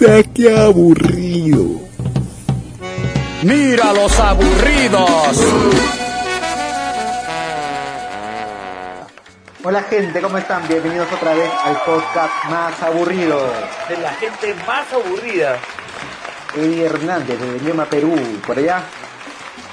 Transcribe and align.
Puta, 0.00 0.22
qué 0.34 0.56
aburrido. 0.56 1.62
Mira 3.42 3.92
los 3.92 4.18
aburridos. 4.18 5.44
Hola 9.62 9.82
gente, 9.82 10.22
¿cómo 10.22 10.38
están? 10.38 10.66
Bienvenidos 10.68 11.06
otra 11.12 11.34
vez 11.34 11.50
al 11.66 11.76
podcast 11.84 12.32
más 12.48 12.82
aburrido. 12.82 13.40
de 13.90 13.98
la 13.98 14.12
gente 14.14 14.54
más 14.66 14.90
aburrida. 14.90 15.56
Eddie 16.56 16.86
Hernández 16.86 17.38
desde 17.38 17.66
Lima, 17.66 17.84
Perú, 17.84 18.16
por 18.46 18.56
allá. 18.56 18.82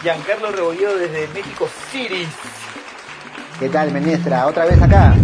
Giancarlo 0.03 0.51
Rebolledo 0.51 0.97
desde 0.97 1.27
México 1.29 1.69
City. 1.89 2.27
¿Qué 3.59 3.69
tal, 3.69 3.93
ministra? 3.93 4.45
¿Otra 4.45 4.65
vez 4.65 4.81
acá? 4.81 5.15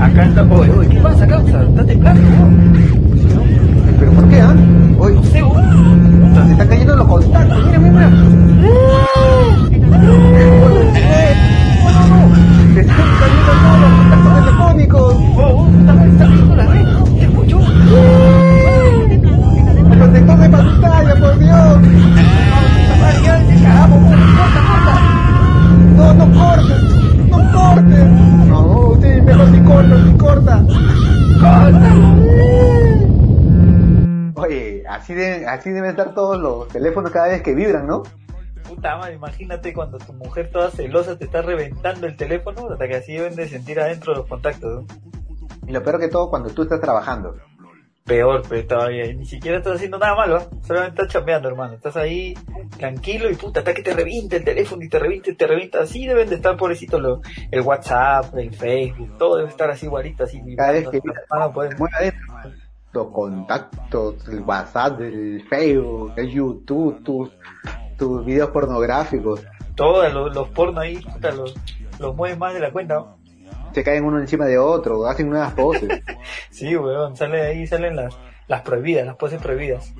Acá 0.00 0.24
está. 0.24 0.42
Oye, 0.42 0.88
¿qué 0.88 1.00
pasa, 1.00 1.28
causa? 1.28 1.62
Está 1.62 1.86
temblando. 1.86 2.77
¿Pero 3.98 4.12
por 4.12 4.28
qué, 4.28 4.40
ah? 4.40 4.54
Hoy 4.98 5.14
No 5.14 5.22
sé, 5.22 5.42
se 6.46 6.52
están 6.52 6.68
cayendo 6.68 6.96
los 6.96 7.06
contactos, 7.06 7.66
mira, 7.66 7.78
mira, 7.78 8.10
Se 12.74 12.80
están 12.80 12.96
cayendo 13.18 13.52
todos 13.62 13.80
los 13.80 13.90
contactos 13.98 14.44
telefónicos. 14.44 15.14
Oh, 15.36 15.40
oh, 15.40 15.68
está, 16.10 16.26
viendo 16.26 16.56
la 16.56 16.66
red. 16.66 17.07
Así, 35.08 35.14
de, 35.14 35.46
así 35.46 35.70
deben 35.70 35.90
estar 35.90 36.14
todos 36.14 36.38
los 36.38 36.68
teléfonos 36.68 37.10
cada 37.10 37.28
vez 37.28 37.42
que 37.42 37.54
vibran, 37.54 37.86
¿no? 37.86 38.02
Puta 38.68 38.98
madre, 38.98 39.14
imagínate 39.14 39.72
cuando 39.72 39.96
tu 39.96 40.12
mujer 40.12 40.50
toda 40.50 40.70
celosa 40.70 41.16
te 41.16 41.24
está 41.24 41.40
reventando 41.40 42.06
el 42.06 42.16
teléfono, 42.16 42.68
hasta 42.70 42.86
que 42.86 42.96
así 42.96 43.14
deben 43.14 43.34
de 43.34 43.48
sentir 43.48 43.80
adentro 43.80 44.14
los 44.14 44.26
contactos, 44.26 44.70
¿no? 44.70 44.86
Y 45.66 45.72
lo 45.72 45.82
peor 45.82 45.98
que 45.98 46.08
todo 46.08 46.28
cuando 46.28 46.50
tú 46.50 46.62
estás 46.62 46.80
trabajando. 46.80 47.36
Peor, 48.04 48.42
pero 48.48 48.66
todavía, 48.66 49.12
ni 49.12 49.26
siquiera 49.26 49.58
estás 49.58 49.76
haciendo 49.76 49.98
nada 49.98 50.14
malo, 50.14 50.36
¿ah? 50.36 50.46
solamente 50.66 51.02
estás 51.02 51.12
chambeando, 51.12 51.48
hermano. 51.48 51.74
Estás 51.74 51.96
ahí 51.96 52.34
tranquilo 52.78 53.30
y 53.30 53.34
puta, 53.34 53.60
hasta 53.60 53.74
que 53.74 53.82
te 53.82 53.92
reviente 53.92 54.36
el 54.36 54.44
teléfono 54.44 54.82
y 54.82 54.88
te 54.88 54.98
reviente 54.98 55.30
y 55.32 55.34
te 55.34 55.46
revienta. 55.46 55.80
Así 55.80 56.06
deben 56.06 56.28
de 56.30 56.36
estar, 56.36 56.56
pobrecitos, 56.56 57.00
los, 57.00 57.20
el 57.50 57.60
WhatsApp, 57.60 58.34
el 58.36 58.54
Facebook, 58.54 59.18
todo 59.18 59.36
debe 59.36 59.50
estar 59.50 59.70
así 59.70 59.86
igualito, 59.86 60.24
así. 60.24 60.40
Cada 60.56 60.72
vez 60.72 60.88
que 60.88 61.00
pues, 61.00 61.94
adentro, 61.94 62.50
contactos, 62.92 64.28
el 64.28 64.40
WhatsApp, 64.40 65.00
el 65.00 65.44
Facebook, 65.48 66.12
el 66.16 66.30
YouTube, 66.30 67.02
tus, 67.04 67.30
tus 67.96 68.24
videos 68.24 68.50
pornográficos. 68.50 69.44
todos 69.74 70.12
los, 70.12 70.34
los 70.34 70.48
pornos 70.48 70.82
ahí, 70.82 70.98
puta, 70.98 71.30
los, 71.32 71.54
los 71.98 72.14
mueven 72.14 72.38
más 72.38 72.54
de 72.54 72.60
la 72.60 72.72
cuenta, 72.72 72.94
¿no? 72.94 73.18
Se 73.72 73.84
caen 73.84 74.04
uno 74.04 74.18
encima 74.18 74.46
de 74.46 74.58
otro, 74.58 75.06
hacen 75.06 75.28
unas 75.28 75.52
poses. 75.52 76.02
Sí, 76.50 76.74
weón, 76.76 77.16
sale 77.16 77.42
ahí, 77.42 77.66
salen 77.66 77.94
las, 77.94 78.18
las 78.48 78.62
prohibidas, 78.62 79.06
las 79.06 79.16
poses 79.16 79.40
prohibidas. 79.40 79.94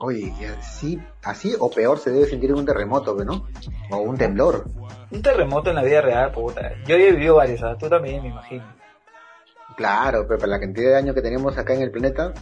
Oye, 0.00 0.32
y 0.38 0.44
así, 0.44 1.00
así 1.24 1.54
o 1.58 1.70
peor 1.70 1.98
se 1.98 2.10
debe 2.10 2.26
sentir 2.26 2.52
un 2.52 2.64
terremoto, 2.64 3.16
¿no? 3.24 3.46
O 3.90 3.96
un 3.98 4.16
temblor. 4.16 4.66
Un 5.10 5.22
terremoto 5.22 5.70
en 5.70 5.76
la 5.76 5.82
vida 5.82 6.00
real, 6.02 6.30
puta. 6.30 6.72
Yo 6.86 6.96
he 6.96 7.12
vivido 7.12 7.36
varios, 7.36 7.60
¿sabes? 7.60 7.78
Tú 7.78 7.88
también, 7.88 8.22
me 8.22 8.28
imagino. 8.28 8.77
Claro, 9.78 10.26
pero 10.26 10.40
para 10.40 10.50
la 10.50 10.60
cantidad 10.60 10.90
de 10.90 10.96
años 10.96 11.14
que 11.14 11.22
tenemos 11.22 11.56
acá 11.56 11.72
en 11.72 11.82
el 11.82 11.92
planeta, 11.92 12.34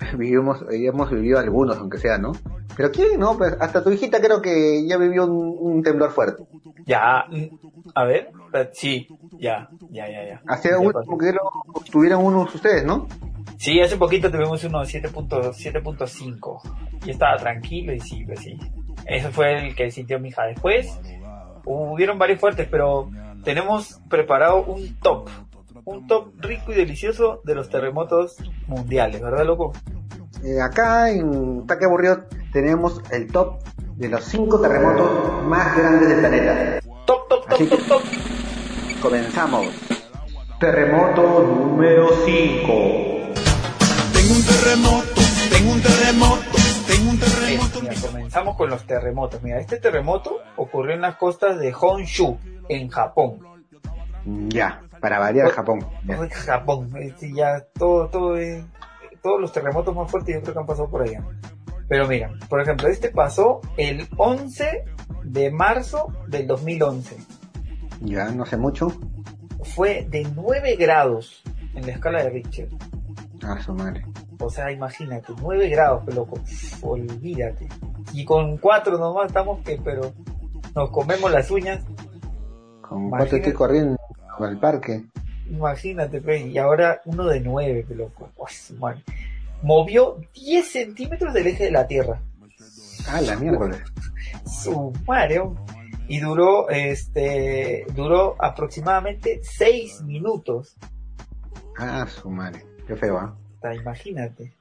vivimos, 0.18 0.64
hemos 0.68 1.10
vivido 1.12 1.38
algunos, 1.38 1.78
aunque 1.78 1.98
sea, 1.98 2.18
¿no? 2.18 2.32
Pero 2.76 2.90
quién, 2.90 3.20
no, 3.20 3.38
pues 3.38 3.56
hasta 3.60 3.84
tu 3.84 3.92
hijita 3.92 4.20
creo 4.20 4.42
que 4.42 4.84
ya 4.84 4.96
vivió 4.96 5.26
un, 5.26 5.56
un 5.60 5.82
temblor 5.84 6.10
fuerte. 6.10 6.42
Ya, 6.84 7.24
mm, 7.30 7.92
a 7.94 8.04
ver, 8.04 8.30
eh, 8.52 8.68
sí, 8.72 9.06
ya, 9.38 9.68
ya, 9.90 10.08
ya, 10.10 10.26
ya. 10.26 10.42
Hace 10.48 10.70
Ya 10.70 10.78
último 10.80 11.16
que 11.18 11.32
tuvieron 11.92 12.24
unos 12.24 12.52
ustedes, 12.52 12.84
¿no? 12.84 13.06
Sí, 13.58 13.80
hace 13.80 13.96
poquito 13.96 14.28
tuvimos 14.28 14.64
uno 14.64 14.80
7.5 14.80 15.52
7.5 15.52 17.06
y 17.06 17.10
estaba 17.10 17.36
tranquilo 17.36 17.92
y 17.92 18.00
sí, 18.00 18.24
pues 18.26 18.40
sí. 18.40 18.58
Ese 19.06 19.28
fue 19.28 19.68
el 19.68 19.76
que 19.76 19.88
sintió 19.92 20.18
mi 20.18 20.30
hija. 20.30 20.46
Después 20.46 21.00
hubieron 21.64 22.18
varios 22.18 22.40
fuertes, 22.40 22.66
pero 22.68 23.08
tenemos 23.44 24.00
preparado 24.08 24.64
un 24.64 24.98
top, 24.98 25.28
un 25.84 26.06
top 26.06 26.34
rico 26.40 26.72
y 26.72 26.76
delicioso 26.76 27.40
de 27.44 27.54
los 27.54 27.68
terremotos 27.68 28.36
mundiales, 28.66 29.20
¿verdad, 29.20 29.44
loco? 29.44 29.72
Eh, 30.44 30.60
acá 30.60 31.10
en 31.10 31.66
Taque 31.66 31.84
Aburrido 31.84 32.24
tenemos 32.52 33.00
el 33.10 33.30
top 33.30 33.62
de 33.96 34.08
los 34.08 34.24
cinco 34.24 34.60
terremotos 34.60 35.44
más 35.44 35.76
grandes 35.76 36.08
del 36.08 36.18
planeta. 36.20 36.80
Top, 37.06 37.28
top, 37.28 37.46
top, 37.46 37.52
Así 37.52 37.66
top, 37.66 37.86
top. 37.86 38.02
Comenzamos. 39.00 39.66
Terremoto 40.58 41.42
número 41.42 42.08
5. 42.24 42.72
Tengo 44.12 44.34
un 44.34 44.42
terremoto, 44.44 45.20
tengo 45.50 45.72
un 45.72 45.82
terremoto, 45.82 46.58
tengo 46.86 47.10
un 47.10 47.18
terremoto. 47.18 47.80
Mira, 47.80 47.94
comenzamos 48.00 48.56
con 48.56 48.70
los 48.70 48.86
terremotos. 48.86 49.42
Mira, 49.42 49.58
este 49.58 49.78
terremoto 49.78 50.38
ocurrió 50.56 50.94
en 50.94 51.00
las 51.00 51.16
costas 51.16 51.58
de 51.58 51.74
Honshu, 51.74 52.38
en 52.68 52.88
Japón. 52.88 53.38
Ya, 54.24 54.82
para 55.02 55.18
variar 55.18 55.50
Japón. 55.50 55.84
Japón, 56.30 56.90
este, 57.00 57.34
ya 57.34 57.60
todo, 57.74 58.08
todo, 58.08 58.38
eh, 58.38 58.64
todos 59.20 59.40
los 59.40 59.52
terremotos 59.52 59.94
más 59.96 60.08
fuertes 60.08 60.36
yo 60.36 60.40
creo 60.42 60.54
que 60.54 60.60
han 60.60 60.66
pasado 60.66 60.88
por 60.88 61.02
allá. 61.02 61.24
Pero 61.88 62.06
mira, 62.06 62.30
por 62.48 62.60
ejemplo, 62.60 62.88
este 62.88 63.10
pasó 63.10 63.60
el 63.76 64.08
11 64.16 64.84
de 65.24 65.50
marzo 65.50 66.06
del 66.28 66.46
2011. 66.46 67.16
Ya, 68.02 68.30
no 68.30 68.46
sé 68.46 68.56
mucho. 68.56 68.92
Fue 69.74 70.06
de 70.08 70.24
9 70.34 70.76
grados 70.76 71.42
en 71.74 71.84
la 71.84 71.92
escala 71.92 72.22
de 72.22 72.30
Richter. 72.30 72.68
Ah, 73.42 73.60
su 73.60 73.74
madre. 73.74 74.06
O 74.38 74.50
sea, 74.50 74.70
imagínate, 74.70 75.32
9 75.40 75.68
grados, 75.68 76.02
pero 76.06 76.18
loco, 76.18 76.36
Uf, 76.40 76.84
olvídate. 76.84 77.68
Y 78.12 78.24
con 78.24 78.56
4 78.56 78.98
nomás 78.98 79.26
estamos 79.26 79.60
que, 79.64 79.80
pero 79.82 80.12
nos 80.76 80.90
comemos 80.90 81.30
las 81.30 81.50
uñas. 81.50 81.84
Con 82.80 83.06
Imagínate. 83.06 83.10
cuatro 83.10 83.36
estoy 83.38 83.52
corriendo 83.52 83.96
al 84.44 84.58
parque. 84.58 85.04
Imagínate, 85.48 86.20
pe, 86.20 86.46
y 86.46 86.58
ahora 86.58 87.00
uno 87.04 87.26
de 87.26 87.40
9, 87.40 87.84
que 87.88 87.94
loco. 87.94 88.30
Su 88.48 88.74
madre. 88.76 89.02
Movió 89.62 90.18
10 90.34 90.66
centímetros 90.66 91.34
del 91.34 91.46
eje 91.48 91.64
de 91.64 91.70
la 91.70 91.86
Tierra. 91.86 92.20
Ah, 93.08 93.20
la 93.20 93.36
miércoles. 93.36 93.80
su 94.46 94.92
madre 95.06 95.42
y 96.08 96.18
duró 96.20 96.68
este 96.68 97.86
duró 97.94 98.36
aproximadamente 98.38 99.40
6 99.42 100.02
minutos 100.02 100.76
Ah, 101.78 102.06
su 102.06 102.28
madre. 102.28 102.64
Qué 102.86 102.96
feo, 102.96 103.18
¿ah? 103.18 103.36
Imagínate 103.74 104.54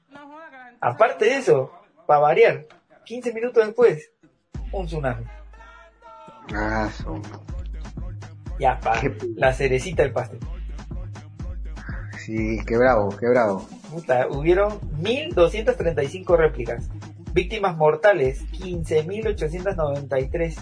aparte 0.82 1.26
de 1.26 1.38
eso 1.38 1.72
para 2.06 2.20
variar 2.20 2.66
15 3.06 3.34
minutos 3.34 3.66
después 3.66 4.12
un 4.72 4.86
tsunami 4.88 5.26
Ah, 6.54 6.90
su 6.92 7.22
ya 8.62 8.80
la 9.36 9.52
cerecita 9.54 10.04
del 10.04 10.14
pastel 10.14 10.40
Sí, 12.24 12.60
qué 12.68 12.78
bravo, 12.78 13.10
qué 13.20 13.28
bravo. 13.28 13.66
Puta, 13.92 14.28
hubieron 14.30 14.78
1235 15.00 16.38
réplicas 16.38 16.88
víctimas 17.34 17.76
mortales 17.76 18.46
15893 18.52 20.56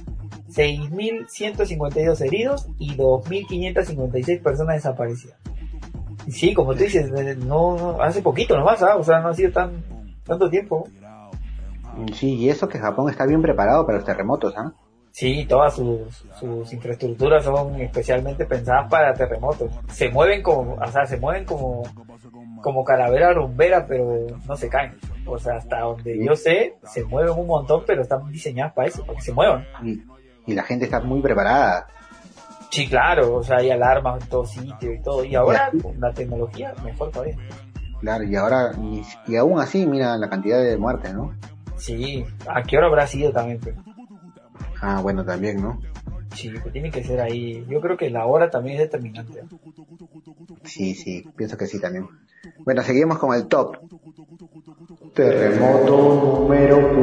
6.152 0.50 2.22
heridos 2.26 2.68
y 2.80 2.96
2.556 2.96 4.42
personas 4.42 4.76
desaparecidas. 4.78 5.38
Sí, 6.30 6.54
como 6.54 6.74
tú 6.74 6.84
dices, 6.84 7.12
eh, 7.16 7.36
no, 7.36 7.76
no- 7.78 8.02
hace 8.02 8.22
poquito 8.22 8.58
nomás, 8.58 8.82
¿ah? 8.82 8.96
o 8.96 9.04
sea, 9.04 9.20
no 9.20 9.30
ha 9.30 9.34
sido 9.36 9.52
tan 9.52 9.84
tanto 10.26 10.50
tiempo. 10.50 10.88
Sí, 12.14 12.36
y 12.36 12.50
eso 12.50 12.70
que 12.70 12.80
Japón 12.80 13.10
está 13.10 13.26
bien 13.26 13.42
preparado 13.42 13.86
para 13.86 13.98
los 13.98 14.06
terremotos, 14.06 14.54
¿ah? 14.58 14.72
Sí, 15.20 15.46
todas 15.50 15.76
sus, 15.76 16.24
sus 16.40 16.72
infraestructuras 16.72 17.44
son 17.44 17.76
especialmente 17.82 18.46
pensadas 18.46 18.90
para 18.90 19.14
terremotos. 19.14 19.70
Se 19.90 20.08
mueven 20.08 20.42
como, 20.42 20.76
o 20.76 20.88
sea, 20.88 21.06
se 21.06 21.18
mueven 21.18 21.44
como, 21.44 21.84
como 22.62 22.86
calavera 22.86 23.34
rumbera, 23.34 23.86
pero 23.86 24.28
no 24.48 24.56
se 24.56 24.70
caen. 24.70 24.98
O 25.26 25.38
sea, 25.38 25.58
hasta 25.58 25.82
donde 25.82 26.26
yo 26.26 26.36
sé, 26.36 26.78
se 26.84 27.04
mueven 27.04 27.38
un 27.38 27.48
montón, 27.48 27.84
pero 27.86 28.02
están 28.02 28.32
diseñadas 28.32 28.72
para 28.72 28.88
eso, 28.88 29.06
para 29.06 29.18
que 29.18 29.26
se 29.26 29.34
muevan. 29.34 29.66
Y, 29.84 30.02
y 30.48 30.54
la 30.54 30.64
gente 30.64 30.86
está 30.86 31.02
muy 31.02 31.22
preparada. 31.22 31.88
Sí, 32.72 32.88
claro, 32.88 33.36
o 33.36 33.44
sea, 33.44 33.58
hay 33.58 33.72
alarmas 33.72 34.24
en 34.24 34.30
todo 34.30 34.46
sitio 34.46 34.94
y 34.94 35.02
todo. 35.02 35.26
Y 35.26 35.36
ahora, 35.36 35.70
con 35.84 36.00
la 36.00 36.14
tecnología, 36.14 36.74
mejor 36.82 37.12
todavía. 37.12 37.36
Claro, 38.00 38.24
y 38.24 38.38
ahora, 38.38 38.72
y, 38.82 39.04
y 39.28 39.36
aún 39.36 39.60
así, 39.60 39.86
mira 39.86 40.16
la 40.16 40.30
cantidad 40.30 40.64
de 40.64 40.78
muertes, 40.78 41.14
¿no? 41.14 41.36
Sí, 41.76 42.24
¿a 42.48 42.64
qué 42.64 42.78
hora 42.78 42.88
habrá 42.88 43.06
sido 43.06 43.34
también? 43.34 43.60
Pero? 43.62 43.89
Ah, 44.82 45.02
bueno, 45.02 45.26
también, 45.26 45.62
¿no? 45.62 45.80
Sí, 46.36 46.52
pues 46.62 46.72
tiene 46.72 46.92
que 46.92 47.04
ser 47.04 47.20
ahí. 47.20 47.66
Yo 47.68 47.82
creo 47.82 47.98
que 47.98 48.10
la 48.10 48.26
hora 48.26 48.50
también 48.50 48.76
es 48.76 48.84
determinante. 48.84 49.44
Sí, 50.64 50.94
sí, 50.94 51.26
pienso 51.36 51.58
que 51.58 51.66
sí 51.66 51.80
también. 51.80 52.08
Bueno, 52.60 52.84
seguimos 52.84 53.18
con 53.18 53.36
el 53.36 53.48
top. 53.48 53.78
Terremoto 55.14 56.48
número 56.48 56.94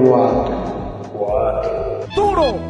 4. 1.12 1.96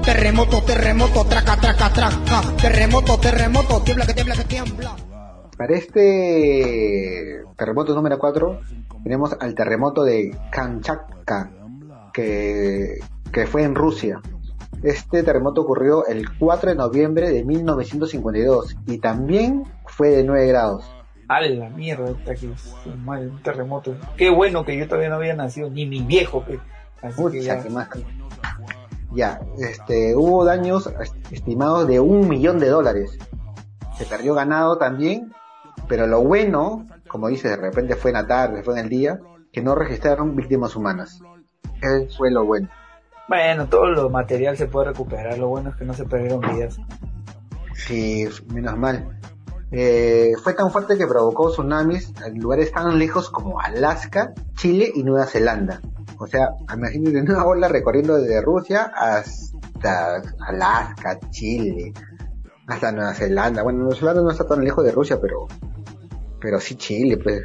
Terremoto, 0.03 0.63
terremoto, 0.63 1.25
traca, 1.25 1.57
traca, 1.57 1.93
traca. 1.93 2.43
Terremoto, 2.61 3.19
terremoto, 3.19 3.83
tiembla 3.83 4.07
que 4.07 4.15
tiembla 4.15 4.37
que 4.37 4.45
tiembla. 4.45 4.97
Para 5.57 5.75
este 5.77 7.43
terremoto 7.57 7.95
número 7.95 8.19
4 8.19 8.61
tenemos 9.03 9.37
al 9.39 9.55
terremoto 9.55 10.05
de 10.05 10.37
Kamchatka, 10.51 11.51
que, 12.13 12.99
que 13.33 13.47
fue 13.47 13.63
en 13.63 13.75
Rusia. 13.75 14.21
Este 14.83 15.23
terremoto 15.23 15.63
ocurrió 15.63 16.07
el 16.07 16.27
4 16.39 16.71
de 16.71 16.77
noviembre 16.77 17.31
de 17.31 17.45
1952 17.45 18.77
y 18.87 18.99
también 18.99 19.65
fue 19.87 20.11
de 20.11 20.25
9 20.25 20.47
grados. 20.47 20.85
A 21.29 21.41
la 21.41 21.69
mierda, 21.71 22.15
que 22.25 22.33
es 22.33 22.75
mal 23.05 23.29
un 23.29 23.43
terremoto. 23.43 23.97
Qué 24.17 24.31
bueno 24.31 24.65
que 24.65 24.77
yo 24.77 24.87
todavía 24.87 25.09
no 25.09 25.17
había 25.17 25.35
nacido, 25.35 25.71
ni 25.71 25.87
mi 25.87 26.03
viejo. 26.03 26.45
Que, 26.45 26.61
así 27.03 27.17
que 27.17 27.23
Pucha, 27.23 27.39
ya. 27.39 27.63
qué 27.63 27.71
más. 27.71 27.89
Ya, 29.13 29.41
este, 29.59 30.15
hubo 30.15 30.45
daños 30.45 30.93
estimados 31.31 31.89
de 31.89 31.99
un 31.99 32.29
millón 32.29 32.59
de 32.59 32.69
dólares. 32.69 33.19
Se 33.99 34.05
perdió 34.05 34.35
ganado 34.35 34.79
también, 34.79 35.33
pero 35.89 36.07
lo 36.07 36.23
bueno, 36.23 36.87
como 37.09 37.29
dice, 37.29 37.49
de 37.49 37.57
repente 37.57 37.97
fue 37.97 38.11
en 38.11 38.17
la 38.17 38.27
tarde, 38.27 38.63
fue 38.63 38.75
en 38.75 38.85
el 38.85 38.89
día, 38.89 39.21
que 39.53 39.63
no 39.63 39.75
registraron 39.75 40.37
víctimas 40.37 40.77
humanas. 40.77 41.21
Eso 41.81 42.17
fue 42.17 42.31
lo 42.31 42.45
bueno. 42.45 42.69
Bueno, 43.29 43.67
todo 43.67 43.87
lo 43.87 44.09
material 44.09 44.57
se 44.57 44.67
puede 44.67 44.89
recuperar. 44.91 45.39
Lo 45.39 45.49
bueno 45.49 45.71
es 45.71 45.77
que 45.77 45.85
no 45.85 45.95
se 45.95 46.05
perdieron 46.05 46.41
vidas. 46.41 46.79
Sí, 47.75 48.27
menos 48.53 48.77
mal. 48.77 49.19
Eh, 49.73 50.33
fue 50.43 50.55
tan 50.55 50.71
fuerte 50.71 50.97
que 50.97 51.07
provocó 51.07 51.51
tsunamis 51.51 52.13
en 52.25 52.39
lugares 52.39 52.71
tan 52.71 52.99
lejos 52.99 53.31
como 53.31 53.61
Alaska, 53.61 54.33
Chile 54.55 54.91
y 54.95 55.03
Nueva 55.03 55.27
Zelanda. 55.27 55.81
O 56.19 56.27
sea, 56.27 56.51
imagínate 56.73 57.21
una 57.21 57.45
ola 57.45 57.69
recorriendo 57.69 58.17
desde 58.17 58.41
Rusia 58.41 58.93
hasta 58.95 60.23
Alaska, 60.47 61.19
Chile, 61.31 61.93
hasta 62.69 62.93
Nueva 62.93 63.13
Zelanda. 63.13 63.63
Bueno, 63.63 63.81
Nueva 63.81 63.97
Zelanda 63.97 64.23
no 64.23 64.31
está 64.31 64.47
tan 64.47 64.65
lejos 64.65 64.85
de 64.85 64.93
Rusia, 64.93 65.19
pero, 65.21 65.49
pero 66.41 66.61
sí 66.61 66.77
Chile, 66.77 67.19
pues. 67.19 67.43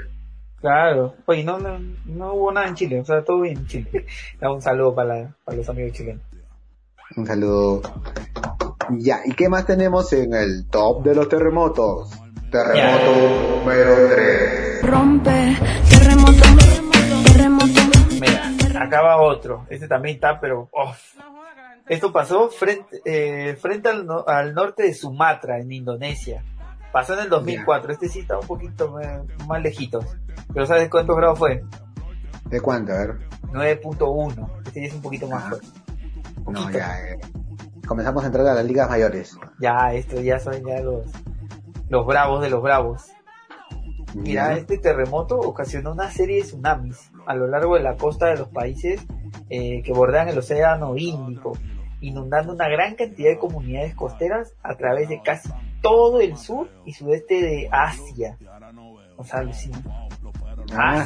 Claro. 0.61 1.15
Oye, 1.25 1.43
no, 1.43 1.57
no, 1.59 1.79
no 2.05 2.33
hubo 2.33 2.51
nada 2.51 2.67
en 2.67 2.75
Chile. 2.75 2.99
O 2.99 3.05
sea, 3.05 3.23
todo 3.23 3.41
bien 3.41 3.57
en 3.57 3.67
Chile. 3.67 4.05
Da 4.39 4.51
un 4.51 4.61
saludo 4.61 4.93
para, 4.95 5.15
la- 5.21 5.35
para 5.43 5.57
los 5.57 5.67
amigos 5.69 5.93
chilenos. 5.93 6.21
Un 7.17 7.25
saludo. 7.27 7.81
Ya, 8.91 9.19
¿y 9.25 9.33
qué 9.33 9.49
más 9.49 9.65
tenemos 9.65 10.11
en 10.13 10.33
el 10.33 10.67
top 10.69 11.03
de 11.03 11.15
los 11.15 11.27
terremotos? 11.29 12.11
Terremoto 12.51 13.59
número 13.59 13.95
3. 14.13 14.81
Rompe, 14.83 15.57
terremoto, 15.89 16.43
terremoto. 17.25 17.81
Mira, 18.19 18.51
acá 18.83 19.01
va 19.01 19.21
otro. 19.21 19.65
Este 19.69 19.87
también 19.87 20.15
está, 20.15 20.39
pero 20.39 20.69
off. 20.71 21.15
Esto 21.87 22.11
pasó 22.13 22.49
frente, 22.49 23.01
eh, 23.05 23.55
frente 23.55 23.89
al, 23.89 24.05
no- 24.05 24.23
al 24.27 24.53
norte 24.53 24.83
de 24.83 24.93
Sumatra, 24.93 25.59
en 25.59 25.71
Indonesia. 25.71 26.43
Pasó 26.91 27.13
en 27.13 27.19
el 27.21 27.29
2004. 27.29 27.93
Este 27.93 28.09
sí 28.09 28.19
está 28.19 28.37
un 28.39 28.47
poquito 28.47 28.99
eh, 28.99 29.21
más 29.47 29.61
lejitos. 29.61 30.05
Pero 30.53 30.65
¿sabes 30.65 30.89
cuántos 30.89 31.15
grados 31.15 31.39
fue? 31.39 31.63
¿De 32.45 32.59
cuánto? 32.59 32.91
A 32.93 32.97
ver. 32.97 33.17
9.1. 33.51 34.49
Este 34.65 34.81
ya 34.81 34.87
es 34.87 34.93
un 34.93 35.01
poquito 35.01 35.27
más 35.27 35.43
Ah. 35.45 35.49
fuerte. 35.49 35.67
No, 36.49 36.69
ya. 36.71 36.99
eh, 37.11 37.19
Comenzamos 37.87 38.23
a 38.23 38.27
entrar 38.27 38.45
a 38.47 38.53
las 38.53 38.65
ligas 38.65 38.89
mayores. 38.89 39.37
Ya, 39.59 39.93
esto 39.93 40.19
ya 40.21 40.39
son 40.39 40.53
ya 40.65 40.79
los, 40.81 41.05
los 41.89 42.05
bravos 42.05 42.41
de 42.41 42.49
los 42.49 42.61
bravos. 42.61 43.09
Mira, 44.13 44.57
este 44.57 44.77
terremoto 44.77 45.37
ocasionó 45.39 45.91
una 45.93 46.11
serie 46.11 46.37
de 46.37 46.43
tsunamis 46.43 47.11
a 47.25 47.33
lo 47.35 47.47
largo 47.47 47.75
de 47.75 47.83
la 47.83 47.95
costa 47.95 48.27
de 48.27 48.37
los 48.37 48.49
países 48.49 49.01
eh, 49.49 49.81
que 49.83 49.93
bordean 49.93 50.27
el 50.27 50.37
Océano 50.37 50.95
Índico, 50.97 51.53
inundando 52.01 52.53
una 52.53 52.67
gran 52.67 52.95
cantidad 52.95 53.29
de 53.29 53.37
comunidades 53.39 53.95
costeras 53.95 54.53
a 54.63 54.75
través 54.75 55.07
de 55.07 55.21
casi 55.21 55.49
todo 55.81 56.21
el 56.21 56.37
sur 56.37 56.69
y 56.85 56.93
sudeste 56.93 57.41
de 57.41 57.69
Asia. 57.71 58.37
O 59.17 59.23
sea. 59.23 59.43
Ah, 60.73 61.05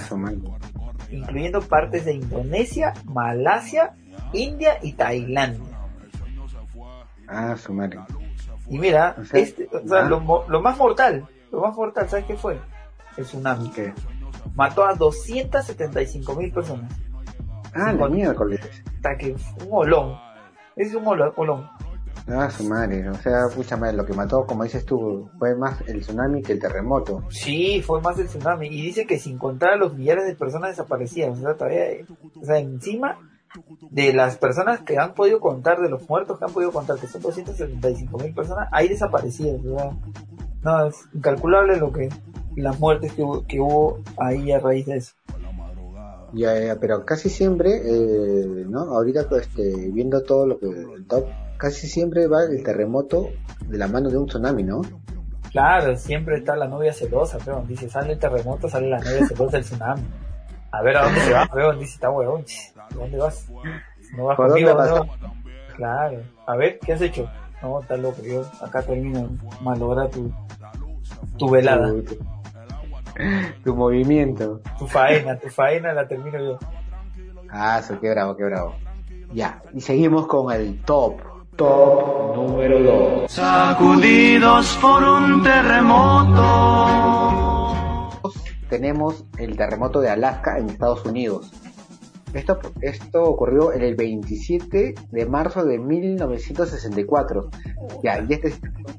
incluyendo 1.09 1.61
partes 1.61 2.05
de 2.05 2.13
Indonesia, 2.13 2.93
Malasia, 3.05 3.95
India 4.33 4.77
y 4.81 4.93
Tailandia. 4.93 5.79
Ah, 7.27 7.55
su 7.57 7.73
madre. 7.73 7.99
Y 8.67 8.77
mira, 8.77 9.15
O 9.19 9.25
sea, 9.25 9.39
este, 9.39 9.69
o 9.71 9.87
sea, 9.87 10.05
ah. 10.05 10.09
lo, 10.09 10.19
más 10.61 10.77
mortal, 10.77 11.27
lo 11.51 11.61
más 11.61 11.75
mortal, 11.75 12.09
¿sabes 12.09 12.25
qué 12.25 12.35
fue? 12.35 12.59
El 13.17 13.25
tsunami. 13.25 13.69
¿Qué? 13.69 13.93
Mató 14.55 14.85
a 14.85 14.93
275 14.93 16.35
mil 16.35 16.51
personas. 16.51 16.91
Ah, 17.73 17.91
la 17.91 18.07
miércoles. 18.07 18.61
Hasta 18.95 19.17
que 19.17 19.31
un 19.31 19.67
olón. 19.69 20.17
Es 20.75 20.93
un 20.93 21.05
olón. 21.07 21.69
Ah, 22.27 22.49
su 22.49 22.63
madre. 22.63 23.07
O 23.09 23.15
sea, 23.15 23.47
pucha 23.53 23.77
madre, 23.77 23.95
lo 23.97 24.05
que 24.05 24.13
mató, 24.13 24.45
como 24.45 24.63
dices 24.63 24.85
tú, 24.85 25.29
fue 25.37 25.55
más 25.55 25.81
el 25.87 26.01
tsunami 26.01 26.41
que 26.41 26.53
el 26.53 26.59
terremoto. 26.59 27.23
Sí, 27.29 27.81
fue 27.81 28.01
más 28.01 28.17
el 28.19 28.27
tsunami. 28.27 28.67
Y 28.67 28.81
dice 28.81 29.05
que 29.05 29.19
sin 29.19 29.37
contar 29.37 29.71
a 29.73 29.75
los 29.77 29.93
millares 29.95 30.25
de 30.25 30.35
personas 30.35 30.71
desaparecidas. 30.71 31.37
O 31.37 31.41
sea, 31.41 31.53
todavía, 31.55 31.83
o 32.41 32.45
sea, 32.45 32.57
encima 32.57 33.19
de 33.91 34.11
las 34.13 34.37
personas 34.37 34.81
que 34.81 34.97
han 34.97 35.13
podido 35.13 35.39
contar, 35.39 35.79
de 35.79 35.89
los 35.89 36.09
muertos 36.09 36.39
que 36.39 36.45
han 36.45 36.51
podido 36.51 36.71
contar, 36.71 36.97
que 36.97 37.07
son 37.07 37.21
275 37.21 38.17
mil 38.17 38.33
personas, 38.33 38.67
hay 38.71 38.87
desaparecidas. 38.89 39.61
sea, 39.61 39.91
no, 40.63 40.87
es 40.87 40.95
incalculable 41.13 41.77
lo 41.77 41.91
que, 41.93 42.09
las 42.55 42.79
muertes 42.79 43.13
que, 43.13 43.21
hubo- 43.21 43.45
que 43.47 43.59
hubo 43.59 43.99
ahí 44.17 44.51
a 44.51 44.59
raíz 44.59 44.87
de 44.87 44.97
eso. 44.97 45.13
Ya, 46.33 46.59
ya, 46.59 46.75
pero 46.81 47.05
casi 47.05 47.29
siempre, 47.29 47.69
eh, 47.85 48.65
¿no? 48.67 48.79
Ahorita 48.95 49.25
este, 49.39 49.89
viendo 49.91 50.21
todo 50.23 50.45
lo 50.47 50.59
que 50.59 50.65
el 50.67 51.05
top, 51.07 51.25
casi 51.57 51.87
siempre 51.87 52.27
va 52.27 52.43
el 52.43 52.63
terremoto 52.63 53.29
de 53.67 53.77
la 53.77 53.87
mano 53.87 54.09
de 54.09 54.17
un 54.17 54.27
tsunami, 54.27 54.63
¿no? 54.63 54.81
Claro, 55.51 55.95
siempre 55.95 56.37
está 56.37 56.55
la 56.55 56.67
novia 56.67 56.91
celosa, 56.93 57.37
pero 57.43 57.63
dice, 57.67 57.89
sale 57.89 58.13
el 58.13 58.19
terremoto, 58.19 58.67
sale 58.67 58.89
la 58.89 58.99
novia 58.99 59.25
celosa 59.25 59.57
del 59.57 59.65
tsunami. 59.65 60.03
A 60.71 60.81
ver, 60.81 60.97
¿a 60.97 61.03
dónde 61.05 61.21
se 61.21 61.31
va? 61.31 61.49
Weón, 61.53 61.79
dice, 61.79 61.93
está 61.93 62.09
huevón, 62.09 62.43
ch, 62.43 62.73
¿a 62.77 62.93
dónde 62.93 63.17
vas? 63.17 63.47
No 64.17 64.25
vas 64.25 64.35
¿Por 64.35 64.47
conmigo, 64.49 64.73
dónde 64.73 64.89
¿no? 64.89 65.05
vas? 65.05 65.17
Claro. 65.77 66.23
A 66.45 66.55
ver, 66.57 66.79
¿qué 66.79 66.93
has 66.93 67.01
hecho? 67.01 67.29
No, 67.61 67.79
está 67.81 67.95
loco, 67.95 68.21
yo 68.21 68.43
acá 68.61 68.81
termino, 68.81 69.29
malogra 69.61 70.09
tu, 70.09 70.31
tu 71.37 71.49
velada, 71.49 71.87
Tu, 71.87 72.03
tu- 72.03 72.25
tu 73.63 73.75
movimiento. 73.75 74.59
tu 74.77 74.87
faena, 74.87 75.39
tu 75.39 75.47
faena 75.49 75.93
la 75.93 76.05
termino 76.05 76.37
yo. 76.37 76.59
Ah, 77.49 77.79
eso, 77.79 77.97
qué 78.01 78.09
bravo, 78.11 78.35
qué 78.35 78.43
bravo. 78.43 78.75
Ya, 79.33 79.61
y 79.73 79.79
seguimos 79.79 80.27
con 80.27 80.51
el 80.53 80.79
top. 80.81 81.21
Top 81.55 82.35
número 82.35 82.79
2. 83.23 83.31
Sacudidos 83.31 84.77
por 84.81 85.01
un 85.03 85.41
terremoto. 85.41 86.41
Tenemos 88.69 89.23
el 89.37 89.55
terremoto 89.55 90.01
de 90.01 90.09
Alaska 90.09 90.57
en 90.57 90.69
Estados 90.69 91.05
Unidos. 91.05 91.53
Esto, 92.33 92.59
esto 92.81 93.23
ocurrió 93.23 93.71
en 93.71 93.83
el 93.83 93.95
27 93.95 94.95
de 95.09 95.25
marzo 95.25 95.63
de 95.63 95.79
1964. 95.79 97.49
Ya, 98.03 98.19
y 98.19 98.33
este 98.33 98.51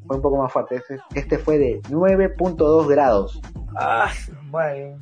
fue 0.06 0.16
un 0.16 0.22
poco 0.22 0.38
más 0.38 0.50
fuerte. 0.50 0.76
Este, 0.76 0.98
este 1.14 1.38
fue 1.38 1.58
de 1.58 1.82
9.2 1.90 2.88
grados. 2.88 3.38
Ah, 3.76 4.10
bueno. 4.50 4.96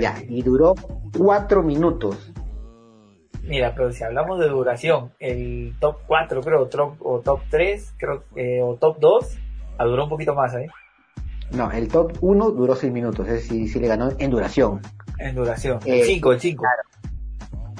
Ya, 0.00 0.16
y 0.26 0.40
duró 0.42 0.74
4 1.18 1.62
minutos. 1.62 2.32
Mira, 3.46 3.74
pero 3.74 3.92
si 3.92 4.02
hablamos 4.02 4.40
de 4.40 4.48
duración, 4.48 5.12
el 5.20 5.74
top 5.80 5.98
4 6.06 6.40
creo, 6.40 6.62
o 6.62 6.66
top, 6.66 6.94
o 7.00 7.20
top 7.20 7.40
3, 7.50 7.94
creo, 7.96 8.24
eh, 8.34 8.60
o 8.62 8.74
top 8.74 8.98
2, 8.98 9.38
ah, 9.78 9.84
duró 9.84 10.04
un 10.04 10.10
poquito 10.10 10.34
más, 10.34 10.54
¿eh? 10.54 10.68
No, 11.52 11.70
el 11.70 11.88
top 11.88 12.12
1 12.20 12.50
duró 12.50 12.74
6 12.74 12.92
minutos. 12.92 13.26
Es 13.28 13.34
decir, 13.34 13.68
sí 13.68 13.78
le 13.78 13.86
ganó 13.86 14.10
en 14.18 14.30
duración. 14.30 14.80
En 15.18 15.34
duración. 15.36 15.78
Eh, 15.84 16.00
el 16.00 16.06
5, 16.06 16.32
el 16.32 16.40
5. 16.40 16.64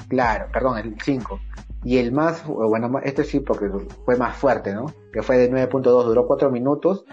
Claro, 0.07 0.45
perdón, 0.53 0.77
el 0.77 0.95
5. 1.01 1.39
Y 1.83 1.97
el 1.97 2.11
más, 2.11 2.45
bueno, 2.45 2.99
este 3.03 3.23
sí 3.23 3.41
porque 3.41 3.69
fue 4.05 4.15
más 4.15 4.37
fuerte, 4.37 4.73
¿no? 4.73 4.85
Que 5.11 5.21
fue 5.21 5.37
de 5.37 5.51
9.2, 5.51 6.05
duró 6.05 6.27
4 6.27 6.49
minutos 6.49 7.05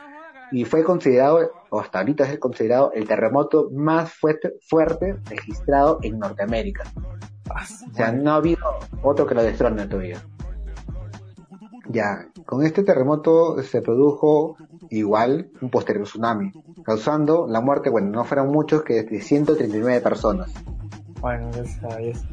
y 0.52 0.64
fue 0.64 0.84
considerado, 0.84 1.50
o 1.70 1.80
hasta 1.80 1.99
ahorita 1.99 2.25
es 2.25 2.38
considerado 2.38 2.92
el 2.92 3.06
terremoto 3.06 3.68
más 3.73 4.12
fuerte, 4.12 4.52
fuerte 4.68 5.16
registrado 5.28 5.99
en 6.02 6.18
Norteamérica. 6.18 6.84
O 7.51 7.95
sea, 7.95 8.13
no 8.13 8.33
ha 8.33 8.37
habido 8.37 8.65
otro 9.03 9.27
que 9.27 9.35
lo 9.35 9.43
destrone 9.43 9.87
todavía. 9.87 10.23
Ya, 11.89 12.27
con 12.47 12.65
este 12.65 12.83
terremoto 12.83 13.63
se 13.63 13.83
produjo 13.83 14.57
igual 14.91 15.51
un 15.61 15.71
posterior 15.71 16.07
tsunami, 16.07 16.53
causando 16.83 17.47
la 17.47 17.61
muerte, 17.61 17.91
bueno, 17.91 18.11
no 18.11 18.25
fueron 18.25 18.51
muchos 18.51 18.83
que 18.83 19.03
de 19.03 19.21
139 19.21 20.01
personas. 20.01 20.53
Bueno, 21.21 21.51
gracias 21.53 21.85
a 21.85 21.97
Dios. 21.97 22.25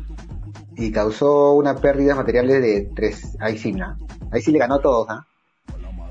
y 0.76 0.92
causó 0.92 1.54
una 1.54 1.76
pérdida 1.76 2.16
materiales 2.16 2.62
de 2.62 2.92
tres, 2.96 3.38
ahí 3.40 3.58
sí, 3.58 3.74
¿no? 3.74 3.98
ahí 4.32 4.42
sí 4.42 4.52
le 4.52 4.60
ganó 4.60 4.76
a 4.76 4.82
todos, 4.82 5.08
¿ah? 5.10 5.28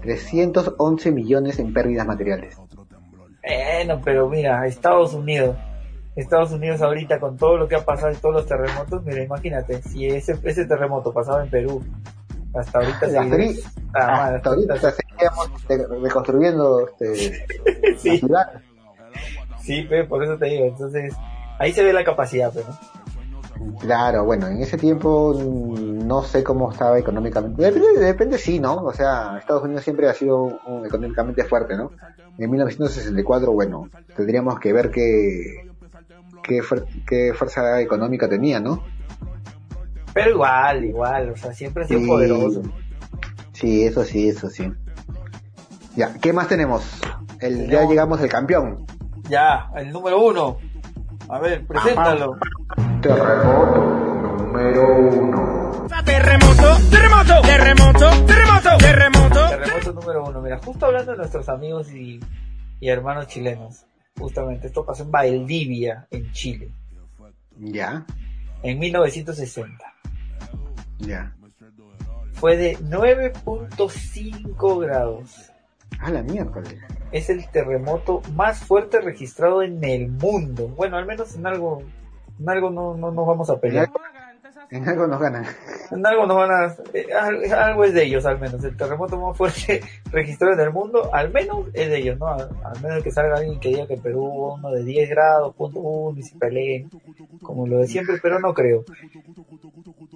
311 0.02 1.12
millones 1.12 1.58
en 1.58 1.72
pérdidas 1.72 2.06
materiales. 2.06 2.56
Bueno, 3.42 4.00
pero 4.04 4.28
mira, 4.28 4.66
Estados 4.66 5.14
Unidos, 5.14 5.56
Estados 6.16 6.50
Unidos 6.50 6.82
ahorita 6.82 7.20
con 7.20 7.36
todo 7.36 7.56
lo 7.56 7.68
que 7.68 7.76
ha 7.76 7.84
pasado 7.84 8.12
y 8.12 8.16
todos 8.16 8.34
los 8.34 8.46
terremotos, 8.46 9.02
mira, 9.04 9.22
imagínate, 9.22 9.80
si 9.82 10.06
ese, 10.06 10.36
ese 10.42 10.64
terremoto 10.66 11.12
pasaba 11.12 11.42
en 11.44 11.50
Perú, 11.50 11.82
hasta 12.54 12.78
ahorita 12.80 13.06
Hasta 13.06 13.22
seguiría- 13.22 13.54
Ah, 13.94 14.06
madre, 14.16 14.36
Hasta 14.36 14.50
ahorita 14.50 14.74
hasta- 14.74 14.90
seguíamos 14.92 15.66
de- 15.68 15.86
reconstruyendo 16.02 16.88
este, 16.88 17.46
la 17.92 17.98
sí, 17.98 18.18
ciudad. 18.18 18.50
sí, 19.60 19.82
pe, 19.82 20.04
por 20.04 20.22
eso 20.24 20.36
te 20.36 20.46
digo, 20.46 20.66
entonces, 20.66 21.14
ahí 21.58 21.72
se 21.72 21.82
ve 21.84 21.92
la 21.92 22.04
capacidad, 22.04 22.52
pero 22.52 22.66
Claro, 23.80 24.24
bueno, 24.24 24.46
en 24.46 24.62
ese 24.62 24.78
tiempo 24.78 25.34
no 25.38 26.22
sé 26.22 26.42
cómo 26.42 26.72
estaba 26.72 26.98
económicamente. 26.98 27.62
Depende, 27.62 28.00
depende 28.00 28.38
sí, 28.38 28.58
¿no? 28.58 28.76
O 28.76 28.92
sea, 28.94 29.36
Estados 29.38 29.64
Unidos 29.64 29.84
siempre 29.84 30.08
ha 30.08 30.14
sido 30.14 30.58
económicamente 30.84 31.44
fuerte, 31.44 31.76
¿no? 31.76 31.90
En 32.38 32.50
1964, 32.50 33.52
bueno, 33.52 33.88
tendríamos 34.16 34.58
que 34.60 34.72
ver 34.72 34.90
qué, 34.90 35.69
qué, 36.42 36.60
fuer- 36.62 36.86
qué 37.06 37.32
fuerza 37.34 37.80
económica 37.80 38.28
tenía, 38.28 38.60
¿no? 38.60 38.82
pero 40.12 40.30
igual, 40.30 40.84
igual, 40.84 41.30
o 41.30 41.36
sea, 41.36 41.52
siempre 41.54 41.84
ha 41.84 41.86
sido 41.86 42.00
Sí. 42.00 42.06
poderoso. 42.08 42.62
Sí, 43.52 43.84
eso 43.84 44.02
sí, 44.04 44.28
eso 44.28 44.50
sí. 44.50 44.68
Ya, 45.94 46.14
¿qué 46.20 46.32
más 46.32 46.48
tenemos? 46.48 46.82
El, 47.40 47.70
ya 47.70 47.84
llegamos 47.84 48.20
al 48.20 48.28
campeón. 48.28 48.84
Ya, 49.28 49.70
el 49.76 49.92
número 49.92 50.20
uno. 50.20 50.58
A 51.28 51.38
ver, 51.38 51.64
preséntalo. 51.64 52.36
Terremoto 53.00 53.78
número 54.38 54.98
uno. 54.98 55.86
Terremoto, 56.04 56.76
terremoto, 56.90 57.40
terremoto, 57.42 58.10
terremoto, 58.26 58.78
terremoto. 58.78 59.48
Terremoto 59.48 59.92
número 59.92 60.24
uno. 60.24 60.40
Mira, 60.42 60.58
justo 60.58 60.86
hablando 60.86 61.12
de 61.12 61.18
nuestros 61.18 61.48
amigos 61.48 61.92
y, 61.92 62.18
y 62.80 62.88
hermanos 62.88 63.28
chilenos. 63.28 63.84
Justamente, 64.20 64.66
esto 64.68 64.84
pasó 64.84 65.02
en 65.04 65.10
Valdivia, 65.10 66.06
en 66.10 66.30
Chile, 66.32 66.70
Ya, 67.58 68.04
en 68.62 68.78
1960. 68.78 69.84
ya. 70.98 71.34
Fue 72.34 72.56
de 72.56 72.78
9.5 72.78 74.80
grados. 74.80 75.50
A 75.98 76.10
la 76.10 76.22
miércoles. 76.22 76.78
Es 77.12 77.28
el 77.28 77.46
terremoto 77.50 78.22
más 78.34 78.60
fuerte 78.60 79.00
registrado 79.00 79.62
en 79.62 79.82
el 79.84 80.08
mundo. 80.08 80.68
Bueno, 80.68 80.96
al 80.96 81.04
menos 81.04 81.34
en 81.34 81.46
algo, 81.46 81.82
en 82.38 82.48
algo 82.48 82.70
no, 82.70 82.96
no 82.96 83.10
nos 83.10 83.26
vamos 83.26 83.50
a 83.50 83.60
pelear. 83.60 83.90
En 84.70 84.88
algo 84.88 85.06
nos 85.06 85.20
ganan. 85.20 85.44
En 85.90 86.06
algo 86.06 86.26
nos 86.26 86.36
van 86.36 86.50
a, 86.50 86.74
eh, 86.94 87.06
al- 87.12 87.52
algo 87.52 87.84
es 87.84 87.94
de 87.94 88.04
ellos 88.04 88.24
al 88.26 88.38
menos. 88.38 88.62
El 88.62 88.76
terremoto 88.76 89.18
más 89.18 89.36
fuerte 89.36 89.80
registrado 90.12 90.54
en 90.54 90.60
el 90.60 90.70
mundo, 90.72 91.12
al 91.12 91.32
menos 91.32 91.66
es 91.72 91.88
de 91.88 91.98
ellos, 91.98 92.18
¿no? 92.18 92.28
Al, 92.28 92.48
menos 92.82 93.02
que 93.02 93.10
salga 93.10 93.36
alguien 93.36 93.58
que 93.60 93.70
diga 93.70 93.86
que 93.86 93.94
en 93.94 94.02
Perú 94.02 94.24
hubo 94.24 94.54
uno 94.54 94.70
de 94.70 94.84
10 94.84 95.10
grados, 95.10 95.54
punto 95.56 95.80
uno 95.80 96.18
y 96.18 96.22
se 96.22 96.36
peleen, 96.38 96.88
como 97.42 97.66
lo 97.66 97.78
de 97.78 97.86
siempre, 97.88 98.16
pero 98.22 98.38
no 98.38 98.54
creo. 98.54 98.84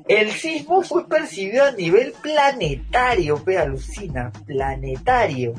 El 0.09 0.31
sismo 0.31 0.83
fue 0.83 1.09
percibido 1.09 1.65
a 1.65 1.73
nivel 1.73 2.13
planetario, 2.23 3.43
ve, 3.45 3.59
alucina, 3.59 4.31
planetario. 4.47 5.55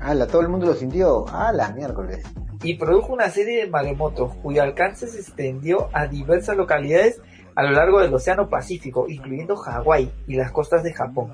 Ala, 0.00 0.26
todo 0.26 0.40
el 0.42 0.48
mundo 0.48 0.66
lo 0.66 0.74
sintió. 0.74 1.26
A 1.28 1.52
la 1.52 1.70
miércoles. 1.72 2.24
y 2.64 2.74
produjo 2.74 3.12
una 3.12 3.28
serie 3.28 3.64
de 3.64 3.70
maremotos 3.70 4.34
cuyo 4.36 4.62
alcance 4.62 5.06
se 5.08 5.18
extendió 5.20 5.88
a 5.92 6.06
diversas 6.06 6.56
localidades 6.56 7.20
a 7.54 7.62
lo 7.62 7.70
largo 7.72 8.00
del 8.00 8.12
Océano 8.14 8.48
Pacífico, 8.48 9.06
incluyendo 9.08 9.56
Hawái 9.56 10.10
y 10.26 10.34
las 10.36 10.50
costas 10.52 10.82
de 10.82 10.92
Japón. 10.92 11.32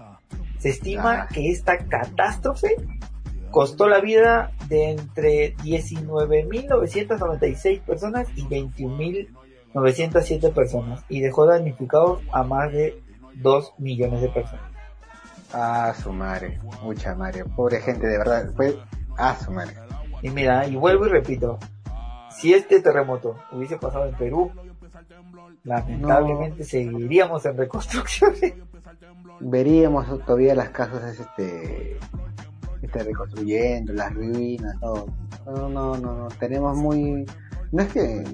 Se 0.58 0.68
estima 0.70 1.22
Ah. 1.22 1.28
que 1.32 1.50
esta 1.50 1.78
catástrofe 1.78 2.74
costó 3.50 3.88
la 3.88 4.00
vida 4.00 4.50
de 4.68 4.90
entre 4.90 5.56
19.996 5.58 7.80
personas 7.80 8.28
y 8.36 8.44
21.907 8.46 10.52
personas 10.52 11.04
y 11.08 11.20
dejó 11.20 11.46
damnificados 11.46 12.20
a 12.32 12.42
más 12.42 12.72
de 12.72 13.02
2 13.34 13.74
millones 13.78 14.20
de 14.20 14.28
personas. 14.28 14.64
A 15.52 15.94
su 15.94 16.12
madre. 16.12 16.58
Mucha 16.82 17.14
madre. 17.14 17.44
Pobre 17.44 17.80
gente, 17.80 18.06
de 18.06 18.18
verdad. 18.18 18.50
Fue 18.54 18.76
a 19.16 19.34
su 19.36 19.50
madre. 19.50 19.74
Y 20.22 20.30
mira, 20.30 20.66
y 20.66 20.76
vuelvo 20.76 21.06
y 21.06 21.10
repito, 21.10 21.58
si 22.30 22.52
este 22.52 22.82
terremoto 22.82 23.36
hubiese 23.52 23.78
pasado 23.78 24.06
en 24.06 24.14
Perú, 24.16 24.52
lamentablemente 25.64 26.64
seguiríamos 26.64 27.44
en 27.46 27.56
reconstrucción. 27.56 28.34
Veríamos 29.40 30.06
todavía 30.24 30.54
las 30.54 30.70
casas 30.70 31.18
este, 31.18 31.98
este 32.82 33.02
reconstruyendo, 33.04 33.92
las 33.92 34.12
ruinas, 34.14 34.78
todo. 34.80 35.06
No, 35.46 35.68
no, 35.68 35.96
no, 35.96 36.14
no. 36.14 36.28
Tenemos 36.38 36.76
muy. 36.76 37.24
No 37.72 37.82
es 37.82 37.92
que. 37.92 38.24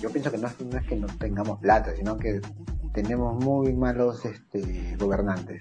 Yo 0.00 0.10
pienso 0.10 0.30
que 0.30 0.38
no 0.38 0.48
es, 0.48 0.60
no 0.60 0.78
es 0.78 0.86
que 0.86 0.96
no 0.96 1.06
tengamos 1.18 1.58
plata, 1.58 1.94
sino 1.96 2.16
que 2.16 2.40
tenemos 2.92 3.42
muy 3.42 3.72
malos 3.72 4.24
este, 4.24 4.96
gobernantes. 4.98 5.60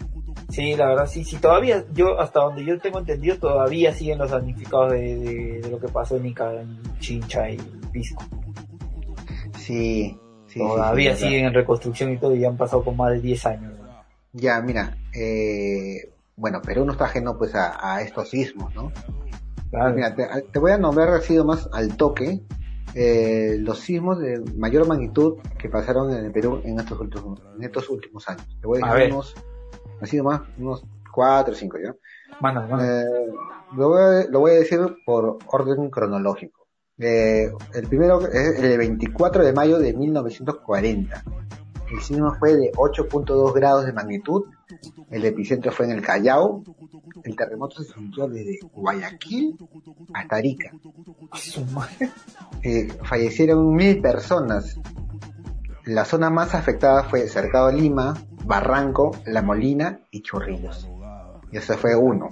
Sí, 0.49 0.75
la 0.75 0.87
verdad, 0.87 1.07
sí, 1.07 1.23
sí, 1.23 1.37
todavía, 1.37 1.85
yo, 1.93 2.19
hasta 2.19 2.41
donde 2.41 2.65
yo 2.65 2.77
tengo 2.79 2.99
entendido, 2.99 3.37
todavía 3.37 3.93
siguen 3.93 4.17
los 4.17 4.31
damnificados 4.31 4.91
de, 4.91 5.15
de, 5.15 5.61
de 5.61 5.69
lo 5.69 5.79
que 5.79 5.87
pasó 5.87 6.17
en 6.17 6.25
Ica, 6.25 6.61
en 6.61 6.77
Chincha 6.99 7.49
y 7.49 7.57
Pisco. 7.93 8.21
Sí, 9.57 10.19
sí. 10.51 10.59
todavía 10.59 11.15
sí, 11.15 11.25
siguen 11.25 11.45
en 11.45 11.53
reconstrucción 11.53 12.11
y 12.11 12.17
todo, 12.17 12.35
y 12.35 12.45
han 12.45 12.57
pasado 12.57 12.83
con 12.83 12.95
más 12.97 13.11
de 13.11 13.21
10 13.21 13.45
años. 13.45 13.73
¿no? 13.79 13.87
Ya, 14.33 14.61
mira, 14.61 14.97
eh, 15.13 16.11
bueno, 16.35 16.61
Perú 16.61 16.85
no 16.85 16.93
está 16.93 17.05
ajeno 17.05 17.37
pues 17.37 17.53
a, 17.55 17.95
a 17.95 18.01
estos 18.01 18.29
sismos, 18.29 18.73
¿no? 18.75 18.91
Claro. 19.69 19.93
Mira, 19.93 20.15
te, 20.15 20.27
te 20.51 20.59
voy 20.59 20.71
a 20.71 20.77
nombrar 20.77 21.09
así 21.09 21.37
más 21.43 21.69
al 21.71 21.95
toque 21.95 22.41
eh, 22.93 23.55
los 23.59 23.79
sismos 23.79 24.19
de 24.19 24.41
mayor 24.57 24.85
magnitud 24.87 25.37
que 25.57 25.69
pasaron 25.69 26.11
en 26.11 26.25
el 26.25 26.31
Perú 26.31 26.61
en 26.65 26.77
estos 26.79 26.99
últimos, 26.99 27.41
en 27.57 27.63
estos 27.63 27.89
últimos 27.89 28.27
años. 28.27 28.45
Te 28.59 28.67
voy 28.67 28.81
a 28.81 28.85
A 28.85 28.89
decir 28.89 29.03
ver. 29.05 29.13
unos, 29.13 29.35
así 30.01 30.21
más, 30.21 30.41
unos 30.57 30.83
cuatro 31.13 31.53
o 31.53 31.55
cinco, 31.55 31.77
¿ya? 31.81 31.95
Mano, 32.41 32.67
mano. 32.67 32.83
Eh, 32.83 33.05
lo, 33.77 33.89
voy 33.89 34.01
a, 34.01 34.25
lo 34.29 34.39
voy 34.39 34.51
a 34.51 34.55
decir 34.55 34.79
por 35.05 35.37
orden 35.47 35.89
cronológico. 35.89 36.60
Eh, 36.97 37.51
el 37.73 37.87
primero 37.87 38.21
es 38.27 38.59
el 38.59 38.77
24 38.77 39.43
de 39.43 39.53
mayo 39.53 39.79
de 39.79 39.93
1940. 39.93 41.23
El 41.91 42.01
sismo 42.01 42.33
fue 42.39 42.55
de 42.55 42.71
8.2 42.71 43.53
grados 43.53 43.85
de 43.85 43.93
magnitud. 43.93 44.45
El 45.09 45.25
epicentro 45.25 45.71
fue 45.71 45.85
en 45.85 45.91
el 45.91 46.01
Callao. 46.01 46.63
El 47.23 47.35
terremoto 47.35 47.83
se 47.83 47.93
sintió 47.93 48.27
desde 48.27 48.59
Guayaquil 48.73 49.57
hasta 50.13 50.35
Arica. 50.37 50.71
Eh, 52.63 52.87
fallecieron 53.03 53.75
mil 53.75 54.01
personas. 54.01 54.79
La 55.85 56.05
zona 56.05 56.29
más 56.29 56.55
afectada 56.55 57.03
fue 57.03 57.27
Cercado 57.27 57.71
Lima, 57.71 58.13
Barranco, 58.45 59.11
La 59.25 59.41
Molina 59.41 59.99
y 60.11 60.21
Chorrillos. 60.21 60.87
Y 61.51 61.57
ese 61.57 61.75
fue 61.75 61.95
uno. 61.95 62.29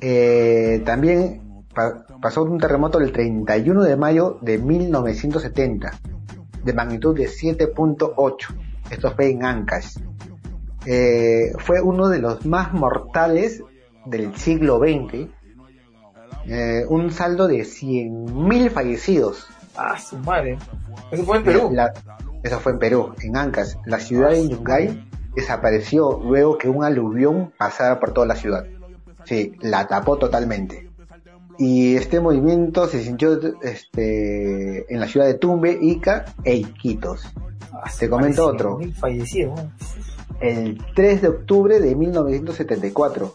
Eh, 0.00 0.82
también 0.84 1.49
pa- 1.74 2.04
pasó 2.20 2.42
un 2.42 2.58
terremoto 2.58 2.98
el 3.00 3.12
31 3.12 3.82
de 3.84 3.96
mayo 3.96 4.38
de 4.42 4.58
1970, 4.58 5.92
de 6.64 6.72
magnitud 6.72 7.16
de 7.16 7.28
7.8. 7.28 8.54
Esto 8.90 9.12
fue 9.12 9.30
en 9.30 9.44
Ancash. 9.44 9.96
Eh, 10.86 11.52
fue 11.58 11.80
uno 11.82 12.08
de 12.08 12.18
los 12.20 12.46
más 12.46 12.72
mortales 12.72 13.62
del 14.06 14.34
siglo 14.36 14.78
XX. 14.78 15.28
Eh, 16.46 16.84
un 16.88 17.10
saldo 17.12 17.46
de 17.46 17.64
100.000 17.64 18.70
fallecidos. 18.70 19.46
Ah, 19.76 19.98
su 19.98 20.16
madre. 20.18 20.58
Eso 21.10 21.24
fue 21.24 21.36
en 21.38 21.44
Perú. 21.44 21.70
La- 21.72 21.92
eso 22.42 22.58
fue 22.60 22.72
en 22.72 22.78
Perú, 22.78 23.14
en 23.22 23.36
Ancash. 23.36 23.74
La 23.84 24.00
ciudad 24.00 24.30
de 24.30 24.48
Yungay 24.48 25.06
desapareció 25.34 26.18
luego 26.24 26.58
que 26.58 26.68
un 26.68 26.82
aluvión 26.82 27.52
pasara 27.58 28.00
por 28.00 28.12
toda 28.12 28.26
la 28.26 28.34
ciudad. 28.36 28.64
Sí, 29.24 29.54
la 29.60 29.86
tapó 29.86 30.16
totalmente. 30.16 30.89
Y 31.60 31.94
este 31.96 32.20
movimiento 32.20 32.88
se 32.88 33.04
sintió 33.04 33.38
este, 33.60 34.90
en 34.92 34.98
la 34.98 35.06
ciudad 35.06 35.26
de 35.26 35.34
Tumbe, 35.34 35.78
Ica 35.78 36.24
e 36.42 36.56
Iquitos. 36.56 37.30
Ah, 37.70 37.90
te 37.98 38.08
comento 38.08 38.46
otro. 38.46 38.78
100.000 38.78 38.94
fallecidos. 38.94 39.60
¿no? 39.60 39.72
El 40.40 40.82
3 40.94 41.20
de 41.20 41.28
octubre 41.28 41.78
de 41.78 41.94
1974. 41.94 43.34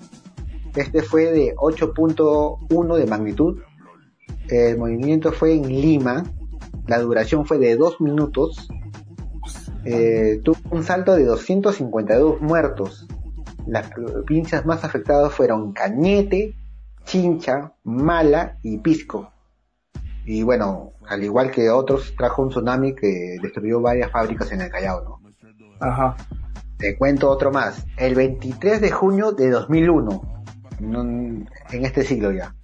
Este 0.75 1.03
fue 1.03 1.25
de 1.25 1.55
8.1 1.55 2.98
de 2.98 3.05
magnitud. 3.05 3.60
El 4.50 4.79
movimiento 4.79 5.32
fue 5.32 5.53
en 5.53 5.67
Lima. 5.67 6.24
La 6.88 6.98
duración 6.98 7.46
fue 7.46 7.60
de 7.60 7.75
2 7.75 8.01
minutos. 8.01 8.67
Eh, 9.86 10.41
tuvo 10.44 10.58
un 10.72 10.84
salto 10.84 11.15
de 11.15 11.25
252 11.25 12.41
muertos. 12.41 13.05
Las 13.67 13.91
provincias 13.91 14.65
más 14.65 14.84
afectadas 14.84 15.32
fueron 15.32 15.74
Cañete, 15.74 16.55
Chincha, 17.06 17.74
Mala 17.84 18.58
y 18.64 18.78
Pisco. 18.80 19.32
Y 20.26 20.44
bueno, 20.44 20.94
al 21.08 21.24
igual 21.24 21.52
que 21.52 21.70
otros, 21.70 22.14
trajo 22.18 22.42
un 22.42 22.50
tsunami 22.50 22.96
que 22.96 23.38
destruyó 23.42 23.80
varias 23.80 24.12
fábricas 24.12 24.52
en 24.52 24.62
el 24.62 24.70
Callao, 24.72 25.04
¿no? 25.04 25.22
Ajá. 25.80 26.16
Te 26.78 26.98
cuento 26.98 27.30
otro 27.30 27.52
más. 27.52 27.86
El 27.98 28.16
23 28.16 28.82
de 28.82 28.92
junio 28.92 29.32
de 29.32 29.50
2001, 29.50 30.44
no- 30.80 31.02
en 31.02 31.48
este 31.72 32.04
siglo 32.04 32.32
ya, 32.32 32.56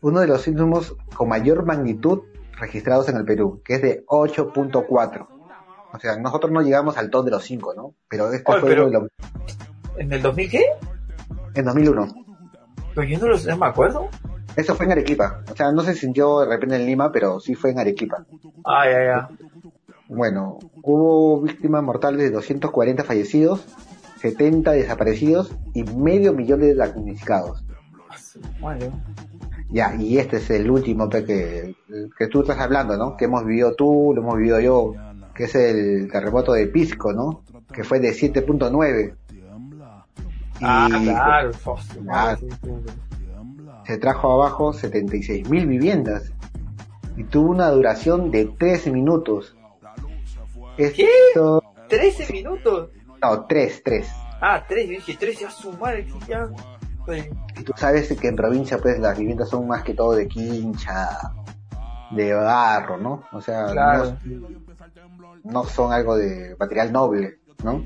uno 0.00 0.20
de 0.20 0.26
los 0.26 0.42
sismos 0.42 0.96
con 1.14 1.28
mayor 1.28 1.64
magnitud 1.64 2.22
registrados 2.58 3.08
en 3.08 3.16
el 3.16 3.24
Perú, 3.24 3.62
que 3.64 3.74
es 3.76 3.82
de 3.82 4.04
8.4. 4.06 5.28
O 5.92 5.98
sea, 5.98 6.18
nosotros 6.18 6.52
no 6.52 6.60
llegamos 6.62 6.98
al 6.98 7.10
top 7.10 7.24
de 7.26 7.30
los 7.30 7.44
5, 7.44 7.74
¿no? 7.74 7.94
Pero 8.08 8.30
este 8.32 8.50
Oye, 8.50 8.60
fue 8.60 8.68
pero- 8.70 8.86
de 8.86 8.92
lo- 8.92 9.08
¿En 9.96 10.12
el 10.12 10.20
2000 10.22 10.50
qué? 10.50 10.64
en 11.54 11.64
2001. 11.64 12.06
Pero 12.94 13.06
yo 13.06 13.18
no, 13.18 13.28
lo, 13.28 13.38
no 13.38 13.56
me 13.56 13.66
acuerdo. 13.66 14.08
Eso 14.56 14.74
fue 14.74 14.86
en 14.86 14.92
Arequipa. 14.92 15.42
O 15.50 15.56
sea, 15.56 15.70
no 15.70 15.82
se 15.82 15.94
sintió 15.94 16.40
de 16.40 16.46
repente 16.46 16.76
en 16.76 16.86
Lima, 16.86 17.12
pero 17.12 17.38
sí 17.38 17.54
fue 17.54 17.70
en 17.70 17.78
Arequipa. 17.78 18.24
Ah, 18.64 18.84
ya, 18.86 19.04
ya. 19.04 19.28
Bueno, 20.08 20.58
hubo 20.82 21.42
víctimas 21.42 21.82
mortales 21.82 22.20
de 22.22 22.30
240 22.30 23.04
fallecidos, 23.04 23.66
70 24.20 24.72
desaparecidos 24.72 25.54
y 25.74 25.84
medio 25.84 26.32
millón 26.32 26.60
de 26.60 26.74
damnificados. 26.74 27.62
Vale. 28.60 28.90
Ya, 29.70 29.94
y 29.96 30.18
este 30.18 30.38
es 30.38 30.48
el 30.50 30.70
último 30.70 31.10
que, 31.10 31.76
que 32.16 32.26
tú 32.28 32.40
estás 32.40 32.58
hablando, 32.58 32.96
¿no? 32.96 33.16
Que 33.16 33.26
hemos 33.26 33.44
vivido 33.44 33.74
tú, 33.74 34.12
lo 34.14 34.22
hemos 34.22 34.38
vivido 34.38 34.60
yo, 34.60 34.94
que 35.34 35.44
es 35.44 35.54
el 35.54 36.10
terremoto 36.10 36.52
de 36.54 36.66
Pisco, 36.68 37.12
¿no? 37.12 37.42
Que 37.72 37.84
fue 37.84 38.00
de 38.00 38.10
7.9. 38.10 39.14
Y 40.60 40.64
Ah, 40.64 40.88
claro. 40.90 41.50
Ah. 42.10 42.36
sí. 42.38 42.48
se 43.86 43.98
trajo 43.98 44.32
abajo 44.32 44.72
76.000 44.72 45.66
viviendas 45.66 46.32
y 47.16 47.24
tuvo 47.24 47.50
una 47.50 47.70
duración 47.70 48.30
de 48.30 48.44
13 48.46 48.90
minutos. 48.90 49.56
Esto, 50.76 51.62
13 51.88 52.32
minutos. 52.32 52.90
no, 53.22 53.44
3, 53.46 53.82
3. 53.84 54.08
Ah, 54.40 54.64
3, 54.68 54.84
yo 54.86 54.90
dije 54.92 55.16
3, 55.18 55.40
ya 55.40 55.50
su 55.50 55.72
madre, 55.72 56.06
ya. 56.28 56.48
Y 57.58 57.62
tú 57.64 57.72
sabes 57.76 58.12
que 58.20 58.28
en 58.28 58.36
provincia 58.36 58.78
pues 58.78 58.98
las 59.00 59.18
viviendas 59.18 59.48
son 59.48 59.66
más 59.66 59.82
que 59.82 59.94
todo 59.94 60.12
de 60.12 60.28
quincha, 60.28 61.08
de 62.10 62.34
barro, 62.34 62.98
¿no? 62.98 63.24
O 63.32 63.40
sea, 63.40 63.66
Claro. 63.72 64.16
no, 64.24 64.48
no 65.44 65.64
son 65.64 65.92
algo 65.92 66.16
de 66.16 66.54
material 66.60 66.92
noble, 66.92 67.38
¿no? 67.64 67.82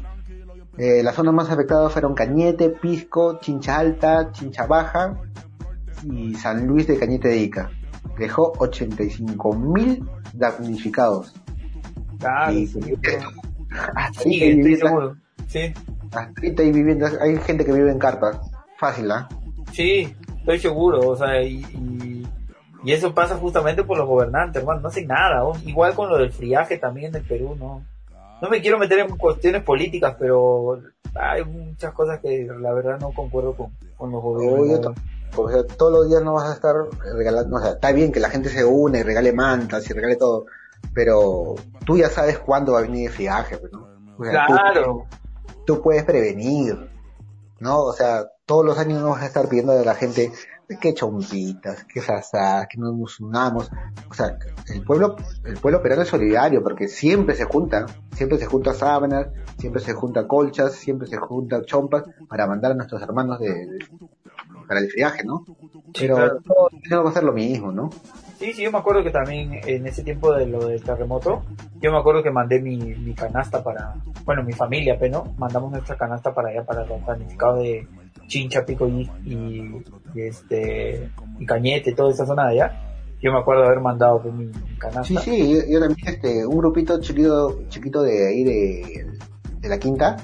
Eh, 0.78 1.02
las 1.02 1.14
zonas 1.14 1.34
más 1.34 1.50
afectadas 1.50 1.92
fueron 1.92 2.14
Cañete, 2.14 2.70
Pisco, 2.70 3.38
Chincha 3.40 3.78
Alta, 3.78 4.32
Chincha 4.32 4.66
Baja 4.66 5.18
y 6.10 6.34
San 6.34 6.66
Luis 6.66 6.86
de 6.86 6.98
Cañete 6.98 7.28
de 7.28 7.36
Ica. 7.38 7.70
Dejó 8.18 8.52
85 8.58 9.52
mil 9.54 10.04
damnificados. 10.32 11.34
Claro, 12.18 12.52
Y- 12.52 12.66
sí, 12.66 12.80
Hasta 13.96 14.20
Sí, 14.22 14.42
ahí 14.42 14.42
hay 14.42 14.56
viviendas-. 14.56 15.16
Sí, 15.46 15.74
hasta 16.12 16.62
hay 16.62 16.72
viviendas, 16.72 17.18
hay 17.20 17.36
gente 17.38 17.64
que 17.64 17.72
vive 17.72 17.90
en 17.90 17.98
carpas. 17.98 18.38
Fácil, 18.78 19.10
¿ah? 19.10 19.28
sí, 19.72 20.14
estoy 20.38 20.58
seguro. 20.58 21.00
O 21.08 21.16
sea, 21.16 21.42
y, 21.42 21.58
y, 21.60 22.26
y 22.84 22.92
eso 22.92 23.14
pasa 23.14 23.36
justamente 23.36 23.82
por 23.84 23.96
los 23.96 24.06
gobernantes, 24.08 24.60
hermano. 24.60 24.80
No 24.80 24.88
hacen 24.88 25.06
nada. 25.06 25.42
Igual 25.64 25.94
con 25.94 26.08
lo 26.10 26.18
del 26.18 26.32
friaje 26.32 26.78
también 26.78 27.12
del 27.12 27.22
Perú, 27.24 27.56
¿no? 27.58 27.82
No 28.42 28.50
me 28.50 28.60
quiero 28.60 28.76
meter 28.78 28.98
en 28.98 29.16
cuestiones 29.16 29.62
políticas, 29.62 30.16
pero 30.18 30.80
hay 31.14 31.44
muchas 31.44 31.92
cosas 31.94 32.18
que 32.20 32.46
la 32.60 32.72
verdad 32.74 32.98
no 33.00 33.12
concuerdo 33.12 33.54
con, 33.54 33.70
con 33.96 34.10
los 34.10 34.20
gobiernos. 34.20 34.96
O 35.36 35.48
sea, 35.48 35.64
todos 35.64 35.92
los 35.92 36.08
días 36.08 36.22
no 36.22 36.34
vas 36.34 36.50
a 36.50 36.54
estar 36.54 36.74
regalando, 37.14 37.56
o 37.56 37.60
sea, 37.60 37.70
está 37.72 37.92
bien 37.92 38.12
que 38.12 38.20
la 38.20 38.28
gente 38.28 38.50
se 38.50 38.64
une 38.64 38.98
y 38.98 39.02
regale 39.02 39.32
mantas 39.32 39.88
y 39.88 39.94
regale 39.94 40.16
todo, 40.16 40.44
pero 40.92 41.54
tú 41.86 41.96
ya 41.96 42.10
sabes 42.10 42.38
cuándo 42.38 42.72
va 42.72 42.80
a 42.80 42.82
venir 42.82 43.06
el 43.08 43.12
friaje, 43.14 43.56
pues, 43.56 43.72
¿no? 43.72 43.86
O 44.18 44.24
sea, 44.24 44.46
tú- 44.46 44.52
Claro, 44.52 45.06
tú, 45.64 45.80
puedes 45.80 46.04
prevenir, 46.04 46.90
¿no? 47.60 47.80
O 47.80 47.92
sea, 47.94 48.26
todos 48.44 48.64
los 48.66 48.76
años 48.78 49.00
no 49.00 49.10
vas 49.10 49.22
a 49.22 49.26
estar 49.26 49.48
pidiendo 49.48 49.72
a 49.72 49.84
la 49.84 49.94
gente 49.94 50.32
que 50.80 50.94
chompitas, 50.94 51.84
que 51.84 52.00
sasá, 52.00 52.66
que 52.70 52.78
no 52.78 52.92
nos 52.92 53.20
unamos. 53.20 53.70
O 54.10 54.14
sea, 54.14 54.38
el 54.72 54.82
pueblo, 54.82 55.16
el 55.44 55.58
pueblo 55.58 55.82
peruano 55.82 56.02
es 56.02 56.08
solidario 56.08 56.62
porque 56.62 56.88
siempre 56.88 57.34
se 57.34 57.44
junta, 57.44 57.86
siempre 58.12 58.38
se 58.38 58.46
junta 58.46 58.72
sábanas, 58.72 59.28
siempre 59.58 59.82
se 59.82 59.92
junta 59.92 60.26
colchas, 60.26 60.72
siempre 60.72 61.06
se 61.08 61.18
junta 61.18 61.62
chompas 61.62 62.04
para 62.28 62.46
mandar 62.46 62.72
a 62.72 62.74
nuestros 62.74 63.02
hermanos 63.02 63.38
de, 63.40 63.48
de- 63.66 63.78
para 64.66 64.80
el 64.80 64.90
friaje, 64.90 65.24
¿no? 65.24 65.44
Pero 65.98 66.16
claro. 66.16 66.38
todo 66.46 66.68
no 66.88 67.04
va 67.04 67.10
a 67.10 67.12
ser 67.12 67.24
lo 67.24 67.32
mismo, 67.32 67.70
¿no? 67.72 67.90
Sí, 68.38 68.52
sí, 68.54 68.62
yo 68.62 68.72
me 68.72 68.78
acuerdo 68.78 69.04
que 69.04 69.10
también 69.10 69.60
en 69.66 69.86
ese 69.86 70.02
tiempo 70.02 70.32
de 70.34 70.46
lo 70.46 70.66
del 70.66 70.82
terremoto, 70.82 71.42
yo 71.80 71.92
me 71.92 71.98
acuerdo 71.98 72.22
que 72.22 72.30
mandé 72.30 72.60
mi, 72.60 72.76
mi 72.78 73.14
canasta 73.14 73.62
para, 73.62 73.94
bueno, 74.24 74.42
mi 74.42 74.52
familia, 74.52 74.96
pero 74.98 75.24
¿no? 75.24 75.34
mandamos 75.36 75.70
nuestra 75.70 75.96
canasta 75.96 76.32
para 76.32 76.48
allá, 76.48 76.64
para 76.64 76.86
los 76.86 77.04
damnificados 77.04 77.58
de 77.58 77.86
Chincha, 78.32 78.64
Pico 78.64 78.88
y, 78.88 79.10
y, 79.26 79.84
y 80.14 80.20
este, 80.22 81.10
y 81.38 81.44
Cañete, 81.44 81.92
toda 81.92 82.10
esa 82.10 82.24
zona 82.24 82.46
de 82.46 82.52
allá. 82.52 82.80
Yo 83.20 83.30
me 83.30 83.38
acuerdo 83.38 83.60
de 83.60 83.68
haber 83.68 83.80
mandado 83.80 84.22
pues, 84.22 84.32
mi, 84.32 84.46
mi 84.46 84.78
canasta. 84.78 85.02
Sí, 85.02 85.18
sí, 85.18 85.52
yo, 85.52 85.60
yo 85.68 85.80
también, 85.80 86.08
este, 86.08 86.46
un 86.46 86.56
grupito 86.56 86.98
chiquito, 86.98 87.62
chiquito 87.68 88.02
de 88.02 88.28
ahí 88.28 88.42
de, 88.42 89.06
de 89.60 89.68
la 89.68 89.78
quinta, 89.78 90.16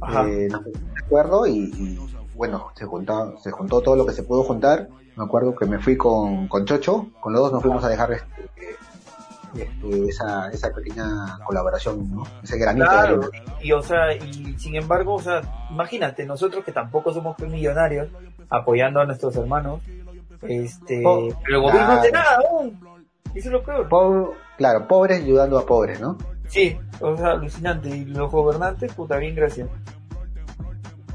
Ajá. 0.00 0.28
eh, 0.28 0.46
no 0.48 0.60
me 0.60 1.00
acuerdo 1.04 1.44
y, 1.48 1.72
y, 1.76 1.98
bueno, 2.36 2.68
se 2.76 2.84
juntó, 2.84 3.36
se 3.38 3.50
juntó 3.50 3.80
todo 3.80 3.96
lo 3.96 4.06
que 4.06 4.12
se 4.12 4.22
pudo 4.22 4.44
juntar. 4.44 4.88
Me 5.16 5.24
acuerdo 5.24 5.56
que 5.56 5.66
me 5.66 5.80
fui 5.80 5.96
con, 5.96 6.46
con 6.46 6.66
Chocho, 6.66 7.08
con 7.20 7.32
los 7.32 7.42
dos 7.42 7.52
nos 7.52 7.62
fuimos 7.62 7.82
a 7.82 7.88
dejar 7.88 8.12
este, 8.12 8.76
este, 9.54 10.08
esa, 10.08 10.48
esa 10.50 10.70
pequeña 10.72 11.38
colaboración, 11.44 12.10
¿no? 12.14 12.24
Ese 12.42 12.58
granito 12.58 12.90
de 12.90 12.96
arena. 12.98 13.26
y 13.62 13.72
o 13.72 13.82
sea, 13.82 14.14
y 14.14 14.54
sin 14.58 14.76
embargo, 14.76 15.14
o 15.14 15.22
sea, 15.22 15.40
imagínate, 15.70 16.24
nosotros 16.26 16.64
que 16.64 16.72
tampoco 16.72 17.12
somos 17.12 17.36
pues, 17.38 17.50
millonarios, 17.50 18.08
apoyando 18.50 19.00
a 19.00 19.04
nuestros 19.06 19.34
hermanos, 19.36 19.80
este, 20.42 21.02
Oh, 21.06 21.28
pero 21.44 21.56
el 21.58 21.62
gobierno 21.62 21.94
no 21.94 22.00
hace 22.00 22.10
claro. 22.10 22.26
nada 22.30 22.38
aún. 22.50 22.80
Eso 23.34 23.48
es 23.48 23.52
lo 23.52 23.62
peor. 23.62 23.88
Po- 23.88 24.34
claro, 24.56 24.86
pobres 24.88 25.22
ayudando 25.22 25.58
a 25.58 25.66
pobres, 25.66 26.00
¿no? 26.00 26.16
Sí, 26.48 26.78
o 27.00 27.16
sea, 27.16 27.32
alucinante. 27.32 27.88
Y 27.88 28.04
los 28.04 28.30
gobernantes, 28.30 28.92
puta, 28.94 29.16
bien, 29.16 29.34
gracias. 29.34 29.68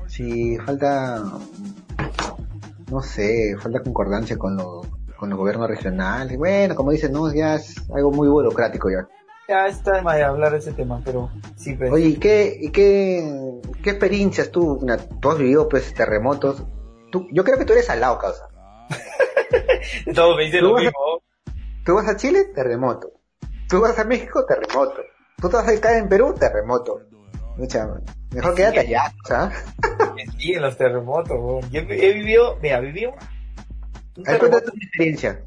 Sí, 0.07 0.57
falta, 0.65 1.23
no 2.91 3.01
sé, 3.01 3.55
falta 3.59 3.81
concordancia 3.81 4.37
con 4.37 4.57
los, 4.57 4.85
con 5.21 5.29
los 5.29 5.37
gobiernos 5.37 5.69
regionales. 5.69 6.35
Bueno, 6.35 6.73
como 6.75 6.89
dicen, 6.89 7.11
no, 7.13 7.31
ya 7.31 7.53
es 7.55 7.75
algo 7.93 8.11
muy 8.11 8.27
burocrático 8.27 8.89
ya. 8.89 9.07
Ya 9.47 9.67
está 9.67 9.91
de 9.97 10.01
más 10.01 10.15
de 10.15 10.23
hablar 10.23 10.51
de 10.51 10.57
ese 10.57 10.71
tema, 10.71 10.99
pero 11.05 11.29
sí, 11.55 11.75
pues. 11.75 11.91
Oye, 11.91 12.07
¿y 12.07 12.15
qué, 12.15 12.57
y 12.59 12.71
qué, 12.71 13.61
qué 13.83 13.91
experiencias 13.91 14.49
tú, 14.49 14.79
Mira, 14.81 14.97
tú 14.97 15.29
has 15.29 15.37
vivido 15.37 15.69
pues 15.69 15.93
terremotos? 15.93 16.63
Tú, 17.11 17.27
yo 17.31 17.43
creo 17.43 17.59
que 17.59 17.65
tú 17.65 17.73
eres 17.73 17.85
salado, 17.85 18.17
causa. 18.17 18.47
Todos 20.15 20.35
me 20.37 20.45
dicen 20.45 20.61
¿Tú 20.61 20.69
lo 20.69 20.77
a- 20.77 20.79
mismo. 20.81 21.21
Tú 21.85 21.93
vas 21.95 22.07
a 22.07 22.15
Chile, 22.17 22.45
terremoto. 22.55 23.11
Tú 23.69 23.79
vas 23.79 23.99
a 23.99 24.03
México, 24.03 24.43
terremoto. 24.45 25.01
Tú 25.39 25.49
te 25.49 25.55
vas 25.55 25.67
a 25.67 25.73
estar 25.73 25.95
en 25.97 26.09
Perú, 26.09 26.33
terremoto. 26.33 27.01
Mucha, 27.57 27.87
mejor 28.33 28.55
quédate 28.55 28.79
allá, 28.79 29.13
¿sabes? 29.27 29.55
Sí, 30.39 30.53
en 30.53 30.63
los 30.63 30.75
terremotos. 30.77 31.37
weón. 31.39 31.69
Yo 31.69 31.81
he 31.81 32.13
vivido, 32.13 32.57
mira, 32.61 32.79
viví 32.79 33.05
Ahí 34.25 34.37
cuenta 34.39 34.61
tu 34.61 34.71
experiencia. 34.75 35.41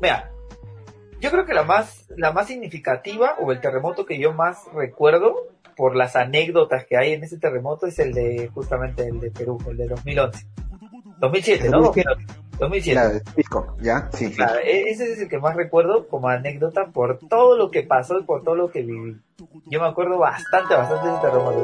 Mira, 0.00 0.30
yo 1.20 1.30
creo 1.30 1.44
que 1.44 1.54
la 1.54 1.64
más, 1.64 2.06
la 2.16 2.32
más 2.32 2.46
significativa 2.48 3.34
o 3.38 3.52
el 3.52 3.60
terremoto 3.60 4.06
que 4.06 4.18
yo 4.18 4.32
más 4.32 4.64
recuerdo 4.74 5.36
por 5.76 5.94
las 5.96 6.16
anécdotas 6.16 6.84
que 6.86 6.96
hay 6.96 7.12
en 7.12 7.22
ese 7.24 7.38
terremoto 7.38 7.86
es 7.86 7.98
el 7.98 8.12
de 8.12 8.50
justamente 8.52 9.06
el 9.06 9.20
de 9.20 9.30
Perú, 9.30 9.58
el 9.68 9.76
de 9.76 9.86
2011. 9.88 10.46
2007, 11.18 11.68
¿no? 11.68 11.80
2007. 11.82 12.26
2007. 12.58 13.22
Claro, 13.48 13.76
¿ya? 13.80 14.08
Sí, 14.12 14.26
sí. 14.28 14.36
Claro, 14.36 14.58
e- 14.60 14.90
ese 14.90 15.12
es 15.12 15.20
el 15.20 15.28
que 15.28 15.38
más 15.38 15.56
recuerdo 15.56 16.08
como 16.08 16.28
anécdota 16.28 16.86
por 16.92 17.18
todo 17.18 17.56
lo 17.56 17.70
que 17.70 17.82
pasó 17.82 18.18
y 18.18 18.24
por 18.24 18.42
todo 18.42 18.54
lo 18.54 18.70
que 18.70 18.82
viví. 18.82 19.16
Yo 19.66 19.80
me 19.80 19.86
acuerdo 19.86 20.18
bastante, 20.18 20.74
bastante 20.74 21.08
de 21.08 21.12
ese 21.14 21.22
terremoto. 21.22 21.60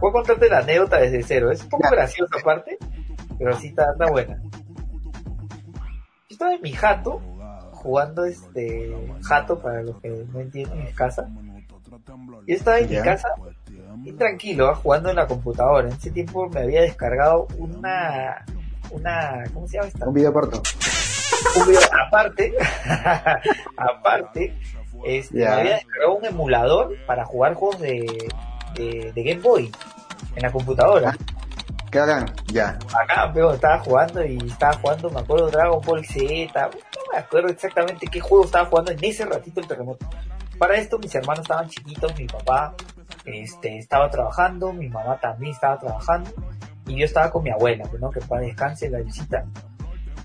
Voy 0.00 0.10
a 0.10 0.12
contarte, 0.12 0.48
la 0.48 0.58
anécdota 0.58 0.98
desde 0.98 1.22
cero. 1.22 1.50
Es 1.50 1.62
un 1.62 1.68
poco 1.70 1.84
Ya. 1.84 1.90
graciosa 1.90 2.36
aparte, 2.40 2.78
pero 3.40 3.56
sí 3.56 3.68
está, 3.68 3.90
está 3.92 4.06
buena. 4.10 4.38
Yo 4.42 4.50
estaba 6.28 6.54
en 6.54 6.60
mi 6.62 6.72
jato, 6.72 7.20
jugando 7.72 8.24
este 8.26 8.94
jato 9.22 9.58
para 9.58 9.82
los 9.82 9.98
que 10.00 10.10
no 10.10 10.40
entienden, 10.40 10.78
en 10.78 10.84
mi 10.86 10.92
casa. 10.92 11.26
Yo 12.46 12.54
estaba 12.54 12.78
en 12.78 12.88
Ya. 12.88 12.98
mi 13.00 13.04
casa 13.04 13.28
y 14.04 14.12
tranquilo, 14.12 14.68
ah, 14.68 14.74
jugando 14.74 15.08
en 15.10 15.16
la 15.16 15.26
computadora. 15.26 15.88
En 15.88 15.94
ese 15.94 16.10
tiempo 16.10 16.48
me 16.50 16.60
había 16.60 16.82
descargado 16.82 17.46
una, 17.58 18.44
una, 18.90 19.44
¿cómo 19.54 19.66
se 19.66 19.76
llama 19.78 19.88
esta? 19.88 20.06
Un 20.06 20.14
video 20.14 20.32
corto. 20.32 20.62
un 21.60 21.66
video 21.66 21.80
aparte, 22.06 22.52
aparte, 23.76 24.54
este, 25.04 25.38
me 25.38 25.46
había 25.46 25.74
descargado 25.76 26.14
un 26.16 26.24
emulador 26.26 26.94
para 27.06 27.24
jugar 27.24 27.54
juegos 27.54 27.80
de, 27.80 28.06
de, 28.74 29.12
de 29.14 29.22
Game 29.24 29.40
Boy 29.40 29.72
en 30.36 30.42
la 30.42 30.52
computadora. 30.52 31.16
¿Qué 31.90 31.98
hagan? 31.98 32.26
Ya. 32.46 32.78
Acá, 32.94 33.30
pero 33.34 33.52
estaba 33.52 33.78
jugando 33.80 34.24
y 34.24 34.38
estaba 34.46 34.74
jugando, 34.74 35.10
me 35.10 35.20
acuerdo, 35.20 35.50
Dragon 35.50 35.80
Ball 35.84 36.04
Z, 36.04 36.52
no 36.54 37.12
me 37.12 37.18
acuerdo 37.18 37.48
exactamente 37.48 38.06
qué 38.06 38.20
juego 38.20 38.44
estaba 38.44 38.66
jugando 38.66 38.92
en 38.92 38.98
ese 39.02 39.24
ratito 39.24 39.60
el 39.60 39.66
terremoto. 39.66 40.08
Para 40.58 40.76
esto 40.76 40.98
mis 40.98 41.14
hermanos 41.14 41.42
estaban 41.42 41.68
chiquitos, 41.68 42.16
mi 42.16 42.26
papá 42.26 42.74
este, 43.24 43.78
estaba 43.78 44.08
trabajando, 44.08 44.72
mi 44.72 44.88
mamá 44.88 45.18
también 45.18 45.52
estaba 45.52 45.78
trabajando 45.78 46.30
y 46.86 46.98
yo 46.98 47.04
estaba 47.04 47.30
con 47.30 47.42
mi 47.42 47.50
abuela, 47.50 47.84
pues, 47.88 48.00
¿no? 48.00 48.10
Que 48.10 48.20
para 48.20 48.42
descanse 48.42 48.88
la 48.88 49.00
visita. 49.00 49.44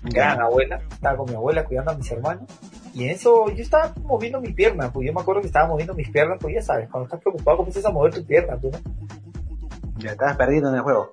gran 0.02 0.40
abuela, 0.40 0.80
estaba 0.90 1.16
con 1.16 1.28
mi 1.28 1.34
abuela 1.34 1.64
cuidando 1.64 1.90
a 1.90 1.94
mis 1.94 2.10
hermanos, 2.12 2.44
y 2.94 3.04
en 3.04 3.10
eso 3.10 3.48
yo 3.50 3.62
estaba 3.62 3.92
moviendo 4.04 4.40
mi 4.40 4.52
pierna, 4.52 4.92
pues 4.92 5.06
yo 5.06 5.12
me 5.12 5.20
acuerdo 5.20 5.40
que 5.40 5.48
estaba 5.48 5.66
moviendo 5.66 5.94
mis 5.94 6.10
piernas, 6.10 6.38
pues 6.40 6.54
ya 6.54 6.62
sabes, 6.62 6.88
cuando 6.88 7.06
estás 7.06 7.20
preocupado 7.20 7.56
comienzas 7.58 7.84
a 7.84 7.90
mover 7.90 8.14
tu 8.14 8.24
pierna, 8.24 8.56
tú, 8.56 8.70
¿no? 8.70 8.78
Ya 9.98 10.10
estabas 10.10 10.36
perdido 10.36 10.68
en 10.68 10.76
el 10.76 10.82
juego. 10.82 11.12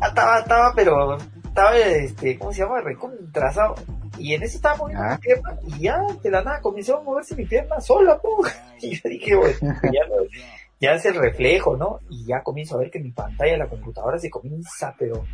Ah, 0.00 0.08
Estaba, 0.08 0.38
estaba, 0.40 0.72
pero 0.74 1.16
estaba, 1.44 1.76
este, 1.76 2.38
¿cómo 2.38 2.52
se 2.52 2.62
llama? 2.62 2.80
Recontrasado. 2.80 3.74
Y 4.18 4.34
en 4.34 4.42
eso 4.44 4.56
estaba 4.56 4.76
moviendo 4.76 5.02
Ah. 5.04 5.12
mi 5.14 5.18
pierna 5.18 5.58
y 5.66 5.80
ya 5.82 5.98
de 6.22 6.30
la 6.30 6.42
nada 6.42 6.60
comenzó 6.60 6.98
a 6.98 7.02
moverse 7.02 7.34
mi 7.34 7.46
pierna 7.46 7.80
sola, 7.80 8.18
po. 8.18 8.42
Y 8.80 8.94
yo 8.96 9.08
dije, 9.08 9.34
bueno, 9.36 9.56
ya, 9.60 10.06
no- 10.08 10.22
ya 10.80 10.92
es 10.94 11.04
el 11.06 11.14
reflejo, 11.14 11.76
¿no? 11.76 11.98
Y 12.10 12.26
ya 12.26 12.42
comienzo 12.42 12.76
a 12.76 12.78
ver 12.80 12.90
que 12.90 13.00
mi 13.00 13.10
pantalla 13.12 13.52
de 13.52 13.58
la 13.58 13.68
computadora 13.68 14.18
se 14.18 14.30
comienza, 14.30 14.94
pero 14.98 15.24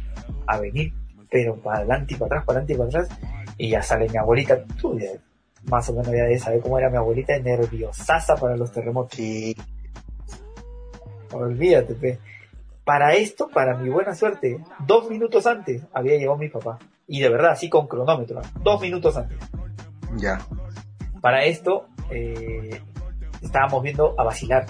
a 0.46 0.59
venir, 0.61 0.92
pero 1.31 1.57
para 1.57 1.79
adelante 1.79 2.14
y 2.14 2.16
para 2.16 2.27
atrás, 2.40 2.44
para 2.46 2.59
adelante 2.61 2.73
y 2.73 2.77
para 2.77 2.88
atrás. 2.88 3.18
Y 3.59 3.70
ya 3.70 3.83
sale 3.83 4.09
mi 4.09 4.16
abuelita, 4.16 4.62
tú 4.81 4.99
ya, 4.99 5.09
más 5.64 5.88
o 5.88 5.92
menos 5.92 6.09
ya 6.12 6.25
de 6.25 6.38
saber 6.38 6.61
cómo 6.61 6.79
era 6.79 6.88
mi 6.90 6.96
abuelita, 6.96 7.38
nerviosaza 7.38 8.37
para 8.37 8.57
los 8.57 8.70
terremotos. 8.73 9.16
Sí. 9.16 9.55
Olvídate, 11.33 11.94
pe. 11.94 12.18
Para 12.90 13.14
esto, 13.14 13.46
para 13.46 13.76
mi 13.76 13.88
buena 13.88 14.16
suerte, 14.16 14.64
dos 14.85 15.09
minutos 15.09 15.46
antes 15.46 15.81
había 15.92 16.16
llegado 16.16 16.37
mi 16.37 16.48
papá. 16.48 16.76
Y 17.07 17.20
de 17.20 17.29
verdad, 17.29 17.53
así 17.53 17.70
con 17.70 17.87
cronómetro, 17.87 18.42
dos 18.64 18.81
minutos 18.81 19.16
antes. 19.16 19.38
Ya. 20.16 20.40
Para 21.20 21.44
esto, 21.44 21.87
eh, 22.11 22.83
estábamos 23.42 23.85
viendo 23.85 24.18
a 24.18 24.24
vacilar. 24.24 24.66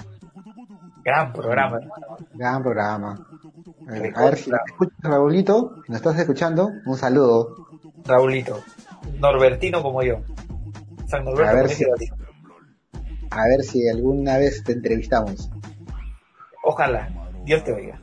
Gran 1.03 1.33
programa, 1.33 1.79
hermano. 1.79 2.19
Gran 2.35 2.63
programa. 2.63 3.27
Eh, 3.91 4.13
a 4.15 4.25
ver 4.27 4.37
si 4.37 4.51
escuchas, 4.51 4.99
Raulito, 5.01 5.77
si 5.87 5.93
nos 5.93 6.03
estás 6.03 6.19
escuchando, 6.19 6.69
un 6.85 6.99
saludo. 6.99 7.57
Raulito. 8.05 8.63
Norbertino 9.19 9.83
como 9.83 10.03
yo. 10.03 10.17
San 11.07 11.25
Norberto 11.25 11.53
A 11.53 11.55
ver 11.55 11.71
si-. 11.71 11.87
A 13.31 13.45
ver 13.47 13.63
si 13.63 13.89
alguna 13.89 14.37
vez 14.37 14.63
te 14.63 14.73
entrevistamos. 14.73 15.51
Ojalá. 16.63 17.09
Dios 17.47 17.65
te 17.65 17.73
oiga. 17.73 17.99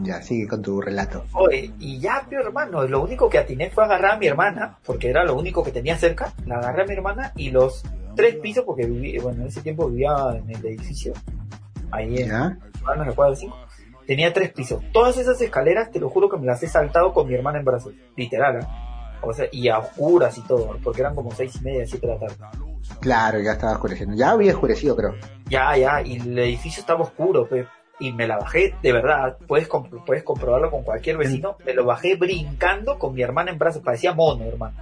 Ya, 0.00 0.22
sigue 0.22 0.48
con 0.48 0.62
tu 0.62 0.80
relato. 0.80 1.24
Oye, 1.34 1.72
y 1.78 1.98
ya, 1.98 2.26
mi 2.30 2.36
hermano, 2.36 2.86
lo 2.86 3.02
único 3.02 3.28
que 3.28 3.38
atiné 3.38 3.70
fue 3.70 3.84
agarrar 3.84 4.12
a 4.12 4.18
mi 4.18 4.26
hermana, 4.26 4.78
porque 4.84 5.10
era 5.10 5.24
lo 5.24 5.36
único 5.36 5.62
que 5.62 5.70
tenía 5.70 5.96
cerca, 5.96 6.32
la 6.46 6.56
agarré 6.56 6.82
a 6.82 6.86
mi 6.86 6.94
hermana 6.94 7.32
y 7.36 7.50
los 7.50 7.82
tres 8.16 8.36
pisos, 8.36 8.64
porque 8.64 8.86
viví, 8.86 9.18
bueno, 9.18 9.42
en 9.42 9.48
ese 9.48 9.60
tiempo 9.60 9.88
vivía 9.88 10.14
en 10.34 10.50
el 10.50 10.66
edificio, 10.66 11.12
ahí 11.90 12.22
en 12.22 12.28
¿Ya? 12.28 12.58
La 12.96 13.12
cuadra 13.12 13.36
5, 13.36 13.56
tenía 14.06 14.32
tres 14.32 14.52
pisos. 14.52 14.82
Todas 14.92 15.16
esas 15.18 15.40
escaleras, 15.40 15.90
te 15.90 16.00
lo 16.00 16.08
juro 16.08 16.28
que 16.28 16.38
me 16.38 16.46
las 16.46 16.62
he 16.62 16.68
saltado 16.68 17.12
con 17.12 17.28
mi 17.28 17.34
hermana 17.34 17.58
en 17.58 17.64
brazos, 17.64 17.92
literal, 18.16 18.60
¿ah? 18.62 19.18
O 19.24 19.32
sea, 19.32 19.46
y 19.52 19.68
a 19.68 19.78
oscuras 19.78 20.36
y 20.36 20.40
todo, 20.42 20.76
porque 20.82 21.00
eran 21.00 21.14
como 21.14 21.30
seis 21.30 21.54
y 21.60 21.64
media, 21.64 21.86
siete 21.86 22.08
de 22.08 22.14
la 22.14 22.18
tarde. 22.18 22.36
Claro, 23.00 23.40
ya 23.40 23.52
estaba 23.52 23.74
oscureciendo. 23.74 24.16
Ya 24.16 24.32
había 24.32 24.52
oscurecido, 24.52 24.96
creo. 24.96 25.14
Ya, 25.48 25.76
ya, 25.76 26.02
y 26.02 26.16
el 26.16 26.36
edificio 26.38 26.80
estaba 26.80 27.02
oscuro, 27.02 27.46
pe, 27.46 27.66
y 27.98 28.12
me 28.12 28.26
la 28.26 28.38
bajé, 28.38 28.74
de 28.82 28.92
verdad, 28.92 29.36
puedes, 29.46 29.68
compro- 29.68 30.04
puedes 30.04 30.22
comprobarlo 30.24 30.70
con 30.70 30.82
cualquier 30.82 31.16
vecino, 31.18 31.56
me 31.64 31.74
lo 31.74 31.84
bajé 31.84 32.16
brincando 32.16 32.98
con 32.98 33.14
mi 33.14 33.22
hermana 33.22 33.50
en 33.52 33.58
brazos, 33.58 33.82
parecía 33.82 34.12
mono, 34.12 34.44
hermano. 34.44 34.76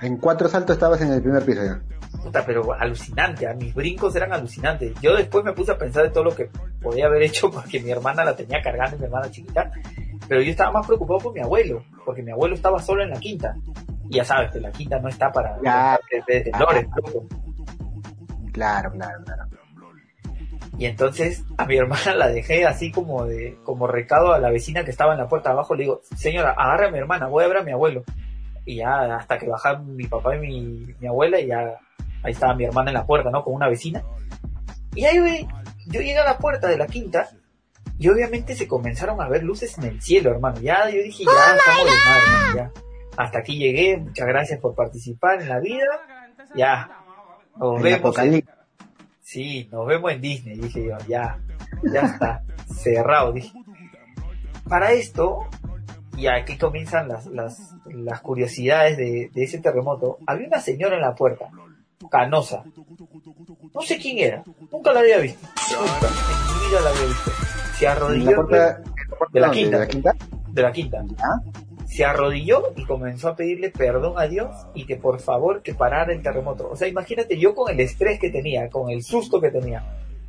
En 0.00 0.18
cuatro 0.18 0.48
saltos 0.48 0.76
estabas 0.76 1.00
en 1.00 1.10
el 1.12 1.22
primer 1.22 1.42
piso 1.44 1.62
ya. 1.64 1.80
Puta, 2.22 2.44
pero 2.44 2.72
alucinante, 2.74 3.52
mis 3.54 3.74
brincos 3.74 4.14
eran 4.14 4.32
alucinantes. 4.32 4.92
Yo 5.00 5.14
después 5.16 5.44
me 5.44 5.52
puse 5.54 5.72
a 5.72 5.78
pensar 5.78 6.02
de 6.02 6.10
todo 6.10 6.24
lo 6.24 6.34
que 6.34 6.50
podía 6.82 7.06
haber 7.06 7.22
hecho 7.22 7.50
porque 7.50 7.80
mi 7.80 7.90
hermana 7.90 8.24
la 8.24 8.36
tenía 8.36 8.60
cargando, 8.62 8.98
mi 8.98 9.04
hermana 9.04 9.30
chiquita, 9.30 9.70
pero 10.28 10.42
yo 10.42 10.50
estaba 10.50 10.70
más 10.72 10.86
preocupado 10.86 11.20
por 11.20 11.32
mi 11.32 11.40
abuelo, 11.40 11.82
porque 12.04 12.22
mi 12.22 12.30
abuelo 12.32 12.54
estaba 12.54 12.78
solo 12.80 13.02
en 13.02 13.10
la 13.10 13.18
quinta. 13.20 13.54
Y 14.08 14.16
ya 14.16 14.24
sabes 14.24 14.50
que 14.52 14.60
la 14.60 14.70
quinta 14.70 14.98
no 15.00 15.08
está 15.08 15.32
para 15.32 15.58
Ya. 15.64 15.98
de. 16.26 16.50
Claro, 18.52 18.92
claro, 18.92 19.24
claro. 19.24 19.42
Y 20.78 20.84
entonces 20.86 21.44
a 21.56 21.64
mi 21.64 21.76
hermana 21.76 22.14
la 22.14 22.28
dejé 22.28 22.66
así 22.66 22.90
como 22.90 23.24
de, 23.24 23.56
como 23.64 23.86
recado 23.86 24.32
a 24.32 24.38
la 24.38 24.50
vecina 24.50 24.84
que 24.84 24.90
estaba 24.90 25.12
en 25.12 25.18
la 25.18 25.28
puerta 25.28 25.50
abajo, 25.50 25.74
le 25.74 25.84
digo, 25.84 26.00
señora, 26.16 26.52
agarra 26.52 26.88
a 26.88 26.90
mi 26.90 26.98
hermana, 26.98 27.28
voy 27.28 27.44
a 27.44 27.48
ver 27.48 27.58
a 27.58 27.62
mi 27.62 27.72
abuelo. 27.72 28.04
Y 28.64 28.76
ya 28.76 29.16
hasta 29.16 29.38
que 29.38 29.48
bajaron 29.48 29.96
mi 29.96 30.06
papá 30.06 30.36
y 30.36 30.40
mi, 30.40 30.94
mi 31.00 31.06
abuela, 31.06 31.40
y 31.40 31.46
ya 31.46 31.78
ahí 32.22 32.32
estaba 32.32 32.54
mi 32.54 32.64
hermana 32.64 32.90
en 32.90 32.94
la 32.94 33.06
puerta, 33.06 33.30
¿no? 33.30 33.42
Con 33.42 33.54
una 33.54 33.68
vecina. 33.68 34.02
Y 34.94 35.04
ahí 35.04 35.18
ve, 35.18 35.46
yo 35.86 36.00
llegué 36.00 36.18
a 36.18 36.24
la 36.24 36.38
puerta 36.38 36.68
de 36.68 36.76
la 36.76 36.86
quinta, 36.86 37.28
y 37.98 38.08
obviamente 38.08 38.54
se 38.54 38.68
comenzaron 38.68 39.20
a 39.22 39.28
ver 39.28 39.42
luces 39.42 39.78
en 39.78 39.84
el 39.84 40.02
cielo, 40.02 40.30
hermano. 40.30 40.60
Ya 40.60 40.88
yo 40.90 41.02
dije, 41.02 41.24
ya 41.24 41.56
estamos 41.56 41.84
de 41.84 41.92
madre, 42.04 42.22
hermano, 42.26 42.56
ya. 42.56 42.82
Hasta 43.16 43.38
aquí 43.38 43.58
llegué, 43.58 43.96
muchas 43.96 44.26
gracias 44.26 44.60
por 44.60 44.74
participar 44.74 45.40
en 45.40 45.48
la 45.48 45.60
vida. 45.60 45.86
Ya. 46.54 46.90
Nos 47.56 47.80
vemos. 47.80 48.14
Sí, 49.26 49.68
nos 49.72 49.84
vemos 49.88 50.12
en 50.12 50.20
Disney, 50.20 50.56
dije 50.56 50.86
yo, 50.86 50.96
ya, 51.08 51.40
ya 51.82 52.00
está, 52.02 52.44
cerrado, 52.72 53.32
dije. 53.32 53.50
Para 54.68 54.92
esto, 54.92 55.40
y 56.16 56.28
aquí 56.28 56.56
comienzan 56.56 57.08
las, 57.08 57.26
las, 57.26 57.74
las 57.86 58.20
curiosidades 58.20 58.96
de, 58.96 59.28
de 59.34 59.42
ese 59.42 59.58
terremoto, 59.58 60.18
había 60.28 60.46
una 60.46 60.60
señora 60.60 60.94
en 60.94 61.02
la 61.02 61.16
puerta, 61.16 61.50
canosa. 62.08 62.62
No 63.74 63.80
sé 63.82 63.98
quién 63.98 64.18
era, 64.18 64.44
nunca 64.70 64.92
la 64.92 65.00
había 65.00 65.18
visto, 65.18 65.44
nunca, 65.72 66.06
en 66.06 66.60
mi 66.60 66.68
vida 66.68 66.80
la 66.82 66.90
había 66.90 67.06
visto. 67.06 67.30
Se 67.80 67.88
arrodilló 67.88 68.30
la 68.30 68.36
puerta, 68.36 68.80
de 69.32 69.40
la 69.40 69.46
¿dónde? 69.48 69.60
quinta. 69.60 69.78
¿De 69.78 69.82
la 69.82 69.88
quinta? 69.88 70.12
de 70.52 70.62
la 70.62 70.72
quinta. 70.72 71.04
¿Ya? 71.04 71.65
Se 71.86 72.04
arrodilló 72.04 72.72
y 72.76 72.84
comenzó 72.84 73.28
a 73.28 73.36
pedirle 73.36 73.70
perdón 73.70 74.14
a 74.18 74.26
Dios 74.26 74.50
y 74.74 74.84
que 74.86 74.96
por 74.96 75.20
favor 75.20 75.62
que 75.62 75.74
parara 75.74 76.12
el 76.12 76.22
terremoto. 76.22 76.68
O 76.70 76.76
sea, 76.76 76.88
imagínate 76.88 77.38
yo 77.38 77.54
con 77.54 77.72
el 77.72 77.80
estrés 77.80 78.18
que 78.18 78.30
tenía, 78.30 78.68
con 78.68 78.90
el 78.90 79.02
susto 79.02 79.40
que 79.40 79.50
tenía, 79.50 79.84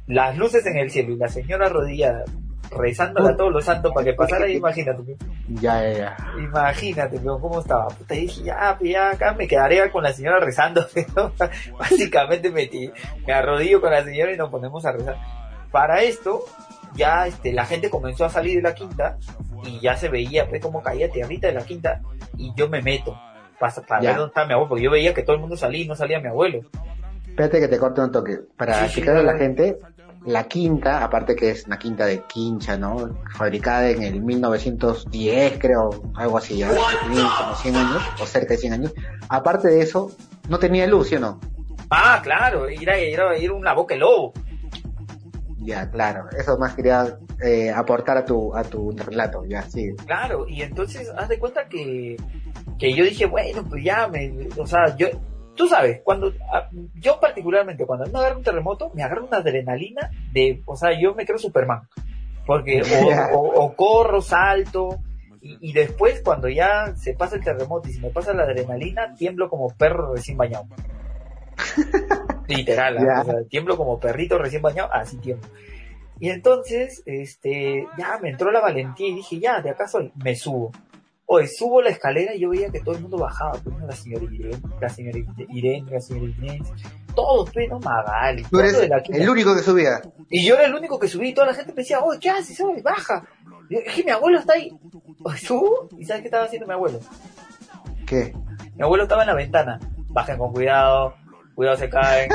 las 0.06 0.38
luces 0.38 0.66
en 0.68 0.78
el 0.78 0.92
cielo 0.92 1.14
y 1.14 1.18
la 1.18 1.28
señora 1.28 1.66
arrodillada 1.66 2.24
rezándole 2.70 3.30
a 3.30 3.36
todos 3.38 3.52
los 3.54 3.64
santos 3.64 3.94
para 3.94 4.04
que 4.06 4.14
pasara, 4.14 4.48
imagínate, 4.50 5.16
Ya, 5.62 5.82
ya, 5.90 5.98
ya. 5.98 6.18
imagínate, 6.38 7.18
pero 7.18 7.40
cómo 7.40 7.62
estaba. 7.62 7.88
Puta, 7.88 8.14
dije, 8.14 8.44
ya, 8.44 8.76
pues 8.78 8.92
ya 8.92 9.12
acá 9.12 9.34
me 9.34 9.48
quedaré 9.48 9.90
con 9.90 10.04
la 10.04 10.12
señora 10.12 10.40
rezando, 10.42 10.86
pero 10.94 11.32
básicamente 11.80 12.52
me, 12.52 12.68
ti- 12.68 12.92
me 13.26 13.34
arrodillo 13.34 13.80
con 13.82 13.92
la 13.92 14.04
señora 14.04 14.34
y 14.34 14.38
nos 14.38 14.50
ponemos 14.50 14.86
a 14.86 14.92
rezar. 14.92 15.16
Para 15.72 16.04
esto, 16.04 16.44
ya 16.98 17.28
este, 17.28 17.54
la 17.54 17.66
gente 17.66 17.90
comenzó 17.90 18.26
a 18.26 18.30
salir 18.30 18.58
de 18.58 18.62
la 18.62 18.76
quinta 18.76 19.18
y 19.64 19.80
ya 19.80 19.96
se 19.96 20.10
veía 20.10 20.48
pues 20.50 20.62
cómo 20.62 20.84
caía 20.84 21.10
tierrita 21.10 21.48
de 21.48 21.54
la 21.54 21.62
quinta 21.62 22.02
y 22.38 22.52
yo 22.56 22.68
me 22.68 22.82
meto 22.82 23.18
para, 23.60 23.74
para 23.74 24.02
ver 24.02 24.16
dónde 24.16 24.28
estaba 24.28 24.48
mi 24.48 24.54
abuelo, 24.54 24.70
porque 24.70 24.84
yo 24.84 24.92
veía 24.92 25.14
que 25.14 25.24
todo 25.24 25.36
el 25.36 25.42
mundo 25.42 25.56
salía 25.58 25.84
y 25.84 25.88
no 25.88 25.96
salía 25.96 26.20
mi 26.20 26.28
abuelo. 26.28 26.62
Espérate 27.28 27.60
que 27.60 27.68
te 27.68 27.78
corte 27.78 28.02
un 28.02 28.12
toque. 28.12 28.40
Para 28.56 28.74
Sí, 28.74 28.80
sí, 28.80 28.86
explicarle 28.86 29.22
a 29.22 29.34
la 29.34 29.38
gente, 29.38 29.80
la 30.26 30.44
quinta, 30.46 31.04
aparte 31.04 31.36
que 31.36 31.52
es 31.52 31.66
una 31.66 31.78
quinta 31.80 32.06
de 32.06 32.24
quincha, 32.24 32.78
¿no? 32.78 33.18
Fabricada 33.36 33.90
en 33.90 34.04
el 34.04 34.22
1910, 34.22 35.58
creo, 35.60 35.90
algo 36.16 36.38
así, 36.38 36.62
como 36.64 37.56
100 37.56 37.76
años, 37.76 38.04
o 38.22 38.26
cerca 38.26 38.54
de 38.54 38.58
100 38.58 38.74
años. 38.74 38.94
Aparte 39.30 39.70
de 39.70 39.82
eso, 39.82 40.12
no 40.50 40.60
tenía 40.60 40.88
luz, 40.88 41.10
¿sí 41.10 41.16
o 41.16 41.20
no? 41.20 41.40
Ah, 41.90 42.20
claro, 42.24 42.68
era, 42.68 42.98
era, 42.98 43.36
era 43.36 43.54
una 43.54 43.74
boca 43.74 43.94
de 43.94 44.02
lobo. 44.02 44.34
Ya, 45.68 45.92
claro. 45.92 46.30
Eso 46.32 46.58
más 46.58 46.76
quería 46.76 47.18
eh, 47.44 47.70
aportar 47.72 48.16
a 48.18 48.24
tu, 48.24 48.56
a 48.56 48.64
tu 48.64 48.92
relato, 48.92 49.44
ya, 49.46 49.64
sí. 49.64 49.94
Claro, 50.06 50.48
y 50.48 50.62
entonces 50.62 51.12
haz 51.18 51.28
de 51.28 51.38
cuenta 51.40 51.68
que, 51.68 52.16
que 52.80 52.94
yo 52.94 53.04
dije, 53.04 53.26
bueno, 53.26 53.66
pues 53.70 53.84
ya, 53.84 54.08
me, 54.08 54.48
o 54.58 54.66
sea, 54.66 54.96
yo, 54.96 55.08
tú 55.56 55.68
sabes, 55.68 56.00
cuando, 56.06 56.28
a- 56.54 56.70
yo 56.96 57.20
particularmente, 57.20 57.86
cuando 57.86 58.06
me 58.10 58.18
agarro 58.18 58.38
un 58.38 58.44
terremoto, 58.46 58.92
me 58.94 59.04
agarro 59.04 59.26
una 59.26 59.40
adrenalina 59.40 60.10
de, 60.32 60.62
o 60.66 60.78
sea, 60.78 60.98
yo 60.98 61.14
me 61.16 61.26
creo 61.26 61.38
Superman, 61.38 61.82
porque 62.46 62.82
o, 63.34 63.38
o- 63.38 63.66
o 63.66 63.76
corro, 63.76 64.22
salto, 64.22 65.00
y, 65.42 65.58
y 65.70 65.74
después 65.74 66.22
cuando 66.24 66.48
ya 66.48 66.96
se 66.96 67.14
pasa 67.14 67.36
el 67.36 67.44
terremoto 67.44 67.90
y 67.90 67.94
se 67.94 68.00
me 68.00 68.10
pasa 68.10 68.34
la 68.34 68.44
adrenalina, 68.44 69.14
tiemblo 69.16 69.50
como 69.50 69.68
perro 69.76 70.16
recién 70.16 70.38
bañado. 70.38 70.66
Literal, 72.48 72.98
¿ah? 72.98 73.04
Ya. 73.04 73.22
o 73.22 73.26
sea, 73.26 73.44
tiemblo 73.50 73.78
como 73.78 74.00
perrito 74.00 74.38
recién 74.38 74.62
bañado, 74.62 74.90
así 74.94 75.18
tiemblo. 75.18 75.48
Y 76.20 76.30
entonces, 76.30 77.04
este, 77.06 77.88
ya 77.98 78.18
me 78.22 78.30
entró 78.30 78.52
la 78.52 78.60
valentía 78.60 79.08
y 79.08 79.16
dije, 79.16 79.40
ya, 79.40 79.62
de 79.62 79.70
acá 79.70 79.88
soy, 79.88 80.12
me 80.24 80.36
subo. 80.36 80.72
Hoy 81.30 81.46
subo 81.48 81.82
la 81.82 81.90
escalera 81.90 82.34
y 82.34 82.40
yo 82.40 82.50
veía 82.50 82.70
que 82.70 82.80
todo 82.80 82.96
el 82.96 83.02
mundo 83.02 83.18
bajaba, 83.18 83.60
pues, 83.62 83.76
la 83.86 83.92
señora 83.92 84.24
Irene, 84.24 84.58
la 84.80 84.90
señora 84.90 85.20
Irene, 85.50 85.92
la 85.92 86.00
señora 86.00 86.34
Inés, 86.38 86.70
todos, 87.14 87.52
pues, 87.52 87.70
¿no? 87.70 87.80
Magali, 87.80 88.44
Tú 88.44 88.60
eres 88.60 88.80
de 88.80 88.88
la 88.88 89.04
quinta. 89.04 89.22
el 89.22 89.30
único 89.30 89.54
que 89.54 89.62
subía. 89.62 90.02
Y 90.30 90.46
yo 90.46 90.56
era 90.56 90.66
el 90.66 90.74
único 90.74 90.98
que 90.98 91.10
subí 91.10 91.30
y 91.30 91.34
toda 91.34 91.48
la 91.48 91.54
gente 91.54 91.74
me 91.74 91.82
decía, 91.82 92.00
oh, 92.00 92.14
¿qué 92.20 92.30
haces? 92.30 92.58
Baja. 92.82 93.28
Y 93.70 93.84
que 93.84 94.04
mi 94.06 94.12
abuelo 94.12 94.40
está 94.40 94.54
ahí. 94.54 94.72
Subo 95.38 95.90
y 95.98 96.06
¿sabes 96.06 96.22
qué 96.22 96.28
estaba 96.30 96.46
haciendo 96.46 96.66
mi 96.66 96.74
abuelo? 96.74 97.00
¿Qué? 98.06 98.34
Mi 98.76 98.84
abuelo 98.84 99.04
estaba 99.04 99.24
en 99.24 99.28
la 99.28 99.36
ventana. 99.36 99.80
Bajen 100.10 100.38
con 100.38 100.54
cuidado, 100.54 101.16
cuidado 101.58 101.76
se 101.76 101.90
caen. 101.90 102.30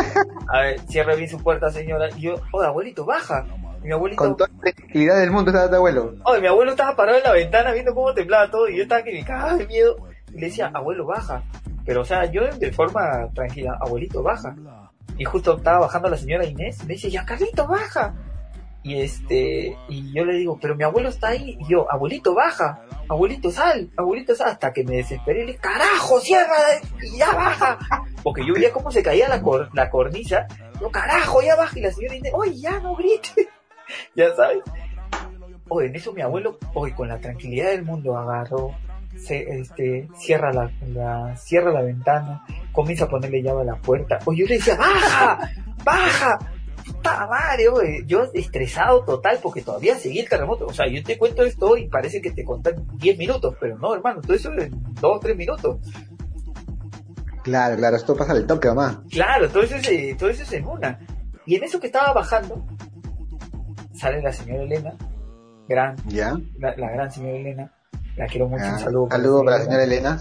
A 0.49 0.61
ver, 0.63 0.81
cierre 0.89 1.15
bien 1.15 1.31
su 1.31 1.39
puerta, 1.39 1.71
señora. 1.71 2.09
Y 2.17 2.23
yo, 2.23 2.35
oye, 2.51 2.67
abuelito, 2.67 3.05
baja. 3.05 3.47
Y 3.81 3.87
mi 3.87 3.93
abuelito, 3.93 4.19
Con 4.19 4.37
toda 4.37 4.51
la 4.65 4.73
tranquilidad 4.73 5.21
del 5.21 5.31
mundo 5.31 5.53
estaba 5.53 5.71
tu 5.71 5.77
abuelo. 5.77 6.17
Oye, 6.25 6.41
mi 6.41 6.49
abuelo 6.49 6.73
estaba 6.73 6.97
parado 6.97 7.19
en 7.19 7.25
la 7.25 7.33
ventana 7.33 7.71
viendo 7.71 7.95
cómo 7.95 8.13
temblaba 8.13 8.51
todo 8.51 8.69
y 8.69 8.77
yo 8.79 8.83
estaba 8.83 9.05
que 9.05 9.13
me 9.13 9.25
cagaba 9.25 9.55
de 9.55 9.67
miedo. 9.69 9.97
Y 10.35 10.41
le 10.41 10.47
decía, 10.47 10.73
abuelo, 10.75 11.07
baja. 11.07 11.45
Pero, 11.87 12.01
o 12.01 12.05
sea, 12.05 12.25
yo 12.33 12.43
de 12.49 12.73
forma 12.73 13.29
tranquila, 13.33 13.79
abuelito, 13.81 14.25
baja. 14.25 14.57
Y 15.17 15.25
justo 15.25 15.57
estaba 15.57 15.79
bajando 15.79 16.09
la 16.09 16.17
señora 16.17 16.45
Inés 16.45 16.83
y 16.83 16.87
me 16.87 16.95
dice, 16.95 17.09
ya 17.09 17.25
Carlito, 17.25 17.69
baja. 17.69 18.15
Y 18.83 19.01
este, 19.01 19.77
y 19.89 20.13
yo 20.13 20.25
le 20.25 20.37
digo, 20.37 20.59
pero 20.61 20.75
mi 20.75 20.83
abuelo 20.83 21.11
está 21.11 21.29
ahí. 21.29 21.57
Y 21.61 21.71
yo, 21.71 21.87
abuelito, 21.93 22.35
baja. 22.35 22.81
Abuelito, 23.09 23.53
sal. 23.53 23.89
Abuelito, 23.97 24.35
sal. 24.35 24.49
Hasta 24.51 24.73
que 24.73 24.83
me 24.83 24.97
desesperé 24.97 25.43
y 25.43 25.47
le 25.47 25.53
dije, 25.53 25.61
carajo, 25.61 26.19
cierra. 26.19 26.57
Y 27.01 27.19
ya 27.19 27.33
baja. 27.33 27.79
Porque 28.23 28.45
yo 28.47 28.55
veía 28.55 28.73
cómo 28.73 28.91
se 28.91 29.03
caía 29.03 29.29
la, 29.29 29.41
cor- 29.43 29.69
la 29.75 29.91
cornisa. 29.91 30.47
Yo, 30.81 30.91
carajo, 30.91 31.43
ya 31.43 31.57
baja. 31.57 31.79
Y 31.79 31.83
la 31.83 31.91
señora 31.93 32.17
Inés, 32.17 32.33
oye, 32.35 32.59
ya 32.61 32.79
no 32.81 32.95
grite. 32.95 33.49
ya 34.17 34.35
sabes. 34.35 34.61
Oye, 35.69 35.87
en 35.89 35.97
eso 35.97 36.13
mi 36.13 36.21
abuelo, 36.23 36.59
hoy 36.75 36.93
con 36.93 37.09
la 37.09 37.19
tranquilidad 37.19 37.71
del 37.71 37.85
mundo 37.85 38.17
agarró, 38.19 38.75
se, 39.17 39.43
este, 39.61 40.09
cierra 40.19 40.53
la, 40.53 41.35
cierra 41.37 41.73
la 41.73 41.83
ventana, 41.83 42.45
comienza 42.73 43.05
a 43.05 43.09
ponerle 43.09 43.43
llave 43.43 43.63
a 43.63 43.65
la 43.65 43.77
puerta. 43.77 44.19
Oye, 44.27 44.41
yo 44.41 44.47
le 44.49 44.55
decía, 44.57 44.77
baja, 44.77 45.51
baja, 45.85 46.39
puta 46.85 47.27
madre, 47.27 47.69
oye. 47.69 48.03
yo 48.07 48.25
estresado 48.35 49.03
total 49.05 49.39
porque 49.43 49.63
todavía 49.63 49.95
seguía 49.97 50.23
el 50.25 50.29
terremoto. 50.29 50.67
O 50.67 50.73
sea, 50.75 50.87
yo 50.89 51.03
te 51.03 51.17
cuento 51.17 51.43
esto 51.45 51.77
y 51.77 51.89
parece 51.89 52.21
que 52.21 52.33
te 52.33 52.45
conté 52.45 52.71
en 52.71 52.87
10 52.99 53.17
minutos, 53.19 53.55
pero 53.59 53.79
no, 53.79 53.95
hermano, 53.95 54.21
todo 54.21 54.35
eso 54.35 54.53
en 54.53 54.71
2 55.01 55.17
o 55.17 55.21
3 55.21 55.37
minutos. 55.37 55.79
Claro, 57.43 57.77
claro, 57.77 57.97
esto 57.97 58.17
pasa 58.17 58.33
al 58.33 58.47
toque, 58.47 58.69
mamá. 58.69 59.03
Claro, 59.11 59.49
todo 59.49 59.63
eso, 59.63 59.77
es, 59.77 59.89
eh, 59.89 60.15
todo 60.19 60.29
eso 60.31 60.43
es 60.43 60.53
en 60.53 60.67
una. 60.67 60.99
Y 61.47 61.57
en 61.57 61.65
eso 61.65 61.81
que 61.81 61.89
estaba 61.89 62.13
bajando, 62.13 62.65
sale 63.95 64.23
la 64.23 64.33
señora 64.33 64.63
Elena, 64.63 64.95
gran, 65.69 65.97
¿Ya? 66.07 66.37
la, 66.59 66.77
la 66.77 66.91
gran 66.91 67.11
señora 67.11 67.37
Elena, 67.37 67.73
la 68.17 68.27
quiero 68.27 68.49
mucho, 68.49 68.65
Ah, 68.65 68.73
un 68.75 68.79
saludo. 68.79 69.09
saludo 69.11 69.45
para 69.45 69.59
la 69.59 69.65
señora 69.65 69.85
Elena. 69.85 70.19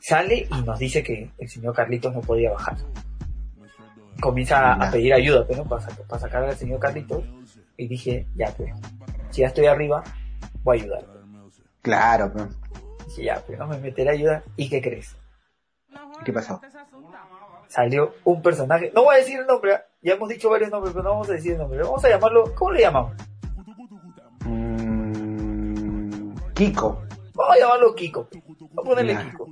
Sale 0.00 0.46
y 0.50 0.62
nos 0.62 0.78
dice 0.78 1.02
que 1.02 1.30
el 1.38 1.48
señor 1.48 1.74
Carlitos 1.74 2.12
no 2.14 2.20
podía 2.20 2.50
bajar. 2.52 2.76
Comienza 4.20 4.72
a, 4.74 4.78
Ya. 4.78 4.88
a 4.88 4.90
pedir 4.90 5.14
ayuda, 5.14 5.46
pues, 5.46 5.58
¿no? 5.58 5.64
Para, 5.64 5.86
para 6.08 6.20
sacar 6.20 6.44
al 6.44 6.56
señor 6.56 6.78
Carlitos. 6.80 7.24
Y 7.76 7.88
dije, 7.88 8.26
ya 8.36 8.52
pues, 8.56 8.72
si 9.30 9.40
ya 9.42 9.48
estoy 9.48 9.66
arriba, 9.66 10.02
voy 10.62 10.78
a 10.78 10.82
ayudar. 10.82 11.06
Claro, 11.82 12.30
pero, 12.32 12.48
Dije, 13.08 13.24
ya 13.24 13.42
pues, 13.46 13.58
no 13.58 13.66
me 13.66 13.78
meteré 13.78 14.10
a 14.10 14.12
ayudar. 14.12 14.44
¿Y 14.56 14.68
qué 14.68 14.80
crees? 14.80 15.16
¿Qué 16.24 16.32
pasó? 16.32 16.60
Salió 17.68 18.14
un 18.24 18.40
personaje, 18.42 18.92
no 18.94 19.04
voy 19.04 19.16
a 19.16 19.18
decir 19.18 19.38
el 19.40 19.46
nombre, 19.46 19.74
¿ah? 19.74 19.84
ya 20.02 20.14
hemos 20.14 20.28
dicho 20.28 20.48
varios 20.50 20.70
nombres, 20.70 20.92
pero 20.92 21.02
no 21.04 21.10
vamos 21.10 21.28
a 21.28 21.32
decir 21.32 21.52
el 21.52 21.58
nombre. 21.58 21.82
Vamos 21.82 22.04
a 22.04 22.08
llamarlo, 22.08 22.54
¿cómo 22.54 22.70
le 22.72 22.80
llamamos? 22.80 23.12
Mm, 24.74 26.34
Kiko. 26.54 27.02
Vamos 27.34 27.56
a 27.56 27.58
llamarlo 27.58 27.94
Kiko. 27.94 28.28
Vamos 28.32 28.78
a 28.78 28.82
ponerle 28.82 29.14
Ya. 29.14 29.24
Kiko. 29.30 29.48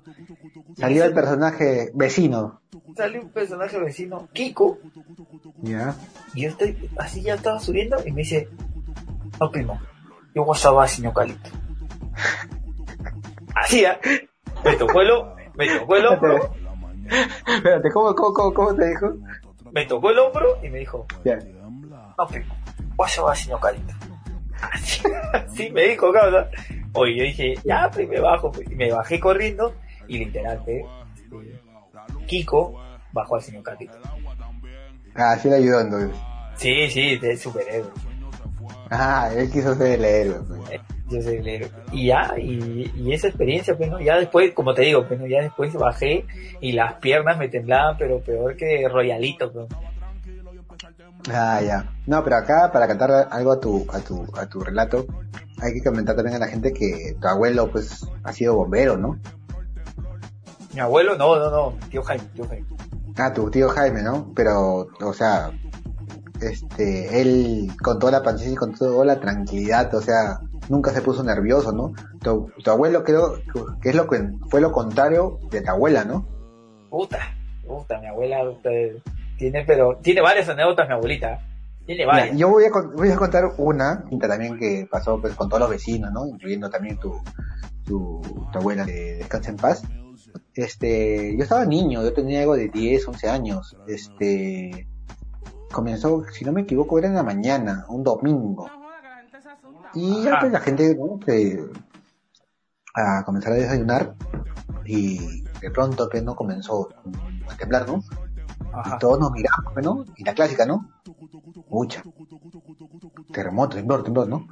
Salió 0.76 1.04
el 1.04 1.12
personaje 1.14 1.90
vecino. 1.94 2.60
Salió 2.96 3.22
un 3.22 3.30
personaje 3.30 3.78
vecino, 3.78 4.28
Kiko, 4.32 4.78
¿Ya? 5.62 5.94
y 6.34 6.42
yo 6.42 6.48
estoy, 6.50 6.90
así 6.98 7.22
ya 7.22 7.34
estaba 7.34 7.58
subiendo 7.58 7.96
y 8.06 8.12
me 8.12 8.20
dice, 8.20 8.48
no 9.40 9.50
primo, 9.50 9.80
yo 10.34 10.42
WhatsApp 10.42 10.86
señor 10.88 11.14
Calito. 11.14 11.50
Así. 13.54 13.84
Me 14.64 14.76
tocó 14.76 15.00
el, 15.00 15.08
hom- 15.10 15.34
me 15.54 15.68
tocó 15.78 15.96
el 15.96 16.06
hombro, 16.06 16.54
Espérate, 17.46 17.90
¿cómo, 17.90 18.14
cómo, 18.14 18.32
cómo, 18.32 18.54
cómo 18.54 18.74
te 18.74 18.88
dijo? 18.88 19.14
me 19.72 19.86
tocó 19.86 20.10
el 20.10 20.18
hombro 20.18 20.58
y 20.62 20.68
me 20.68 20.78
dijo, 20.80 21.06
Ya. 21.24 21.36
no 21.36 22.26
primo, 22.26 22.54
WhatsApp 22.96 23.34
señor 23.34 23.60
Calito. 23.60 23.94
Así, 24.60 25.02
así 25.32 25.70
me 25.72 25.88
dijo, 25.88 26.12
cabrón. 26.12 26.46
Oye, 26.94 27.16
yo 27.16 27.24
dije, 27.24 27.54
ya, 27.64 27.90
pues 27.92 28.06
me 28.08 28.20
bajo, 28.20 28.52
pues, 28.52 28.70
y 28.70 28.74
me 28.74 28.92
bajé 28.92 29.18
corriendo 29.18 29.74
y 30.06 30.18
literal, 30.18 30.60
pues, 30.64 30.84
este, 31.16 31.60
Kiko 32.26 32.78
bajó 33.12 33.36
al 33.36 33.42
señor 33.42 33.62
Calito. 33.62 33.94
Ah, 35.14 35.36
sí 35.40 35.48
le 35.48 35.56
ayudó 35.56 35.80
entonces. 35.80 36.16
Sí, 36.56 36.88
sí, 36.90 37.18
de 37.18 37.36
superhéroe. 37.36 37.90
Ah, 38.90 39.30
él 39.34 39.50
quiso 39.50 39.74
ser 39.74 39.98
el 39.98 40.04
héroe. 40.04 40.40
pues. 40.46 40.80
Yo 41.12 41.22
soy. 41.22 41.70
Y 41.92 42.06
ya, 42.06 42.34
y, 42.38 42.90
y 42.96 43.12
esa 43.12 43.28
experiencia, 43.28 43.76
pues, 43.76 43.90
¿no? 43.90 44.00
Ya 44.00 44.16
después, 44.16 44.52
como 44.54 44.74
te 44.74 44.82
digo, 44.82 45.06
pues, 45.06 45.20
¿no? 45.20 45.26
Ya 45.26 45.42
después 45.42 45.72
bajé 45.74 46.24
y 46.60 46.72
las 46.72 46.94
piernas 46.94 47.38
me 47.38 47.48
temblaban, 47.48 47.96
pero 47.98 48.20
peor 48.20 48.56
que 48.56 48.88
royalito, 48.88 49.52
pues. 49.52 49.66
Ah, 51.30 51.60
ya. 51.62 51.92
No, 52.06 52.24
pero 52.24 52.36
acá, 52.36 52.70
para 52.72 52.88
cantar 52.88 53.28
algo 53.30 53.52
a 53.52 53.60
tu, 53.60 53.86
a 53.92 54.00
tu, 54.00 54.26
a 54.36 54.46
tu 54.46 54.60
relato, 54.60 55.06
hay 55.60 55.74
que 55.74 55.82
comentar 55.82 56.16
también 56.16 56.36
a 56.36 56.40
la 56.40 56.48
gente 56.48 56.72
que 56.72 57.14
tu 57.20 57.28
abuelo, 57.28 57.70
pues, 57.70 58.06
ha 58.24 58.32
sido 58.32 58.56
bombero, 58.56 58.96
¿no? 58.96 59.18
Mi 60.74 60.80
abuelo, 60.80 61.16
no, 61.16 61.36
no, 61.36 61.50
no, 61.50 61.74
tío 61.90 62.02
Jaime, 62.02 62.24
tío 62.34 62.48
Jaime. 62.48 62.66
Ah, 63.16 63.32
tu 63.32 63.50
tío 63.50 63.68
Jaime, 63.68 64.02
¿no? 64.02 64.32
Pero, 64.34 64.88
o 65.00 65.12
sea, 65.12 65.52
este, 66.40 67.20
él 67.20 67.70
con 67.82 67.98
toda 67.98 68.12
la 68.12 68.22
paciencia 68.22 68.52
y 68.52 68.56
con 68.56 68.74
toda 68.74 69.04
la 69.04 69.20
tranquilidad, 69.20 69.94
o 69.94 70.00
sea, 70.00 70.40
nunca 70.68 70.92
se 70.92 71.02
puso 71.02 71.22
nervioso, 71.22 71.72
¿no? 71.72 71.92
Tu, 72.22 72.50
tu 72.62 72.70
abuelo 72.70 73.04
creo 73.04 73.40
que 73.80 73.90
es 73.90 73.94
lo 73.94 74.06
que 74.08 74.30
fue 74.48 74.60
lo 74.60 74.72
contrario 74.72 75.38
de 75.50 75.60
tu 75.60 75.70
abuela, 75.70 76.04
¿no? 76.04 76.26
Puta, 76.90 77.18
puta, 77.66 77.98
mi 78.00 78.06
abuela 78.06 78.42
tiene, 79.38 79.64
pero, 79.64 79.96
tiene 80.02 80.20
varias 80.20 80.48
anécdotas 80.48 80.88
mi 80.88 80.94
abuelita. 80.94 81.40
Tiene 81.86 82.04
Mira, 82.04 82.16
varias. 82.18 82.36
yo 82.36 82.48
voy 82.48 82.64
a, 82.64 82.70
voy 82.70 83.10
a 83.10 83.16
contar 83.16 83.44
una 83.58 84.04
que 84.08 84.28
también 84.28 84.58
que 84.58 84.86
pasó 84.90 85.20
pues, 85.20 85.34
con 85.34 85.48
todos 85.48 85.60
los 85.60 85.70
vecinos, 85.70 86.12
¿no? 86.12 86.26
Incluyendo 86.26 86.70
también 86.70 86.98
tu, 86.98 87.20
tu, 87.84 88.20
tu 88.52 88.58
abuela 88.58 88.84
que 88.84 89.16
descansa 89.16 89.50
en 89.50 89.56
paz. 89.56 89.82
Este, 90.54 91.34
yo 91.36 91.42
estaba 91.42 91.64
niño, 91.64 92.02
yo 92.02 92.12
tenía 92.12 92.40
algo 92.40 92.56
de 92.56 92.68
10, 92.68 93.08
11 93.08 93.28
años. 93.28 93.76
Este, 93.88 94.86
comenzó, 95.72 96.24
si 96.30 96.44
no 96.44 96.52
me 96.52 96.60
equivoco, 96.62 96.98
era 96.98 97.08
en 97.08 97.14
la 97.14 97.22
mañana, 97.22 97.84
un 97.88 98.04
domingo. 98.04 98.68
Y 99.94 100.24
ya 100.24 100.38
pues 100.40 100.52
la 100.52 100.60
gente, 100.60 100.96
¿no? 100.96 101.18
Que, 101.18 101.64
a 102.94 103.24
comenzar 103.24 103.52
a 103.52 103.56
desayunar 103.56 104.14
y 104.84 105.42
de 105.60 105.70
pronto 105.70 106.08
que 106.08 106.20
no 106.20 106.34
comenzó 106.34 106.88
a 107.48 107.56
temblar, 107.56 107.86
¿no? 107.88 108.02
Ajá. 108.72 108.96
Y 108.96 108.98
todos 108.98 109.18
nos 109.18 109.32
miramos, 109.32 109.72
pues, 109.72 109.84
¿no? 109.84 110.04
Y 110.16 110.24
la 110.24 110.34
clásica, 110.34 110.66
¿no? 110.66 110.88
Mucha. 111.68 112.02
Terremoto, 113.32 113.76
temblor, 113.76 114.02
temblor, 114.02 114.28
¿no? 114.28 114.46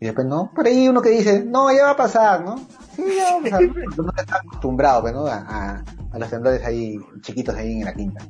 Y 0.00 0.06
después, 0.06 0.26
¿no? 0.26 0.52
Por 0.54 0.66
ahí 0.66 0.88
uno 0.88 1.02
que 1.02 1.10
dice, 1.10 1.44
no, 1.44 1.72
ya 1.72 1.84
va 1.84 1.90
a 1.90 1.96
pasar, 1.96 2.44
¿no? 2.44 2.58
Sí, 2.94 3.04
ya 3.16 3.32
va 3.32 3.38
a 3.38 3.42
pasar. 3.42 3.62
Uno 3.98 4.12
está 4.16 4.36
acostumbrado, 4.36 5.02
pues, 5.02 5.14
¿no? 5.14 5.26
A, 5.26 5.36
a, 5.36 5.84
a 6.12 6.18
los 6.18 6.30
temblores 6.30 6.64
ahí, 6.64 6.98
chiquitos 7.20 7.54
ahí 7.54 7.78
en 7.78 7.84
la 7.84 7.94
quinta. 7.94 8.24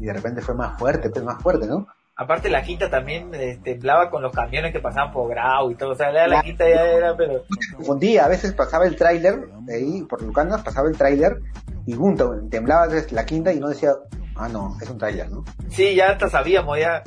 Y 0.00 0.06
de 0.06 0.12
repente 0.12 0.40
fue 0.40 0.54
más 0.54 0.78
fuerte, 0.78 1.10
pues 1.10 1.24
más 1.24 1.42
fuerte, 1.42 1.66
¿no? 1.66 1.86
Aparte 2.20 2.50
la 2.50 2.62
quinta 2.62 2.90
también 2.90 3.32
eh, 3.32 3.60
temblaba 3.62 4.10
con 4.10 4.22
los 4.24 4.32
camiones 4.32 4.72
que 4.72 4.80
pasaban 4.80 5.12
por 5.12 5.30
Grau 5.30 5.70
y 5.70 5.76
todo, 5.76 5.92
o 5.92 5.94
sea, 5.94 6.10
la 6.10 6.42
quinta 6.42 6.68
ya 6.68 6.82
era, 6.84 7.16
pero... 7.16 7.44
confundía, 7.76 8.24
a 8.24 8.28
veces 8.28 8.52
pasaba 8.54 8.86
el 8.86 8.96
tráiler, 8.96 9.48
ahí 9.72 10.02
por 10.02 10.20
Lucanas 10.20 10.62
pasaba 10.62 10.88
el 10.88 10.96
tráiler 10.96 11.38
y 11.86 11.94
tem- 11.94 12.50
temblaba 12.50 12.88
la 13.12 13.24
quinta 13.24 13.52
y 13.52 13.60
no 13.60 13.68
decía, 13.68 13.92
ah 14.34 14.48
no, 14.48 14.76
es 14.82 14.90
un 14.90 14.98
tráiler, 14.98 15.30
¿no? 15.30 15.44
Sí, 15.68 15.94
ya 15.94 16.10
hasta 16.10 16.28
sabíamos, 16.28 16.76
ya... 16.76 17.04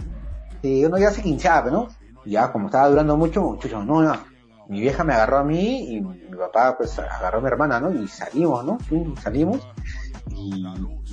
Y 0.61 0.85
uno 0.85 0.97
ya 0.97 1.11
se 1.11 1.21
quinchaba, 1.21 1.69
¿no? 1.69 1.89
Y 2.23 2.31
ya 2.31 2.49
como 2.53 2.67
estaba 2.67 2.87
durando 2.87 3.17
mucho, 3.17 3.57
chucho, 3.59 3.83
no, 3.83 4.01
no, 4.01 4.17
mi 4.69 4.79
vieja 4.79 5.03
me 5.03 5.13
agarró 5.13 5.39
a 5.39 5.43
mí 5.43 5.93
y 5.93 5.99
mi 5.99 6.37
papá 6.37 6.77
pues 6.77 6.97
agarró 6.97 7.39
a 7.39 7.41
mi 7.41 7.47
hermana, 7.47 7.81
¿no? 7.81 7.91
Y 7.91 8.07
salimos, 8.07 8.63
¿no? 8.63 8.77
Salimos 9.21 9.59
y, 10.29 10.65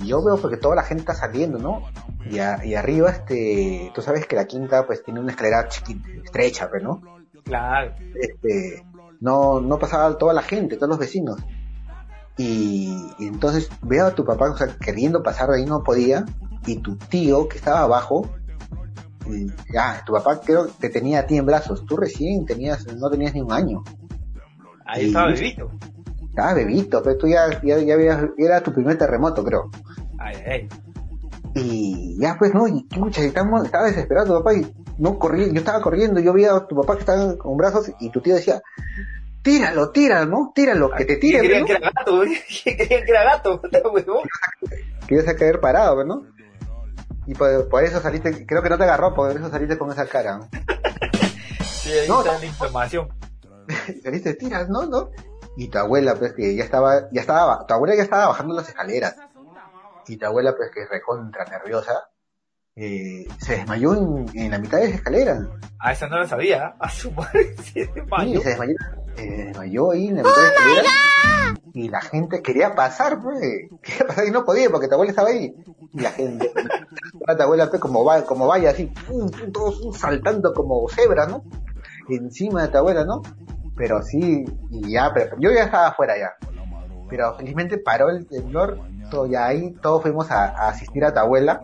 y 0.03 0.07
yo 0.07 0.23
veo 0.23 0.37
porque 0.37 0.57
toda 0.57 0.75
la 0.75 0.83
gente 0.83 1.01
está 1.01 1.13
saliendo, 1.13 1.57
¿no? 1.59 1.81
Y, 2.29 2.39
a- 2.39 2.63
y 2.65 2.75
arriba, 2.75 3.09
este, 3.11 3.91
tú 3.93 4.01
sabes 4.01 4.25
que 4.27 4.35
la 4.35 4.45
quinta 4.45 4.85
pues 4.85 5.03
tiene 5.03 5.19
una 5.19 5.31
escalera 5.31 5.67
chiquita, 5.67 6.07
estrecha, 6.23 6.69
pues, 6.69 6.83
¿no? 6.83 7.01
Claro. 7.43 7.93
este, 8.21 8.85
no, 9.19 9.59
no 9.59 9.79
pasaba 9.79 10.17
toda 10.17 10.33
la 10.33 10.41
gente, 10.43 10.75
todos 10.75 10.89
los 10.89 10.99
vecinos. 10.99 11.37
Y, 12.37 12.95
y 13.17 13.27
entonces 13.27 13.69
veo 13.81 14.05
a 14.07 14.15
tu 14.15 14.23
papá, 14.23 14.51
o 14.51 14.57
sea, 14.57 14.67
queriendo 14.79 15.21
pasar 15.23 15.49
de 15.49 15.57
ahí 15.57 15.65
no 15.65 15.83
podía, 15.83 16.25
y 16.65 16.77
tu 16.77 16.95
tío 16.95 17.47
que 17.49 17.57
estaba 17.57 17.81
abajo, 17.81 18.29
ya, 19.73 20.03
tu 20.05 20.13
papá 20.13 20.39
creo 20.41 20.67
que 20.67 20.71
te 20.79 20.89
tenía 20.89 21.19
a 21.19 21.27
ti 21.27 21.37
en 21.37 21.45
brazos, 21.45 21.85
tú 21.85 21.97
recién 21.97 22.45
tenías, 22.45 22.85
no 22.95 23.09
tenías 23.09 23.33
ni 23.33 23.41
un 23.41 23.51
año, 23.51 23.83
Ahí 24.85 25.07
estaba 25.07 25.27
bebito. 25.27 25.69
Estabas 26.39 26.55
bebito, 26.55 27.01
pero 27.03 27.17
tú 27.17 27.27
ya, 27.27 27.49
ya, 27.63 27.75
era 28.37 28.61
tu 28.61 28.73
primer 28.73 28.97
terremoto 28.97 29.43
creo. 29.43 29.69
Ay, 30.17 30.35
ay. 30.47 30.69
Y 31.55 32.17
ya 32.19 32.35
pues 32.37 32.53
no, 32.53 32.67
y 32.67 32.87
mucha, 32.97 33.21
estaba, 33.21 33.63
estaba 33.63 33.87
desesperado 33.87 34.27
tu 34.27 34.33
papá 34.43 34.53
y 34.53 34.71
no 34.97 35.17
corría, 35.17 35.47
yo 35.47 35.59
estaba 35.59 35.81
corriendo, 35.81 36.19
yo 36.19 36.31
veía 36.33 36.55
a 36.55 36.67
tu 36.67 36.75
papá 36.75 36.93
que 36.95 37.01
estaba 37.01 37.37
con 37.37 37.57
brazos 37.57 37.91
y 37.99 38.09
tu 38.11 38.21
tío 38.21 38.35
decía, 38.35 38.61
tíralo, 39.41 39.91
tíralo, 39.91 40.25
¿no? 40.27 40.51
Tíralo, 40.53 40.91
que 40.91 41.05
te 41.05 41.15
¿Qué 41.15 41.19
tire, 41.19 41.39
creían 41.39 41.61
¿no? 41.61 41.65
que 41.67 41.73
era 41.73 41.91
gato? 41.95 42.19
creían 42.63 43.05
que 43.05 43.11
era 43.11 43.23
gato? 43.23 43.61
Que 45.07 45.15
ibas 45.15 45.27
a 45.27 45.35
caer 45.35 45.59
parado, 45.59 46.03
¿no? 46.05 46.21
Y 47.25 47.33
por, 47.33 47.67
por 47.67 47.83
eso 47.83 47.99
saliste, 47.99 48.45
creo 48.45 48.61
que 48.61 48.69
no 48.69 48.77
te 48.77 48.83
agarró, 48.83 49.13
por 49.15 49.31
eso 49.35 49.49
saliste 49.49 49.77
con 49.77 49.91
esa 49.91 50.05
cara. 50.05 50.39
Sí, 51.63 51.91
ahí 51.91 52.07
No, 52.09 52.19
está 52.19 52.33
no. 52.33 52.39
la 52.39 52.45
información. 52.45 53.07
saliste, 54.03 54.33
tiras, 54.35 54.69
¿no? 54.69 54.85
¿no? 54.85 55.09
Y 55.57 55.67
tu 55.67 55.77
abuela, 55.77 56.15
pues, 56.15 56.33
que 56.33 56.55
ya 56.55 56.63
estaba, 56.63 57.09
ya 57.11 57.21
estaba, 57.21 57.65
tu 57.65 57.73
abuela 57.73 57.95
ya 57.95 58.03
estaba 58.03 58.27
bajando 58.27 58.55
las 58.55 58.67
escaleras, 58.69 59.15
y 60.07 60.17
tu 60.17 60.25
abuela, 60.25 60.55
pues, 60.55 60.71
que 60.73 60.81
es 60.83 60.89
recontra 60.89 61.45
nerviosa, 61.45 62.09
eh, 62.75 63.27
se 63.39 63.57
desmayó 63.57 63.93
en, 63.93 64.25
en 64.33 64.51
la 64.51 64.57
mitad 64.57 64.77
de 64.79 64.85
las 64.85 64.95
escaleras. 64.95 65.39
A 65.79 65.91
esa 65.91 66.07
no 66.07 66.17
la 66.19 66.27
sabía. 66.27 66.75
A 66.79 66.89
su 66.89 67.11
madre 67.11 67.55
se 67.57 67.63
Sí, 67.63 67.85
desmayó. 67.93 68.39
se 68.41 68.49
desmayó, 68.49 68.75
se 69.15 69.27
desmayó 69.27 69.91
ahí 69.91 70.07
en 70.07 70.15
la 70.17 70.23
mitad 70.23 70.35
de 70.35 70.43
las 70.43 70.53
escaleras. 70.53 70.93
Y 71.73 71.89
la 71.89 72.01
gente 72.01 72.41
quería 72.41 72.75
pasar, 72.75 73.21
pues. 73.21 73.39
Quería 73.81 74.07
pasar 74.07 74.25
y 74.27 74.31
no 74.31 74.45
podía 74.45 74.69
porque 74.69 74.87
tu 74.87 74.93
abuela 74.93 75.09
estaba 75.11 75.29
ahí. 75.29 75.53
Y 75.93 75.99
la 75.99 76.11
gente, 76.11 76.51
a 77.27 77.35
tu 77.37 77.43
abuela, 77.43 77.69
pues, 77.69 77.81
como, 77.81 78.05
va, 78.05 78.23
como 78.23 78.47
vaya 78.47 78.69
así, 78.69 78.85
pum, 79.07 79.29
pum, 79.29 79.51
todos 79.51 79.97
saltando 79.97 80.53
como 80.53 80.87
cebras, 80.89 81.27
¿no? 81.29 81.43
Encima 82.07 82.63
de 82.63 82.67
tu 82.69 82.77
abuela, 82.77 83.03
¿no? 83.03 83.21
Pero 83.79 84.03
sí, 84.03 84.43
y 84.69 84.91
ya, 84.91 85.09
pero 85.13 85.37
yo 85.39 85.51
ya 85.51 85.63
estaba 85.63 85.87
afuera 85.87 86.15
ya. 86.17 86.33
Pero 87.09 87.33
felizmente 87.35 87.77
paró 87.77 88.09
el 88.09 88.27
temblor, 88.27 88.77
todo, 89.09 89.25
ya 89.25 89.47
ahí 89.47 89.71
todos 89.81 90.01
fuimos 90.01 90.29
a, 90.29 90.43
a 90.49 90.67
asistir 90.69 91.03
a 91.05 91.13
tu 91.13 91.19
abuela. 91.19 91.61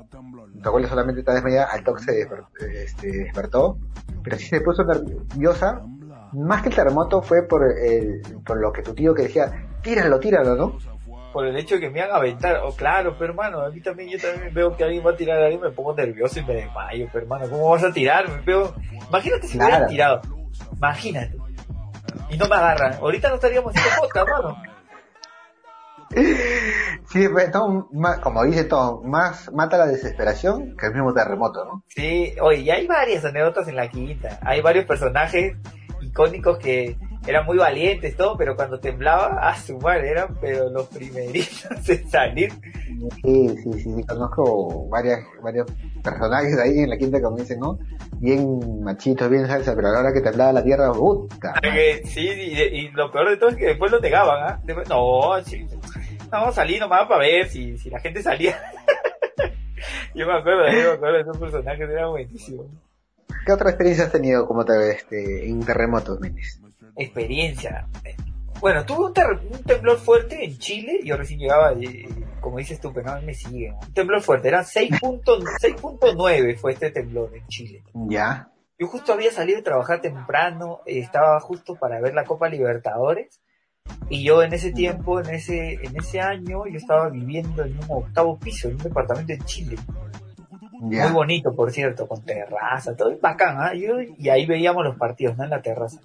Tu 0.64 0.70
abuela 0.70 0.88
solamente 0.88 1.20
está 1.20 1.34
desmayada, 1.34 1.68
al 1.72 1.84
toque 1.84 2.02
se 2.04 2.12
desper- 2.14 2.46
este, 2.74 3.12
despertó, 3.12 3.78
pero 4.24 4.38
sí 4.38 4.46
se 4.48 4.62
puso 4.62 4.84
nerviosa. 4.86 5.82
Más 6.32 6.62
que 6.64 6.70
el 6.70 6.76
terremoto 6.76 7.22
fue 7.22 7.44
por, 7.44 7.64
el, 7.70 8.22
por 8.46 8.60
lo 8.62 8.72
que 8.72 8.82
tu 8.82 8.94
tío 8.96 9.14
que 9.14 9.24
decía, 9.24 9.52
tíralo, 9.84 10.18
tíralo, 10.20 10.56
¿no? 10.56 10.78
Por 11.34 11.46
el 11.46 11.58
hecho 11.58 11.76
de 11.76 11.82
que 11.82 11.90
me 11.90 12.02
a 12.02 12.16
aventar. 12.16 12.62
Oh, 12.64 12.72
claro, 12.74 13.16
pero 13.20 13.32
hermano, 13.32 13.60
a 13.60 13.70
mí 13.70 13.82
también, 13.82 14.10
yo 14.10 14.18
también 14.20 14.54
veo 14.54 14.76
que 14.76 14.86
alguien 14.86 15.06
va 15.06 15.12
a 15.12 15.16
tirar 15.18 15.42
a 15.42 15.44
alguien, 15.48 15.62
me 15.62 15.70
pongo 15.72 15.94
nervioso 15.94 16.40
y 16.40 16.46
me 16.46 16.54
desmayo. 16.54 17.08
Pero 17.12 17.26
hermano, 17.26 17.50
¿cómo 17.50 17.70
vas 17.72 17.84
a 17.84 17.92
tirar? 17.92 18.30
Me 18.30 18.40
veo... 18.42 18.74
Imagínate 19.10 19.48
si 19.48 19.58
me 19.58 19.66
hubieran 19.66 19.80
Claro. 19.82 19.92
tirado. 19.92 20.22
Imagínate. 20.78 21.38
Y 22.30 22.38
no 22.38 22.48
me 22.48 22.56
agarran. 22.56 22.94
Ahorita 22.96 23.30
no 23.30 23.36
estaríamos 23.36 23.74
haciendo 23.76 24.02
podcast, 24.02 24.28
hermano. 24.28 24.58
Sí, 27.10 27.28
pues, 27.30 27.52
más- 27.92 28.20
como 28.20 28.44
dice 28.46 28.64
todo, 28.66 29.02
más 29.04 29.52
mata 29.52 29.78
la 29.78 29.88
desesperación 29.88 30.76
que 30.78 30.88
el 30.88 30.94
mismo 30.94 31.14
terremoto, 31.14 31.66
¿no? 31.66 31.84
Sí, 31.88 32.34
oye, 32.42 32.60
y 32.62 32.70
hay 32.70 32.88
varias 32.88 33.26
anécdotas 33.26 33.68
en 33.68 33.76
la 33.76 33.90
quinta. 33.90 34.40
Hay 34.42 34.62
varios 34.62 34.86
personajes 34.86 35.56
icónicos 36.02 36.58
que 36.60 36.96
eran 37.28 37.46
muy 37.46 37.58
valientes, 37.58 38.16
todo, 38.16 38.38
pero 38.38 38.56
cuando 38.56 38.80
temblaba, 38.80 39.40
a 39.48 39.56
su 39.58 39.78
madre, 39.80 40.12
eran 40.12 40.38
pero 40.40 40.70
los 40.70 40.88
primeritos 40.88 41.68
en 41.90 42.10
salir. 42.10 42.52
Sí, 43.24 43.50
sí, 43.50 43.74
sí, 43.74 43.94
sí, 43.96 44.04
conozco 44.08 44.88
varias, 44.90 45.20
varios 45.42 45.66
personajes 46.06 46.58
ahí 46.60 46.80
en 46.80 46.90
la 46.90 46.98
quinta 46.98 47.22
como 47.22 47.38
dicen, 47.38 47.60
¿no? 47.60 47.78
Bien 48.20 48.82
machitos, 48.84 49.30
bien 49.30 49.46
salsa, 49.48 49.76
pero 49.76 49.90
a 49.90 49.92
la 49.92 50.00
hora 50.00 50.14
que 50.14 50.22
temblaba 50.22 50.54
la 50.54 50.64
tierra, 50.64 50.92
puta. 50.94 51.56
Eh, 51.64 52.02
sí, 52.06 52.22
y, 52.22 52.62
y 52.62 52.92
lo 52.92 53.12
peor 53.12 53.30
de 53.30 53.38
todo 53.38 53.50
es 53.50 53.56
que 53.58 53.66
después 53.68 53.92
lo 53.92 54.00
negaban, 54.00 54.38
¿ah? 54.54 54.60
Después, 54.64 54.88
no, 54.90 55.32
sí, 55.44 55.68
a 56.32 56.52
salir 56.52 56.80
nomás 56.80 57.08
para 57.08 57.20
ver 57.22 57.48
si, 57.50 57.78
si 57.78 57.90
la 57.90 58.00
gente 58.00 58.22
salía. 58.24 58.58
yo 60.16 60.26
me 60.28 60.34
acuerdo, 60.34 60.68
yo 60.70 60.90
me 60.90 60.94
acuerdo 60.96 61.16
de 61.16 61.22
esos 61.22 61.38
personajes, 61.38 61.90
eran 61.90 62.10
buenísimos. 62.12 62.68
¿Qué 63.46 63.52
otra 63.52 63.70
experiencia 63.70 64.06
has 64.06 64.12
tenido 64.12 64.48
como 64.48 64.66
te, 64.66 64.92
este, 64.92 65.48
en 65.48 65.64
terremotos, 65.66 66.20
Méndez? 66.20 66.60
experiencia. 66.98 67.88
Bueno, 68.62 68.86
tuve 68.86 69.08
un, 69.08 69.14
ter- 69.14 69.40
un 69.52 69.62
temblor 69.64 69.98
fuerte 69.98 70.44
en 70.46 70.58
Chile, 70.58 71.02
yo 71.04 71.18
recién 71.18 71.40
llegaba, 71.40 71.74
y, 71.74 72.08
como 72.46 72.60
dices 72.60 72.80
tú, 72.80 72.94
pero 72.94 73.16
no 73.16 73.22
me 73.24 73.34
siguen. 73.34 73.74
Un 73.74 73.94
temblor 73.96 74.22
fuerte, 74.22 74.50
era 74.50 74.62
6.9 74.62 75.24
6.9 75.24 76.58
fue 76.58 76.74
este 76.74 76.92
temblor 76.92 77.36
en 77.36 77.48
Chile. 77.48 77.84
Ya, 78.08 78.52
Yo 78.78 78.86
justo 78.86 79.14
había 79.14 79.32
salido 79.32 79.58
de 79.58 79.64
trabajar 79.64 80.00
temprano, 80.00 80.82
estaba 80.86 81.40
justo 81.40 81.74
para 81.74 82.00
ver 82.00 82.14
la 82.14 82.24
Copa 82.24 82.48
Libertadores, 82.48 83.42
y 84.10 84.24
yo 84.24 84.44
en 84.44 84.54
ese 84.54 84.72
tiempo, 84.72 85.20
en 85.20 85.32
ese, 85.34 85.80
en 85.82 85.98
ese 85.98 86.22
año, 86.22 86.68
yo 86.68 86.78
estaba 86.78 87.10
viviendo 87.10 87.64
en 87.64 87.80
un 87.80 87.86
octavo 87.90 88.38
piso, 88.38 88.68
en 88.68 88.76
un 88.76 88.84
departamento 88.84 89.34
en 89.34 89.44
Chile. 89.46 89.78
Muy 90.86 91.12
bonito, 91.14 91.54
por 91.56 91.72
cierto, 91.72 92.08
con 92.08 92.24
terraza, 92.24 92.96
todo 92.96 93.18
bacán. 93.22 93.78
Yo- 93.78 94.02
y 94.18 94.30
ahí 94.30 94.46
veíamos 94.46 94.84
los 94.84 94.96
partidos, 94.98 95.38
¿no? 95.38 95.44
En 95.44 95.50
la 95.50 95.62
terraza. 95.62 96.00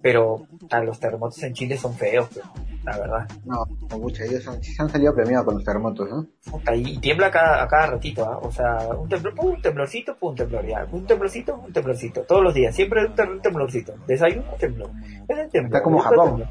Pero 0.00 0.46
ah, 0.70 0.80
los 0.82 0.98
terremotos 1.00 1.42
en 1.42 1.52
Chile 1.54 1.76
son 1.76 1.94
feos, 1.94 2.28
pero, 2.34 2.46
la 2.84 2.98
verdad. 2.98 3.28
No, 3.44 3.64
muchos 3.98 4.20
ellos 4.28 4.46
han, 4.48 4.62
sí 4.62 4.72
se 4.72 4.82
han 4.82 4.88
salido 4.88 5.14
premiados 5.14 5.44
con 5.46 5.54
los 5.54 5.64
terremotos, 5.64 6.08
¿no? 6.10 6.26
Puta, 6.50 6.74
y 6.74 6.98
tiembla 6.98 7.30
cada, 7.30 7.62
a 7.62 7.68
cada 7.68 7.86
ratito, 7.86 8.24
¿ah? 8.24 8.38
O 8.42 8.50
sea, 8.50 8.78
un 8.98 9.08
temblor, 9.08 9.34
pum, 9.34 9.46
un 9.54 9.62
temblorcito, 9.62 10.16
pum, 10.16 10.30
un 10.30 10.36
temblor, 10.36 10.66
ya. 10.66 10.86
Un 10.90 11.06
temblorcito, 11.06 11.54
un 11.56 11.72
temblorcito. 11.72 12.22
Todos 12.22 12.42
los 12.42 12.54
días, 12.54 12.74
siempre 12.74 13.06
un, 13.06 13.14
tem- 13.14 13.30
un 13.32 13.40
temblorcito. 13.42 13.94
Desayuno, 14.06 14.44
temblor. 14.58 14.90
Es 15.28 15.38
el 15.38 15.50
temblor. 15.50 15.76
Está 15.76 15.82
como 15.82 15.98
Japón. 16.00 16.28
temblor. 16.30 16.48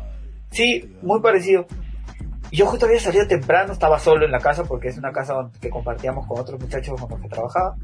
Sí, 0.51 0.95
muy 1.01 1.21
parecido. 1.21 1.65
Y 2.51 2.57
Yo 2.57 2.65
justo 2.67 2.85
había 2.85 2.99
salido 2.99 3.25
temprano, 3.27 3.73
estaba 3.73 3.97
solo 3.97 4.25
en 4.25 4.31
la 4.31 4.39
casa 4.39 4.63
porque 4.65 4.89
es 4.89 4.97
una 4.97 5.11
casa 5.11 5.49
que 5.61 5.69
compartíamos 5.69 6.27
con 6.27 6.39
otros 6.39 6.59
muchachos 6.59 6.99
con 6.99 7.09
los 7.09 7.21
que 7.21 7.29
trabajaba. 7.29 7.75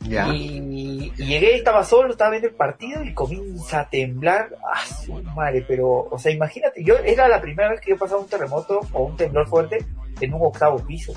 Ya. 0.00 0.28
Y, 0.28 1.12
y 1.16 1.24
llegué, 1.24 1.56
estaba 1.56 1.82
solo, 1.82 2.10
estaba 2.10 2.30
viendo 2.30 2.48
el 2.48 2.54
partido 2.54 3.02
y 3.02 3.12
comienza 3.12 3.80
a 3.80 3.88
temblar. 3.90 4.50
¡Ah, 4.72 4.84
su 4.86 5.14
madre! 5.34 5.64
Pero, 5.66 5.88
o 6.10 6.18
sea, 6.18 6.30
imagínate, 6.30 6.84
yo 6.84 6.94
era 6.98 7.26
la 7.26 7.40
primera 7.40 7.70
vez 7.70 7.80
que 7.80 7.90
yo 7.90 7.98
pasaba 7.98 8.20
un 8.20 8.28
terremoto 8.28 8.80
o 8.92 9.02
un 9.04 9.16
temblor 9.16 9.48
fuerte 9.48 9.78
en 10.20 10.32
un 10.34 10.42
octavo 10.46 10.76
piso. 10.86 11.12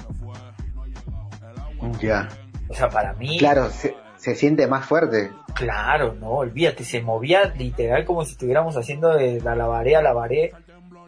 Ya. 2.02 2.28
O 2.68 2.74
sea, 2.74 2.90
para 2.90 3.14
mí, 3.14 3.38
Claro, 3.40 3.70
se, 3.70 3.96
se 4.18 4.36
siente 4.36 4.68
más 4.68 4.86
fuerte. 4.86 5.32
claro, 5.56 6.14
no, 6.14 6.30
olvídate, 6.32 6.84
se 6.84 7.02
movía 7.02 7.46
literal 7.58 8.06
como 8.06 8.24
si 8.26 8.32
estuviéramos 8.34 8.76
haciendo 8.78 9.16
de 9.16 9.42
la 9.42 9.56
lavaré 9.56 9.96
a 9.96 10.02
lavaré 10.02 10.52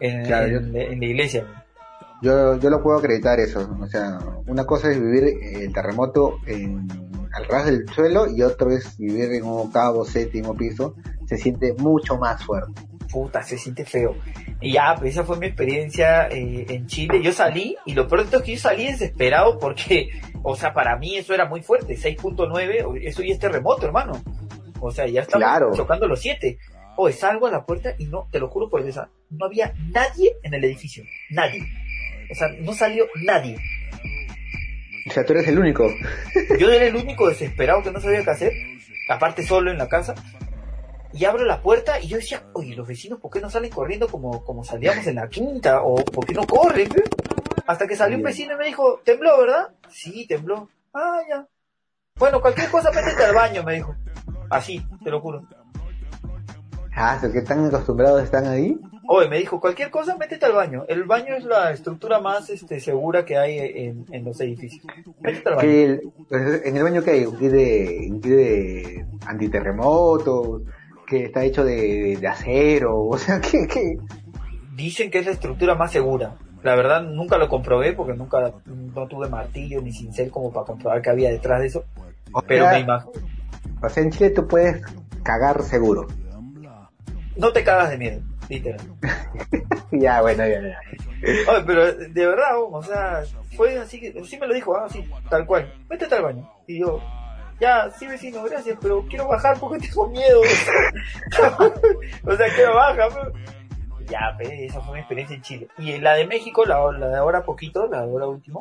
en, 0.00 0.24
Claro, 0.24 0.48
yo- 0.48 0.58
en- 0.58 0.76
en 0.76 1.00
la 1.00 1.06
iglesia. 1.06 1.61
Yo, 2.22 2.56
yo 2.58 2.70
lo 2.70 2.82
puedo 2.82 2.98
acreditar 2.98 3.38
eso. 3.40 3.68
O 3.80 3.86
sea, 3.86 4.18
una 4.46 4.64
cosa 4.64 4.90
es 4.90 5.00
vivir 5.00 5.24
el 5.42 5.72
terremoto 5.72 6.38
en, 6.46 6.86
al 7.34 7.44
ras 7.46 7.66
del 7.66 7.88
suelo 7.88 8.26
y 8.30 8.42
otra 8.42 8.72
es 8.74 8.96
vivir 8.96 9.32
en 9.32 9.44
un 9.44 9.66
octavo, 9.66 10.04
séptimo 10.04 10.54
piso. 10.56 10.94
Se 11.26 11.36
siente 11.36 11.72
mucho 11.74 12.16
más 12.18 12.44
fuerte. 12.44 12.80
puta, 13.10 13.42
se 13.42 13.58
siente 13.58 13.84
feo. 13.84 14.14
Y 14.60 14.72
ya, 14.74 14.94
pues 14.98 15.12
esa 15.12 15.24
fue 15.24 15.36
mi 15.38 15.46
experiencia 15.46 16.28
eh, 16.28 16.64
en 16.68 16.86
Chile. 16.86 17.20
Yo 17.22 17.32
salí, 17.32 17.76
y 17.84 17.94
lo 17.94 18.06
todo 18.06 18.22
es 18.22 18.42
que 18.42 18.52
yo 18.54 18.58
salí 18.60 18.86
desesperado 18.86 19.58
porque, 19.58 20.10
o 20.42 20.54
sea, 20.56 20.72
para 20.72 20.96
mí 20.96 21.16
eso 21.16 21.34
era 21.34 21.46
muy 21.46 21.62
fuerte, 21.62 21.96
6.9, 21.96 23.00
eso 23.02 23.22
ya 23.22 23.32
es 23.34 23.38
terremoto, 23.40 23.84
hermano. 23.86 24.12
O 24.80 24.90
sea, 24.90 25.06
ya 25.06 25.22
estamos 25.22 25.44
Claro. 25.46 25.72
chocando 25.74 26.06
los 26.06 26.20
7. 26.20 26.58
Oye, 26.96 27.12
salgo 27.14 27.46
a 27.46 27.50
la 27.50 27.64
puerta 27.64 27.94
y 27.98 28.06
no, 28.06 28.28
te 28.30 28.38
lo 28.38 28.48
juro 28.48 28.68
por 28.68 28.84
Dios, 28.84 28.98
no 29.30 29.46
había 29.46 29.72
nadie 29.92 30.36
en 30.42 30.54
el 30.54 30.62
edificio, 30.64 31.04
nadie. 31.30 31.62
O 32.32 32.34
sea, 32.34 32.48
no 32.48 32.72
salió 32.72 33.06
nadie. 33.22 33.58
O 35.06 35.12
sea, 35.12 35.24
tú 35.24 35.34
eres 35.34 35.46
el 35.48 35.58
único. 35.58 35.86
Yo 36.58 36.70
era 36.70 36.86
el 36.86 36.96
único 36.96 37.28
desesperado 37.28 37.82
que 37.82 37.92
no 37.92 38.00
sabía 38.00 38.24
qué 38.24 38.30
hacer, 38.30 38.52
aparte 39.08 39.44
solo 39.44 39.70
en 39.70 39.78
la 39.78 39.88
casa. 39.88 40.14
Y 41.12 41.26
abro 41.26 41.44
la 41.44 41.60
puerta 41.60 42.00
y 42.00 42.08
yo 42.08 42.16
decía, 42.16 42.44
oye, 42.54 42.74
los 42.74 42.88
vecinos, 42.88 43.20
¿por 43.20 43.30
qué 43.30 43.40
no 43.40 43.50
salen 43.50 43.70
corriendo 43.70 44.08
como, 44.08 44.42
como 44.44 44.64
salíamos 44.64 45.06
en 45.06 45.16
la 45.16 45.28
quinta? 45.28 45.82
¿O 45.82 45.96
por 45.96 46.24
qué 46.24 46.32
no 46.32 46.46
corren? 46.46 46.88
pe?". 46.88 47.02
Hasta 47.66 47.86
que 47.86 47.96
salió 47.96 48.16
un 48.16 48.22
vecino 48.22 48.54
y 48.54 48.56
me 48.56 48.66
dijo, 48.66 49.02
¿tembló, 49.04 49.38
verdad? 49.38 49.68
Sí, 49.90 50.26
tembló. 50.26 50.70
Ah, 50.94 51.20
ya. 51.28 51.46
Bueno, 52.16 52.40
cualquier 52.40 52.70
cosa 52.70 52.90
métete 52.92 53.24
al 53.24 53.34
baño, 53.34 53.62
me 53.62 53.74
dijo. 53.74 53.94
Así, 54.48 54.82
te 55.04 55.10
lo 55.10 55.20
juro. 55.20 55.46
Ah, 56.94 57.18
¿so 57.20 57.30
que 57.30 57.42
tan 57.42 57.66
acostumbrados 57.66 58.22
están 58.22 58.46
ahí? 58.46 58.78
Oye, 59.08 59.28
me 59.28 59.38
dijo, 59.38 59.60
cualquier 59.60 59.90
cosa 59.90 60.16
métete 60.16 60.46
al 60.46 60.52
baño. 60.52 60.84
El 60.88 61.04
baño 61.04 61.34
es 61.36 61.44
la 61.44 61.72
estructura 61.72 62.20
más 62.20 62.48
este, 62.50 62.78
segura 62.80 63.24
que 63.24 63.36
hay 63.36 63.58
en, 63.58 64.06
en 64.12 64.24
los 64.24 64.40
edificios. 64.40 64.84
Métete 65.20 65.48
al 65.48 65.56
baño. 65.56 65.68
El- 65.70 66.00
pues, 66.28 66.62
en 66.64 66.76
el 66.76 66.82
baño 66.82 67.02
que 67.02 67.10
hay 67.10 67.26
un 67.26 67.36
kit 67.36 67.50
de, 67.50 68.08
un 68.10 68.20
kit 68.20 68.30
de 68.32 69.06
antiterremotos, 69.26 70.62
que 71.06 71.24
está 71.24 71.44
hecho 71.44 71.64
de, 71.64 72.16
de 72.20 72.28
acero, 72.28 72.98
o 73.08 73.18
sea, 73.18 73.40
que, 73.40 73.66
que 73.66 73.96
dicen 74.74 75.10
que 75.10 75.18
es 75.18 75.26
la 75.26 75.32
estructura 75.32 75.74
más 75.74 75.92
segura. 75.92 76.36
La 76.62 76.76
verdad 76.76 77.02
nunca 77.02 77.38
lo 77.38 77.48
comprobé 77.48 77.92
porque 77.92 78.14
nunca 78.14 78.52
no 78.66 79.08
tuve 79.08 79.28
martillo 79.28 79.82
ni 79.82 79.92
cincel 79.92 80.30
como 80.30 80.52
para 80.52 80.64
comprobar 80.64 81.02
qué 81.02 81.10
había 81.10 81.30
detrás 81.30 81.60
de 81.60 81.66
eso. 81.66 81.84
o 82.32 82.40
Pero 82.42 82.64
sea, 82.64 82.74
me 82.74 82.80
imagino. 82.80 83.12
o 83.82 83.88
sea, 83.88 84.02
en 84.04 84.10
Chile 84.12 84.30
tú 84.30 84.46
puedes 84.46 84.80
cagar 85.24 85.60
seguro. 85.62 86.06
No 87.36 87.52
te 87.52 87.64
cagas 87.64 87.90
de 87.90 87.98
miedo, 87.98 88.20
Ya, 89.92 90.22
bueno, 90.22 90.46
ya, 90.46 90.60
ya. 90.62 90.78
Oye, 91.52 91.64
pero 91.66 91.92
de 91.92 92.26
verdad, 92.26 92.52
o 92.58 92.82
sea, 92.82 93.22
fue 93.56 93.76
así 93.78 94.00
que, 94.00 94.24
sí 94.24 94.38
me 94.38 94.46
lo 94.46 94.54
dijo, 94.54 94.74
ah, 94.74 94.86
así, 94.86 95.06
tal 95.28 95.44
cual. 95.46 95.70
Métete 95.90 96.14
al 96.14 96.22
baño. 96.22 96.50
Y 96.66 96.80
yo, 96.80 96.98
ya, 97.60 97.90
sí 97.90 98.06
vecino, 98.06 98.42
gracias, 98.42 98.78
pero 98.80 99.04
quiero 99.08 99.28
bajar 99.28 99.58
porque 99.60 99.86
tengo 99.86 100.08
miedo. 100.08 100.40
o 102.24 102.36
sea, 102.36 102.46
quiero 102.54 102.74
bajar. 102.74 103.08
pero- 103.12 103.32
Ya, 104.08 104.34
pe, 104.38 104.64
esa 104.66 104.80
fue 104.80 104.94
mi 104.94 104.98
experiencia 105.00 105.36
en 105.36 105.42
Chile. 105.42 105.68
Y 105.78 105.92
en 105.92 106.02
la 106.04 106.14
de 106.14 106.26
México, 106.26 106.64
la, 106.64 106.90
la 106.92 107.08
de 107.08 107.16
ahora 107.16 107.44
poquito, 107.44 107.86
la 107.86 107.98
de 107.98 108.10
ahora 108.10 108.26
último, 108.26 108.58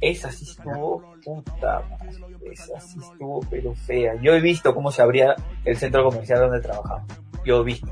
esa 0.00 0.30
sí 0.32 0.44
estuvo, 0.50 1.14
puta 1.24 1.80
madre, 1.88 2.10
esa 2.52 2.80
sí 2.80 2.98
estuvo, 3.00 3.40
pero 3.48 3.72
fea. 3.74 4.14
Yo 4.20 4.34
he 4.34 4.40
visto 4.40 4.74
cómo 4.74 4.90
se 4.90 5.00
abría 5.02 5.34
el 5.64 5.76
centro 5.76 6.04
comercial 6.04 6.40
donde 6.40 6.60
trabajaba. 6.60 7.04
Yo 7.44 7.60
he 7.60 7.64
visto. 7.64 7.86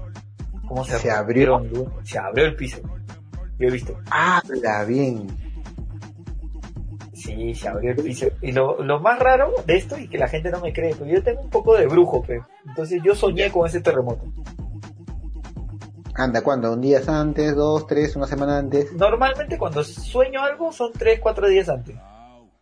Cómo 0.71 0.85
se, 0.85 0.99
Se 1.01 1.11
abrió. 1.11 1.61
Se 2.05 2.16
abrió 2.16 2.47
el 2.47 2.55
piso. 2.55 2.79
Yo 3.59 3.66
he 3.66 3.71
visto. 3.73 3.99
Habla 4.09 4.85
bien. 4.85 5.27
Sí, 7.12 7.55
se 7.57 7.68
abrió 7.68 7.91
el 7.91 7.97
piso. 7.97 8.29
Y 8.41 8.53
lo, 8.53 8.81
lo 8.81 9.01
más 9.01 9.18
raro 9.18 9.53
de 9.66 9.77
esto, 9.77 9.99
y 9.99 10.09
que 10.09 10.16
la 10.16 10.29
gente 10.29 10.49
no 10.51 10.61
me 10.61 10.73
cree, 10.73 10.95
pero 10.97 11.11
yo 11.11 11.23
tengo 11.25 11.41
un 11.41 11.51
poco 11.51 11.77
de 11.77 11.89
brujo, 11.89 12.23
pe. 12.23 12.41
Entonces 12.66 13.03
yo 13.05 13.16
soñé 13.16 13.51
con 13.51 13.66
ese 13.66 13.81
terremoto. 13.81 14.23
Anda, 16.14 16.43
¿cuándo? 16.43 16.73
¿Un 16.73 16.81
día 16.81 17.01
antes? 17.09 17.57
¿Dos, 17.57 17.89
tres, 17.89 18.14
una 18.14 18.27
semana 18.29 18.59
antes? 18.59 18.93
Normalmente 18.93 19.59
cuando 19.59 19.83
sueño 19.83 20.41
algo 20.41 20.71
son 20.71 20.93
3, 20.93 21.18
4 21.21 21.49
días 21.49 21.68
antes. 21.68 21.97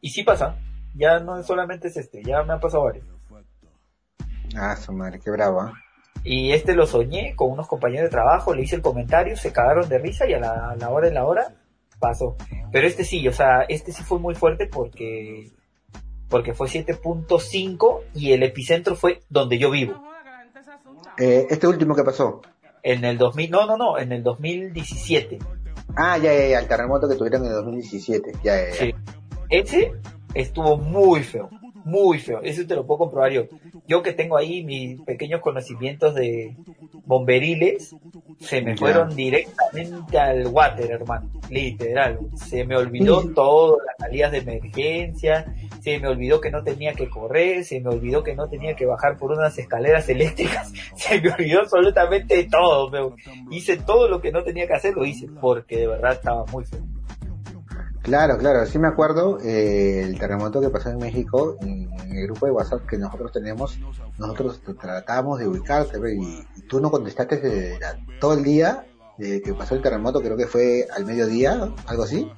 Y 0.01 0.09
sí 0.09 0.23
pasa. 0.23 0.57
Ya 0.95 1.21
no 1.21 1.43
solamente 1.43 1.89
es 1.89 1.97
este, 1.99 2.23
ya 2.25 2.43
me 2.43 2.55
han 2.55 2.61
pasado 2.61 2.85
varios. 2.85 3.07
Ah, 4.57 4.75
su 4.77 4.93
madre, 4.93 5.21
qué 5.23 5.31
bravo. 5.31 5.71
Y 6.25 6.53
este 6.53 6.75
lo 6.75 6.87
soñé 6.87 7.35
con 7.37 7.51
unos 7.51 7.69
compañeros 7.69 8.05
de 8.05 8.11
trabajo, 8.11 8.55
le 8.55 8.63
hice 8.63 8.77
el 8.77 8.83
comentario, 8.83 9.37
se 9.37 9.53
cagaron 9.53 9.89
de 9.89 9.99
risa 9.99 10.29
y 10.29 10.35
a 10.35 10.41
la, 10.41 10.71
a 10.71 10.77
la 10.77 10.91
hora 10.91 11.09
de 11.09 11.15
la 11.15 11.25
hora 11.25 11.55
pasó. 11.99 12.37
Pero 12.73 12.87
este 12.87 13.05
sí, 13.05 13.27
o 13.29 13.33
sea, 13.33 13.63
este 13.63 13.93
sí 13.93 14.03
fue 14.03 14.19
muy 14.19 14.35
fuerte 14.35 14.67
porque 14.67 15.53
porque 16.29 16.53
fue 16.53 16.69
7.5 16.69 18.01
y 18.15 18.33
el 18.33 18.43
epicentro 18.43 18.95
fue 18.97 19.23
donde 19.29 19.59
yo 19.59 19.71
vivo. 19.71 20.03
Eh, 21.19 21.47
este 21.51 21.67
último 21.67 21.95
que 21.95 22.05
pasó. 22.05 22.43
En 22.83 23.05
el 23.05 23.19
2000, 23.19 23.51
no, 23.51 23.67
no, 23.67 23.77
no, 23.77 23.99
en 23.99 24.13
el 24.13 24.23
2017. 24.23 25.39
Ah, 25.97 26.19
ya, 26.19 26.33
ya, 26.33 26.47
ya, 26.47 26.59
el 26.61 26.69
terremoto 26.69 27.09
que 27.09 27.17
tuvieron 27.17 27.43
en 27.45 27.49
el 27.49 27.57
2017. 27.57 28.33
Ya, 28.45 28.57
ya, 28.57 28.69
ya. 28.69 28.75
Sí. 28.75 28.95
Ese 29.49 29.93
estuvo 30.35 30.77
muy 30.77 31.23
feo, 31.23 31.49
muy 31.85 32.19
feo. 32.19 32.41
Eso 32.43 32.67
te 32.67 32.75
lo 32.75 32.87
puedo 32.87 32.99
comprobar 32.99 33.33
yo. 33.33 33.45
Yo 33.89 34.03
que 34.03 34.13
tengo 34.13 34.37
ahí 34.37 34.63
mis 34.63 35.01
pequeños 35.01 35.41
conocimientos 35.41 36.15
de 36.15 36.55
bomberiles, 37.07 37.97
se 38.39 38.61
me 38.61 38.77
fueron 38.77 39.17
directamente 39.17 40.19
al 40.19 40.47
water, 40.47 40.91
hermano. 40.91 41.31
Literal. 41.49 42.19
Se 42.37 42.65
me 42.67 42.77
olvidó 42.77 43.33
todo, 43.33 43.79
las 43.85 43.97
salidas 43.99 44.33
de 44.33 44.39
emergencia, 44.39 45.47
se 45.81 45.99
me 45.99 46.09
olvidó 46.09 46.39
que 46.39 46.51
no 46.51 46.63
tenía 46.63 46.93
que 46.93 47.09
correr, 47.09 47.65
se 47.65 47.81
me 47.81 47.89
olvidó 47.89 48.23
que 48.23 48.35
no 48.35 48.47
tenía 48.49 48.77
que 48.77 48.85
bajar 48.85 49.17
por 49.17 49.33
unas 49.33 49.59
escaleras 49.59 50.07
eléctricas, 50.11 50.71
se 50.95 51.21
me 51.21 51.31
olvidó 51.31 51.61
absolutamente 51.61 52.47
todo. 52.51 52.91
feo. 52.91 53.17
Hice 53.51 53.79
todo 53.79 54.07
lo 54.07 54.21
que 54.21 54.31
no 54.31 54.45
tenía 54.45 54.67
que 54.67 54.75
hacer, 54.75 54.95
lo 54.95 55.07
hice, 55.07 55.29
porque 55.41 55.79
de 55.79 55.87
verdad 55.87 56.13
estaba 56.13 56.45
muy 56.47 56.67
feo. 56.67 56.83
Claro, 58.09 58.39
claro, 58.39 58.65
sí 58.65 58.79
me 58.79 58.89
acuerdo 58.89 59.39
eh, 59.41 60.01
el 60.03 60.19
terremoto 60.19 60.61
que 60.63 60.71
pasó 60.71 60.89
en 60.89 60.97
México, 60.99 61.57
en, 61.61 61.91
en 62.01 62.17
el 62.17 62.25
grupo 62.25 62.47
de 62.47 62.53
WhatsApp 62.53 62.87
que 62.87 62.97
nosotros 62.97 63.31
tenemos, 63.33 63.79
nosotros 64.17 64.63
te 64.65 64.73
tratábamos 64.75 65.39
de 65.39 65.47
ubicarte 65.47 65.99
y, 66.15 66.47
y 66.57 66.63
tú 66.63 66.81
no 66.81 66.91
contestaste 66.91 67.37
desde 67.37 67.79
la- 67.79 67.99
todo 68.19 68.33
el 68.33 68.43
día 68.43 68.87
de 69.19 69.43
que 69.43 69.53
pasó 69.53 69.75
el 69.75 69.83
terremoto, 69.83 70.21
creo 70.23 70.37
que 70.39 70.47
fue 70.47 70.87
al 70.97 71.05
mediodía, 71.05 71.69
algo 71.87 72.03
así. 72.05 72.31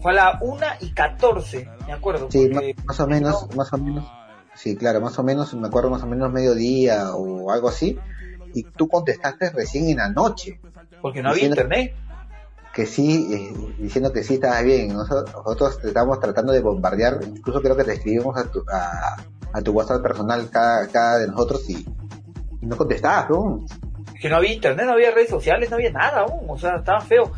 Fue 0.00 0.12
a 0.12 0.14
la 0.14 0.38
1 0.40 0.66
y 0.80 0.92
14, 0.94 1.68
me 1.86 1.92
acuerdo. 1.92 2.28
Sí, 2.30 2.50
más 2.86 3.00
o 3.00 3.06
menos, 3.06 3.54
más 3.56 3.72
o 3.74 3.78
menos. 3.78 4.04
Sí, 4.54 4.74
claro, 4.76 5.02
más 5.02 5.18
o 5.18 5.22
menos, 5.22 5.52
me 5.52 5.66
acuerdo 5.66 5.90
más 5.90 6.02
o 6.02 6.06
menos 6.06 6.32
mediodía 6.32 7.14
o 7.14 7.50
algo 7.50 7.68
así. 7.68 7.98
Y 8.54 8.62
tú 8.62 8.88
contestaste 8.88 9.50
recién 9.50 9.90
en 9.90 9.98
la 9.98 10.08
noche, 10.08 10.58
Porque 11.02 11.22
no 11.22 11.28
había 11.30 11.44
internet. 11.46 11.94
Que 12.76 12.84
sí, 12.84 13.26
eh, 13.32 13.74
diciendo 13.78 14.12
que 14.12 14.22
sí 14.22 14.34
estabas 14.34 14.62
bien. 14.62 14.88
Nosotros, 14.88 15.34
nosotros 15.34 15.80
te 15.80 15.88
estábamos 15.88 16.20
tratando 16.20 16.52
de 16.52 16.60
bombardear, 16.60 17.20
incluso 17.26 17.62
creo 17.62 17.74
que 17.74 17.84
te 17.84 17.94
escribimos 17.94 18.36
a 18.36 18.44
tu, 18.50 18.62
a, 18.70 19.16
a 19.50 19.62
tu 19.62 19.72
WhatsApp 19.72 20.02
personal 20.02 20.50
cada, 20.50 20.86
cada 20.88 21.20
de 21.20 21.28
nosotros 21.28 21.70
y, 21.70 21.86
y 22.60 22.66
no 22.66 22.76
contestabas, 22.76 23.30
¿no? 23.30 23.64
Que 24.20 24.28
no 24.28 24.36
había 24.36 24.52
internet, 24.52 24.84
no 24.84 24.92
había 24.92 25.10
redes 25.10 25.30
sociales, 25.30 25.70
no 25.70 25.76
había 25.76 25.90
nada 25.90 26.20
aún. 26.20 26.44
O 26.50 26.58
sea, 26.58 26.76
estaba 26.76 27.00
feo. 27.00 27.32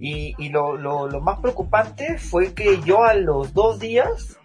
Y, 0.00 0.34
y 0.36 0.48
lo, 0.48 0.76
lo, 0.76 1.06
lo 1.06 1.20
más 1.20 1.38
preocupante 1.38 2.18
fue 2.18 2.52
que 2.52 2.80
yo 2.82 3.04
a 3.04 3.14
los 3.14 3.54
dos 3.54 3.78
días 3.78 4.36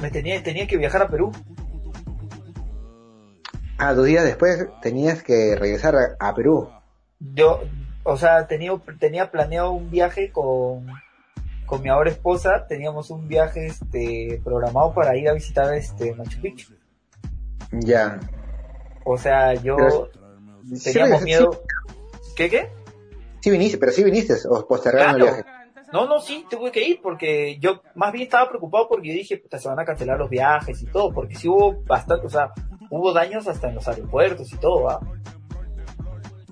me 0.00 0.12
tenía, 0.12 0.40
tenía 0.40 0.68
que 0.68 0.76
viajar 0.76 1.02
a 1.02 1.08
Perú. 1.08 1.32
Ah, 3.76 3.92
dos 3.92 4.06
días 4.06 4.24
después 4.24 4.68
tenías 4.82 5.24
que 5.24 5.56
regresar 5.56 5.96
a, 5.96 6.28
a 6.28 6.32
Perú. 6.32 6.70
Yo, 7.18 7.62
o 8.06 8.16
sea, 8.16 8.46
tenía, 8.46 8.72
tenía 8.98 9.30
planeado 9.30 9.72
un 9.72 9.90
viaje 9.90 10.30
con, 10.30 10.86
con 11.66 11.82
mi 11.82 11.88
ahora 11.88 12.10
esposa. 12.10 12.66
Teníamos 12.68 13.10
un 13.10 13.26
viaje 13.28 13.66
este, 13.66 14.40
programado 14.44 14.94
para 14.94 15.16
ir 15.16 15.28
a 15.28 15.32
visitar 15.32 15.74
este 15.74 16.14
Machu 16.14 16.40
Picchu. 16.40 16.72
Ya. 17.72 18.20
O 19.04 19.18
sea, 19.18 19.54
yo 19.54 19.76
Pero- 19.76 20.10
teníamos 20.82 21.18
sí, 21.18 21.24
miedo. 21.24 21.62
¿Qué, 22.36 22.48
qué? 22.48 22.70
Sí 23.40 23.50
viniste, 23.50 23.78
pero 23.78 23.92
sí 23.92 24.02
viniste, 24.02 24.34
o 24.48 24.66
postergaron 24.66 25.16
el 25.16 25.22
viaje. 25.22 25.44
No, 25.92 26.06
no, 26.06 26.18
sí, 26.18 26.44
tuve 26.50 26.72
que 26.72 26.82
ir 26.82 27.00
porque 27.00 27.58
yo 27.60 27.80
más 27.94 28.12
bien 28.12 28.24
estaba 28.24 28.48
preocupado 28.48 28.88
porque 28.88 29.08
yo 29.08 29.14
dije, 29.14 29.38
puta, 29.38 29.58
se 29.58 29.68
van 29.68 29.78
a 29.78 29.84
cancelar 29.84 30.18
los 30.18 30.28
viajes 30.28 30.82
y 30.82 30.86
todo, 30.86 31.12
porque 31.12 31.36
sí 31.36 31.48
hubo 31.48 31.80
bastante, 31.84 32.26
o 32.26 32.30
sea, 32.30 32.50
hubo 32.90 33.12
daños 33.12 33.46
hasta 33.46 33.68
en 33.68 33.76
los 33.76 33.86
aeropuertos 33.86 34.52
y 34.52 34.56
todo, 34.56 34.82
¿va? 34.82 35.00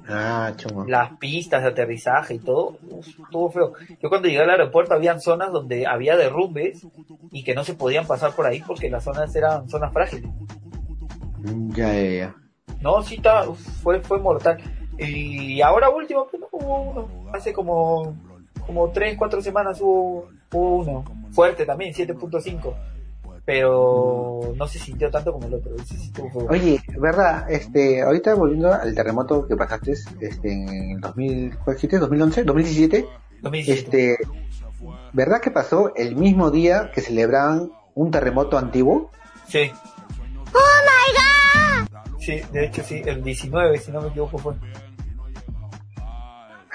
Ah. 0.07 0.53
Las 0.87 1.17
pistas 1.19 1.63
de 1.63 1.69
aterrizaje 1.71 2.35
y 2.35 2.39
todo, 2.39 2.77
estuvo 3.01 3.51
feo. 3.51 3.73
Yo 4.03 4.09
cuando 4.09 4.29
llegué 4.29 4.43
al 4.43 4.51
aeropuerto 4.51 4.95
habían 4.95 5.21
zonas 5.21 5.51
donde 5.51 5.87
había 5.87 6.17
derrumbes 6.17 6.87
y 7.31 7.43
que 7.43 7.55
no 7.55 7.65
se 7.65 7.75
podían 7.75 8.07
pasar 8.07 8.33
por 8.33 8.47
ahí 8.47 8.63
porque 8.67 8.91
las 8.91 9.05
zonas 9.05 9.35
eran 9.35 9.69
zonas 9.69 9.93
frágiles. 9.93 10.31
Ya, 11.75 11.93
ya, 11.93 12.11
ya. 12.11 12.37
No, 12.81 13.03
sí, 13.03 13.17
está, 13.17 13.49
uf, 13.49 13.59
fue, 13.83 14.01
fue 14.01 14.19
mortal. 14.19 14.59
Y 14.99 15.61
ahora 15.63 15.89
último, 15.89 16.27
pues, 16.31 16.41
no, 16.41 16.49
hubo 16.53 16.83
uno. 16.83 17.31
Hace 17.33 17.53
como, 17.53 18.15
como 18.67 18.91
3, 18.91 19.17
4 19.17 19.43
semanas 19.43 19.81
hubo, 19.81 20.29
hubo 20.53 20.77
uno. 20.77 21.05
Fuerte 21.33 21.65
también, 21.65 21.93
7.5. 21.93 22.75
Pero 23.45 24.55
no 24.57 24.67
se 24.67 24.79
sintió 24.79 25.11
tanto 25.11 25.33
como 25.33 25.47
el 25.47 25.55
otro. 25.55 25.73
Sí 25.85 25.97
estuvo 25.97 26.31
feo. 26.31 26.47
Oye, 26.49 26.81
verdad, 26.99 27.51
este, 27.51 28.03
ahorita 28.03 28.35
volviendo 28.35 28.73
al 28.73 28.95
terremoto 28.95 29.47
que 29.47 29.57
pasaste, 29.57 29.93
este, 29.93 30.53
en 30.53 30.93
el 30.93 31.01
2000, 31.01 31.59
¿cuál 31.59 31.77
dijiste? 31.77 31.99
2011, 31.99 32.45
2017, 32.45 33.07
2017. 33.43 34.13
este, 34.13 34.29
¿verdad 35.13 35.41
que 35.43 35.51
pasó 35.51 35.95
el 35.95 36.17
mismo 36.17 36.51
día 36.51 36.91
que 36.95 37.03
celebraban 37.03 37.71
un 37.95 38.11
terremoto 38.11 38.57
antiguo? 38.57 39.11
Sí. 39.47 39.71
¡Oh 40.55 40.81
my 40.87 41.89
god! 41.93 42.21
Sí, 42.21 42.41
de 42.51 42.65
hecho 42.65 42.83
sí, 42.83 43.03
el 43.05 43.23
19, 43.23 43.77
si 43.79 43.93
no 43.93 44.01
me 44.01 44.09
equivoco, 44.09 44.39
fue. 44.39 44.55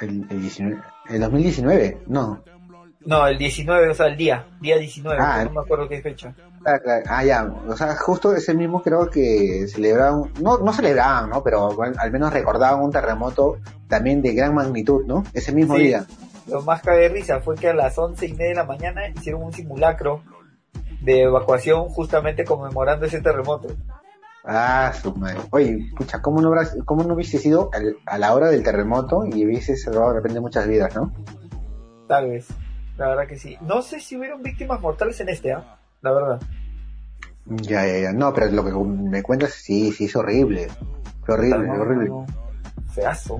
El, 0.01 0.27
el 0.29 0.41
19, 0.41 0.81
el 1.09 1.19
2019, 1.19 2.03
no. 2.07 2.43
No, 3.05 3.25
el 3.27 3.37
19, 3.37 3.89
o 3.89 3.93
sea, 3.93 4.07
el 4.07 4.17
día, 4.17 4.45
día 4.59 4.77
19, 4.77 5.17
Ah, 5.21 5.43
no 5.45 5.51
me 5.51 5.61
acuerdo 5.61 5.87
qué 5.87 6.01
fecha. 6.01 6.33
Ah, 6.65 6.77
claro. 6.79 7.03
Ah, 7.07 7.23
ya, 7.23 7.45
o 7.67 7.75
sea, 7.77 7.95
justo 7.95 8.35
ese 8.35 8.53
mismo 8.53 8.83
creo 8.83 9.09
que 9.09 9.65
celebraban, 9.67 10.33
no, 10.41 10.57
no 10.57 10.73
celebraban, 10.73 11.29
¿no? 11.29 11.41
Pero 11.41 11.69
bueno, 11.73 11.95
al 11.97 12.11
menos 12.11 12.33
recordaban 12.33 12.81
un 12.81 12.91
terremoto 12.91 13.57
también 13.87 14.21
de 14.21 14.33
gran 14.33 14.53
magnitud, 14.53 15.05
¿no? 15.05 15.23
Ese 15.33 15.53
mismo 15.53 15.75
Sí. 15.77 15.83
día. 15.83 16.05
Lo 16.47 16.61
más 16.63 16.81
cabe 16.81 17.01
de 17.03 17.09
risa 17.09 17.39
fue 17.39 17.55
que 17.55 17.69
a 17.69 17.73
las 17.73 17.97
once 17.97 18.25
y 18.25 18.33
media 18.33 18.49
de 18.49 18.55
la 18.55 18.63
mañana 18.65 19.07
hicieron 19.07 19.43
un 19.43 19.53
simulacro 19.53 20.21
de 21.01 21.21
evacuación 21.23 21.85
justamente 21.89 22.43
conmemorando 22.43 23.05
ese 23.05 23.21
terremoto. 23.21 23.69
Ah, 24.43 24.91
su 25.01 25.13
madre. 25.15 25.37
Oye, 25.51 25.89
pucha, 25.95 26.21
¿cómo 26.21 26.41
no, 26.41 26.47
habrás, 26.49 26.75
cómo 26.85 27.03
no 27.03 27.13
hubiese 27.13 27.37
sido 27.37 27.69
al- 27.71 27.95
a 28.05 28.17
la 28.17 28.33
hora 28.33 28.47
del 28.49 28.63
terremoto 28.63 29.23
y 29.25 29.45
hubiese 29.45 29.77
salvado 29.77 30.09
de 30.09 30.15
repente 30.15 30.39
muchas 30.41 30.67
vidas, 30.67 30.93
¿no? 30.95 31.13
Tal 32.07 32.29
vez. 32.29 32.47
La 32.99 33.07
verdad 33.07 33.27
que 33.27 33.37
sí. 33.39 33.57
No 33.61 33.81
sé 33.81 34.01
si 34.01 34.17
hubieron 34.17 34.43
víctimas 34.43 34.81
mortales 34.81 35.19
en 35.21 35.29
este, 35.29 35.53
¿ah? 35.53 35.79
La 36.01 36.11
verdad. 36.11 36.41
Ya, 37.45 37.87
ya, 37.87 37.97
ya. 37.99 38.11
No, 38.11 38.33
pero 38.33 38.51
lo 38.51 38.63
que 38.65 38.71
me 38.73 39.23
cuentas, 39.23 39.53
sí, 39.53 39.93
sí, 39.93 40.05
es 40.05 40.15
horrible. 40.17 40.67
Fue 41.25 41.35
horrible, 41.35 41.65
No, 41.67 41.81
horrible. 41.81 42.09
no, 42.09 42.25
Feazo. 42.93 43.39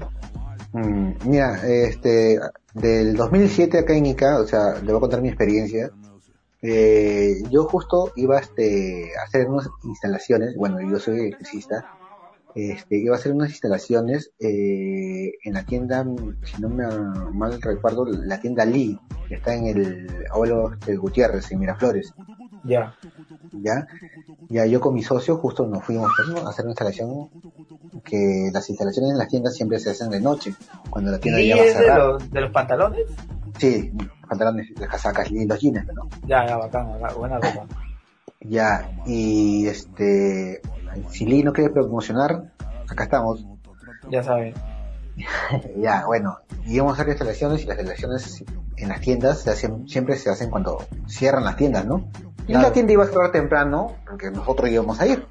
Mm, 0.71 1.11
mira, 1.25 1.59
este, 1.67 2.39
del 2.73 3.15
2007 3.17 3.79
acá 3.79 3.93
en 3.93 4.05
Ica, 4.05 4.39
o 4.39 4.47
sea, 4.47 4.75
le 4.75 4.87
voy 4.93 4.97
a 4.97 4.99
contar 5.01 5.21
mi 5.21 5.27
experiencia. 5.27 5.91
Eh, 6.61 7.35
yo 7.49 7.65
justo 7.65 8.13
iba 8.15 8.39
este, 8.39 9.11
a 9.19 9.23
hacer 9.23 9.47
unas 9.49 9.67
instalaciones, 9.83 10.55
bueno, 10.55 10.79
yo 10.81 10.99
soy 10.99 11.19
electricista, 11.19 11.85
este, 12.55 12.97
iba 12.97 13.15
a 13.15 13.19
hacer 13.19 13.31
unas 13.31 13.49
instalaciones 13.49 14.31
eh, 14.39 15.31
en 15.43 15.53
la 15.53 15.63
tienda, 15.65 16.05
si 16.43 16.61
no 16.61 16.69
me 16.69 16.85
mal 17.33 17.61
recuerdo, 17.61 18.05
la 18.05 18.39
tienda 18.39 18.65
Lee, 18.65 18.99
que 19.27 19.35
está 19.35 19.53
en 19.55 19.67
el 19.67 20.07
Abuelo 20.31 20.71
de 20.85 20.95
Gutiérrez, 20.97 21.51
en 21.51 21.59
Miraflores. 21.59 22.13
Ya. 22.63 22.93
ya 23.53 23.87
ya 24.49 24.65
yo 24.65 24.81
con 24.81 24.93
mi 24.93 25.01
socio 25.01 25.37
justo 25.37 25.65
nos 25.65 25.83
fuimos 25.85 26.11
pues, 26.17 26.27
¿no? 26.29 26.45
a 26.45 26.49
hacer 26.49 26.65
una 26.65 26.71
instalación 26.71 27.29
que 28.03 28.49
las 28.51 28.69
instalaciones 28.69 29.11
en 29.11 29.17
las 29.17 29.27
tiendas 29.29 29.55
siempre 29.55 29.79
se 29.79 29.91
hacen 29.91 30.09
de 30.09 30.19
noche 30.19 30.53
cuando 30.89 31.11
la 31.11 31.19
tienda 31.19 31.39
¿Y 31.41 31.47
ya 31.47 31.55
va 31.55 31.61
a 31.61 31.65
es 31.65 31.73
de, 31.73 31.79
cerrar 31.79 31.99
los- 31.99 32.31
de 32.31 32.41
los 32.41 32.51
pantalones? 32.51 33.05
sí 33.57 33.91
pantalones 34.27 34.67
las 34.77 34.89
casacas 34.89 35.31
y 35.31 35.45
los 35.45 35.59
jeans 35.59 35.85
¿no? 35.93 36.09
Ya, 36.27 36.45
ya, 36.45 36.57
bacán, 36.57 36.91
bacán, 36.99 37.17
buena 37.17 37.35
ropa. 37.39 37.65
ya 38.41 38.91
y 39.05 39.67
este 39.67 40.61
si 41.09 41.25
Lee 41.25 41.43
no 41.43 41.53
quiere 41.53 41.69
promocionar 41.71 42.51
acá 42.89 43.03
estamos 43.03 43.45
Ya 44.09 44.23
saben. 44.23 44.53
ya, 45.77 46.05
bueno, 46.05 46.39
íbamos 46.65 46.93
a 46.93 46.95
hacer 47.01 47.09
instalaciones 47.09 47.63
y 47.63 47.67
las 47.67 47.77
instalaciones 47.77 48.43
en 48.77 48.89
las 48.89 49.01
tiendas 49.01 49.41
se 49.41 49.49
hacen, 49.51 49.87
siempre 49.87 50.15
se 50.15 50.29
hacen 50.29 50.49
cuando 50.49 50.85
cierran 51.07 51.43
las 51.43 51.57
tiendas, 51.57 51.85
¿no? 51.85 52.09
Y 52.47 52.53
Claro. 52.53 52.67
la 52.67 52.73
tienda 52.73 52.93
iba 52.93 53.03
a 53.03 53.07
cerrar 53.07 53.31
temprano 53.31 53.95
porque 54.07 54.31
nosotros 54.31 54.69
íbamos 54.69 54.99
a 55.01 55.07
ir. 55.07 55.27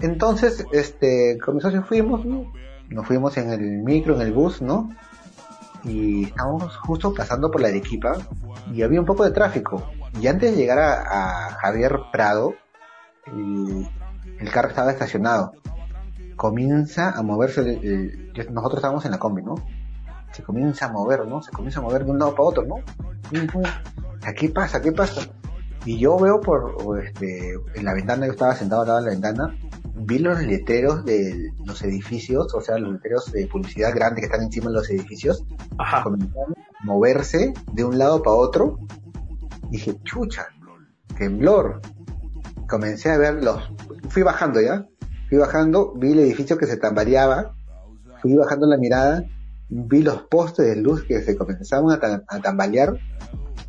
Entonces, 0.00 0.64
este, 0.72 1.38
con 1.44 1.54
mis 1.56 1.62
socios 1.62 1.86
fuimos, 1.86 2.24
¿no? 2.24 2.52
Nos 2.88 3.06
fuimos 3.06 3.36
en 3.36 3.50
el 3.50 3.60
micro, 3.82 4.14
en 4.14 4.22
el 4.22 4.32
bus, 4.32 4.62
¿no? 4.62 4.90
Y 5.84 6.24
estábamos 6.24 6.76
justo 6.78 7.12
pasando 7.14 7.50
por 7.50 7.60
la 7.60 7.68
Arequipa 7.68 8.16
y 8.72 8.82
había 8.82 9.00
un 9.00 9.06
poco 9.06 9.24
de 9.24 9.30
tráfico. 9.32 9.90
Y 10.20 10.26
antes 10.26 10.52
de 10.52 10.56
llegar 10.56 10.78
a, 10.78 11.46
a 11.46 11.50
Javier 11.50 11.98
Prado, 12.10 12.54
el, 13.26 13.86
el 14.38 14.50
carro 14.50 14.68
estaba 14.68 14.90
estacionado. 14.90 15.52
Comienza 16.36 17.10
a 17.10 17.22
moverse, 17.22 17.60
el- 17.60 17.84
el- 17.84 18.32
yo- 18.32 18.50
nosotros 18.50 18.78
estábamos 18.78 19.04
en 19.04 19.10
la 19.10 19.18
combi, 19.18 19.42
¿no? 19.42 19.54
Se 20.32 20.42
comienza 20.42 20.86
a 20.86 20.92
mover, 20.92 21.26
¿no? 21.26 21.42
Se 21.42 21.50
comienza 21.50 21.80
a 21.80 21.82
mover 21.82 22.04
de 22.04 22.10
un 22.12 22.18
lado 22.18 22.32
para 22.32 22.44
otro, 22.44 22.64
¿no? 22.64 22.76
¿Qué 24.36 24.48
pasa? 24.50 24.80
¿Qué 24.80 24.92
pasa? 24.92 25.22
Y 25.84 25.98
yo 25.98 26.18
veo 26.18 26.40
por 26.40 27.00
este, 27.02 27.54
en 27.74 27.84
la 27.84 27.94
ventana, 27.94 28.26
yo 28.26 28.32
estaba 28.32 28.54
sentado 28.54 28.82
al 28.82 28.88
lado 28.88 29.00
de 29.00 29.04
la 29.06 29.10
ventana, 29.12 29.56
vi 29.94 30.18
los 30.18 30.40
letreros 30.42 31.04
de 31.04 31.50
los 31.64 31.82
edificios, 31.82 32.54
o 32.54 32.60
sea, 32.60 32.78
los 32.78 32.92
letreros 32.92 33.32
de 33.32 33.46
publicidad 33.46 33.94
grande 33.94 34.20
que 34.20 34.26
están 34.26 34.42
encima 34.42 34.66
de 34.66 34.74
los 34.74 34.90
edificios, 34.90 35.44
Ajá. 35.78 36.02
comenzaron 36.04 36.54
a 36.58 36.84
moverse 36.84 37.54
de 37.72 37.84
un 37.84 37.96
lado 37.98 38.22
para 38.22 38.36
otro. 38.36 38.78
Dije, 39.70 39.96
chucha, 40.04 40.46
temblor. 41.16 41.80
Comencé 42.68 43.10
a 43.10 43.18
ver 43.18 43.42
los, 43.42 43.62
fui 44.10 44.22
bajando 44.22 44.60
ya, 44.60 44.86
fui 45.28 45.38
bajando, 45.38 45.92
vi 45.96 46.12
el 46.12 46.18
edificio 46.20 46.58
que 46.58 46.66
se 46.66 46.76
tambaleaba, 46.76 47.54
fui 48.20 48.34
bajando 48.34 48.66
la 48.66 48.76
mirada, 48.76 49.24
vi 49.68 50.02
los 50.02 50.22
postes 50.22 50.66
de 50.66 50.76
luz 50.76 51.04
que 51.04 51.22
se 51.22 51.36
comenzaban 51.36 51.90
a, 51.90 51.98
ta- 52.00 52.24
a 52.28 52.40
tambalear 52.40 52.98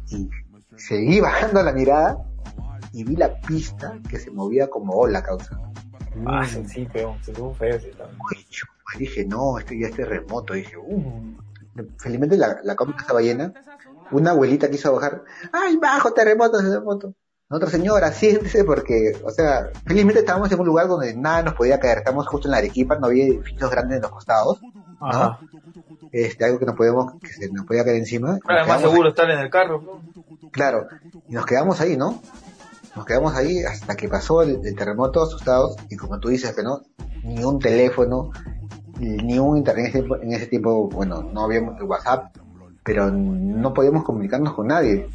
y 0.09 0.29
seguí 0.75 1.19
bajando 1.19 1.63
la 1.63 1.71
mirada 1.71 2.17
y 2.91 3.03
vi 3.03 3.15
la 3.15 3.39
pista 3.39 3.97
que 4.09 4.19
se 4.19 4.31
movía 4.31 4.69
como 4.69 4.93
ola 4.95 5.21
causa. 5.23 5.57
Ah, 6.25 6.45
sí, 6.45 6.65
sí, 6.67 6.85
feo. 6.87 7.15
Se 7.21 7.31
tuvo 7.31 7.53
feo 7.53 7.77
chuma, 8.49 8.73
dije, 8.97 9.25
no, 9.25 9.59
esto 9.59 9.73
ya 9.75 9.87
es 9.87 9.95
terremoto. 9.95 10.53
Dije, 10.53 10.75
uh. 10.77 11.35
Felizmente 11.97 12.35
la, 12.35 12.59
la 12.63 12.75
combi 12.75 12.93
estaba 12.97 13.21
llena. 13.21 13.53
Una 14.11 14.31
abuelita 14.31 14.69
quiso 14.69 14.93
bajar. 14.93 15.23
¡Ay, 15.53 15.77
bajo, 15.77 16.11
terremoto, 16.11 16.57
terremoto! 16.57 17.13
Otra 17.51 17.69
señora, 17.69 18.11
siéntese 18.13 18.63
porque, 18.63 19.13
o 19.25 19.31
sea, 19.31 19.69
felizmente 19.85 20.19
estábamos 20.19 20.51
en 20.51 20.59
un 20.59 20.67
lugar 20.67 20.87
donde 20.87 21.15
nada 21.15 21.41
nos 21.43 21.53
podía 21.55 21.79
caer. 21.79 21.99
Estamos 21.99 22.27
justo 22.27 22.47
en 22.47 22.51
la 22.51 22.57
Arequipa, 22.57 22.97
no 22.97 23.07
había 23.07 23.25
edificios 23.25 23.71
grandes 23.71 23.95
en 23.97 24.01
los 24.03 24.11
costados. 24.11 24.59
Ajá. 25.01 25.39
Este, 26.11 26.45
algo 26.45 26.59
que 26.59 26.65
nos 26.65 26.75
podíamos, 26.75 27.13
que 27.21 27.29
se 27.33 27.51
nos 27.51 27.65
podía 27.65 27.83
caer 27.83 27.97
encima. 27.97 28.37
Claro, 28.39 28.61
es 28.61 28.67
más 28.67 28.81
seguro 28.81 29.09
estar 29.09 29.29
en 29.29 29.39
el 29.39 29.49
carro. 29.49 30.01
claro. 30.51 30.87
Y 31.27 31.33
nos 31.33 31.45
quedamos 31.45 31.79
ahí, 31.81 31.97
¿no? 31.97 32.21
Nos 32.95 33.05
quedamos 33.05 33.35
ahí 33.35 33.63
hasta 33.63 33.95
que 33.95 34.09
pasó 34.09 34.41
el, 34.41 34.59
el 34.65 34.75
terremoto 34.75 35.23
asustados. 35.23 35.75
Y 35.89 35.95
como 35.95 36.19
tú 36.19 36.29
dices, 36.29 36.53
que 36.55 36.63
no, 36.63 36.81
ni 37.23 37.43
un 37.43 37.59
teléfono, 37.59 38.31
ni 38.99 39.39
un 39.39 39.57
internet 39.57 39.85
en 39.85 39.89
ese, 39.91 39.99
tiempo- 39.99 40.17
en 40.21 40.33
ese 40.33 40.47
tiempo, 40.47 40.89
bueno, 40.89 41.21
no 41.23 41.45
había 41.45 41.61
WhatsApp, 41.61 42.35
pero 42.83 43.09
no 43.11 43.73
podíamos 43.73 44.03
comunicarnos 44.03 44.53
con 44.53 44.67
nadie. 44.67 45.07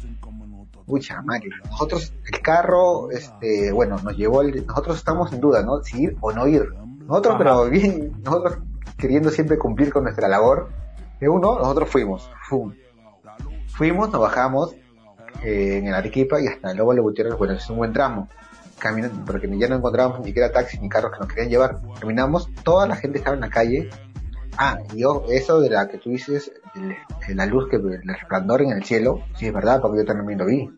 Pucha 0.85 1.21
madre, 1.23 1.49
nosotros, 1.69 2.13
el 2.31 2.41
carro, 2.41 3.09
este, 3.09 3.71
bueno, 3.71 3.97
nos 4.03 4.15
llevó 4.15 4.41
el, 4.41 4.65
nosotros 4.67 4.97
estamos 4.97 5.33
en 5.33 5.41
duda, 5.41 5.63
¿no? 5.63 5.81
Si 5.81 6.03
ir 6.03 6.17
o 6.21 6.31
no 6.31 6.47
ir. 6.47 6.69
Nosotros, 7.07 7.35
Ajá. 7.35 7.37
pero 7.43 7.69
bien, 7.69 8.13
nosotros 8.23 8.59
queriendo 8.97 9.29
siempre 9.29 9.57
cumplir 9.57 9.91
con 9.91 10.03
nuestra 10.03 10.27
labor, 10.27 10.69
de 11.19 11.29
uno, 11.29 11.57
nosotros 11.57 11.89
fuimos, 11.89 12.29
¡fum! 12.47 12.73
Fuimos, 13.67 14.09
nos 14.11 14.21
bajamos 14.21 14.75
eh, 15.43 15.77
en 15.77 15.87
el 15.87 15.93
Arequipa 15.93 16.39
y 16.39 16.47
hasta 16.47 16.73
luego 16.73 16.93
le 16.93 17.01
Gutiérrez, 17.01 17.37
bueno, 17.37 17.53
es 17.55 17.69
un 17.69 17.77
buen 17.77 17.93
tramo. 17.93 18.29
Caminando, 18.79 19.23
porque 19.25 19.49
ya 19.57 19.69
no 19.69 19.75
encontrábamos 19.75 20.19
ni 20.19 20.27
siquiera 20.27 20.51
taxis 20.51 20.81
ni 20.81 20.89
carros 20.89 21.13
que 21.13 21.19
nos 21.19 21.27
querían 21.29 21.49
llevar. 21.49 21.79
Caminamos, 21.99 22.49
toda 22.63 22.87
la 22.87 22.95
gente 22.95 23.17
estaba 23.17 23.35
en 23.35 23.41
la 23.41 23.49
calle. 23.49 23.89
Ah, 24.57 24.77
y 24.93 25.01
yo, 25.01 25.23
eso 25.29 25.59
de 25.59 25.69
la 25.69 25.87
que 25.87 25.97
tú 25.97 26.09
dices, 26.11 26.51
el- 26.75 27.35
la 27.35 27.45
luz 27.45 27.67
que, 27.69 27.75
el 27.77 28.01
resplandor 28.03 28.61
en 28.61 28.71
el 28.71 28.83
cielo, 28.83 29.21
sí 29.37 29.47
es 29.47 29.53
verdad, 29.53 29.81
porque 29.81 29.99
yo 29.99 30.05
también 30.05 30.39
lo 30.39 30.45
vi. 30.45 30.69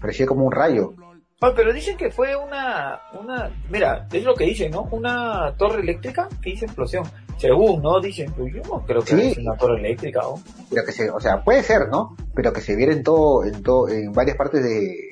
Parecía 0.00 0.26
como 0.26 0.44
un 0.44 0.52
rayo. 0.52 0.94
Ah, 1.42 1.52
pero 1.56 1.72
dicen 1.72 1.96
que 1.96 2.10
fue 2.10 2.36
una, 2.36 3.00
una, 3.18 3.50
mira, 3.70 4.06
es 4.12 4.24
lo 4.24 4.34
que 4.34 4.44
dicen, 4.44 4.70
¿no? 4.72 4.82
Una 4.90 5.54
torre 5.56 5.80
eléctrica 5.80 6.28
que 6.42 6.50
hizo 6.50 6.66
explosión. 6.66 7.04
Según, 7.38 7.80
¿no? 7.80 7.98
Dicen, 8.00 8.30
pero 8.36 8.48
yo 8.48 8.62
no 8.70 8.84
creo 8.84 9.00
que 9.00 9.14
Sí. 9.16 9.20
es 9.30 9.38
una 9.38 9.56
torre 9.56 9.78
eléctrica, 9.80 10.20
¿o? 10.26 10.38
Pero 10.68 10.84
que 10.84 10.92
se, 10.92 11.08
o 11.10 11.18
sea, 11.18 11.42
puede 11.42 11.62
ser, 11.62 11.88
¿no? 11.88 12.14
Pero 12.34 12.52
que 12.52 12.60
se 12.60 12.76
viera 12.76 12.92
en 12.92 13.02
todo, 13.02 13.44
en 13.44 13.62
todo, 13.62 13.88
en 13.88 14.12
varias 14.12 14.36
partes 14.36 14.62
de, 14.62 15.08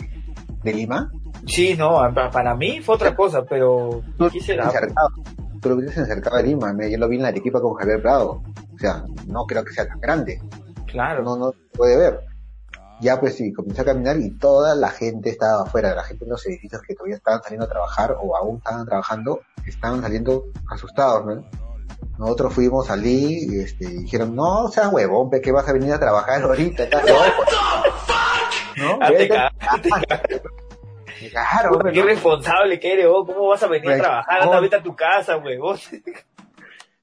de 0.63 0.73
Lima. 0.75 1.11
Sí, 1.47 1.75
no, 1.79 1.93
pa- 2.15 2.31
para 2.31 2.55
mí 2.55 2.81
fue 2.83 2.97
otra 2.97 3.17
cosa, 3.17 3.45
pero 3.47 4.03
¿qué 4.31 4.41
será? 4.41 4.71
Tú 5.61 5.69
lo 5.71 5.77
viste 5.77 6.01
encercado 6.01 6.37
de 6.37 6.43
Lima, 6.45 6.73
me- 6.73 6.91
yo 6.91 6.99
lo 6.99 7.09
vi 7.09 7.17
en 7.17 7.23
la 7.23 7.29
Arequipa 7.29 7.61
con 7.61 7.75
Javier 7.75 8.01
Prado. 8.03 8.43
O 8.75 8.79
sea, 8.79 9.05
no 9.27 9.45
creo 9.47 9.65
que 9.65 9.73
sea 9.73 9.87
tan 9.87 10.01
grande. 10.01 10.41
Claro. 10.87 11.23
no, 11.23 11.37
no 11.37 11.53
se 11.53 11.59
puede 11.77 11.97
ver. 11.97 12.21
Ya 13.01 13.21
pues 13.21 13.37
sí, 13.37 13.53
comencé 13.53 13.83
a 13.83 13.85
caminar 13.85 14.19
y 14.19 14.31
toda 14.39 14.75
la 14.75 14.89
gente 14.89 15.31
estaba 15.31 15.63
afuera, 15.63 15.95
la 15.95 16.03
gente 16.03 16.25
en 16.25 16.31
los 16.31 16.45
edificios 16.47 16.83
que 16.83 16.95
todavía 16.95 17.17
estaban 17.17 17.43
saliendo 17.43 17.67
a 17.67 17.69
trabajar 17.69 18.17
o 18.21 18.37
aún 18.37 18.57
estaban 18.59 18.87
trabajando, 18.87 19.41
estaban 19.67 20.01
saliendo 20.03 20.47
asustados, 20.69 21.25
¿no? 21.27 21.45
Nosotros 22.19 22.55
fuimos, 22.55 22.87
salí 22.89 23.45
y 23.55 23.61
este, 23.61 23.87
dijeron, 23.87 24.35
no 24.35 24.67
seas 24.69 24.93
huevón, 24.93 25.31
que 25.31 25.53
vas 25.53 25.69
a 25.69 25.73
venir 25.73 25.93
a 25.93 26.01
trabajar 26.01 26.43
ahorita, 26.43 26.85
estás 26.85 27.03
loco". 27.09 27.23
¿No? 28.79 28.99
Claro, 31.31 31.79
Qué 31.93 31.99
irresponsable 31.99 32.79
que 32.79 32.93
eres, 32.93 33.09
vos. 33.09 33.27
¿Cómo 33.27 33.49
vas 33.49 33.63
a 33.63 33.67
venir 33.67 33.89
a 33.89 33.93
Pues, 33.93 34.03
trabajar? 34.03 34.43
Anda, 34.43 34.61
vete 34.61 34.77
a 34.77 34.83
tu 34.83 34.95
casa, 34.95 35.37
huevón. 35.37 35.79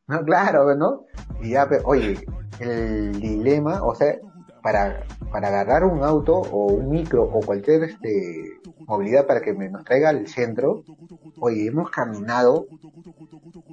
No, 0.08 0.24
claro, 0.24 0.76
¿no? 0.76 1.06
Y 1.42 1.52
ya, 1.52 1.68
pero, 1.68 1.82
oye, 1.86 2.24
el 2.60 3.20
dilema, 3.20 3.84
o 3.84 3.96
sea, 3.96 4.16
para, 4.62 5.04
para 5.32 5.48
agarrar 5.48 5.84
un 5.84 6.04
auto 6.04 6.34
o 6.36 6.68
un 6.74 6.90
micro 6.90 7.24
o 7.24 7.40
cualquier 7.40 7.84
este 7.84 8.60
movilidad 8.88 9.26
para 9.26 9.42
que 9.42 9.54
me, 9.54 9.70
nos 9.70 9.84
traiga 9.84 10.10
al 10.10 10.28
centro, 10.28 10.84
oye, 11.40 11.68
hemos 11.68 11.90
caminado. 11.90 12.68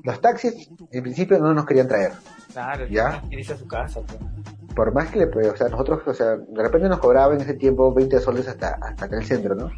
Los 0.05 0.21
taxis, 0.21 0.69
en 0.91 1.03
principio, 1.03 1.39
no 1.39 1.55
nos 1.55 1.65
querían 1.67 1.87
traer. 1.87 2.13
Claro, 2.53 2.87
¿Ya? 2.87 3.23
ya. 3.31 3.39
irse 3.39 3.53
a 3.53 3.57
su 3.57 3.69
casa, 3.69 4.01
pues. 4.01 4.19
Por 4.75 4.93
más 4.95 5.11
que 5.11 5.19
le, 5.19 5.27
pues, 5.27 5.47
o 5.49 5.57
sea, 5.57 5.69
nosotros, 5.69 6.01
o 6.07 6.15
sea, 6.15 6.37
de 6.37 6.63
repente 6.63 6.89
nos 6.89 6.99
cobraban 6.99 7.37
en 7.37 7.43
ese 7.43 7.55
tiempo 7.55 7.93
20 7.93 8.19
soles 8.21 8.49
hasta, 8.49 8.79
hasta 8.81 9.05
acá 9.05 9.17
el 9.17 9.25
centro, 9.25 9.55
¿no? 9.55 9.71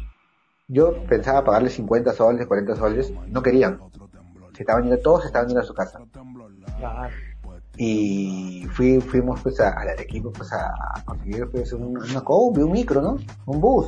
Yo 0.67 1.03
pensaba 1.07 1.43
pagarle 1.43 1.69
50 1.69 2.13
soles, 2.13 2.47
40 2.47 2.75
soles, 2.75 3.13
no 3.27 3.41
querían. 3.43 3.79
Se 4.55 4.63
estaban 4.63 4.83
yendo, 4.83 4.97
todos 4.99 5.21
se 5.21 5.27
estaban 5.27 5.47
yendo 5.47 5.61
a 5.61 5.65
su 5.65 5.73
casa. 5.73 5.99
Y 7.77 8.65
fui, 8.71 9.01
fuimos 9.01 9.41
pues 9.41 9.59
a, 9.59 9.69
a 9.69 9.85
la 9.85 9.91
Arequipa 9.91 10.29
pues 10.31 10.51
a, 10.53 10.67
a 10.95 11.03
conseguir 11.05 11.49
pues 11.51 11.73
un- 11.73 11.97
una 11.97 12.21
combi, 12.21 12.61
un 12.61 12.71
micro, 12.71 13.01
¿no? 13.01 13.17
Un 13.45 13.59
bus. 13.59 13.87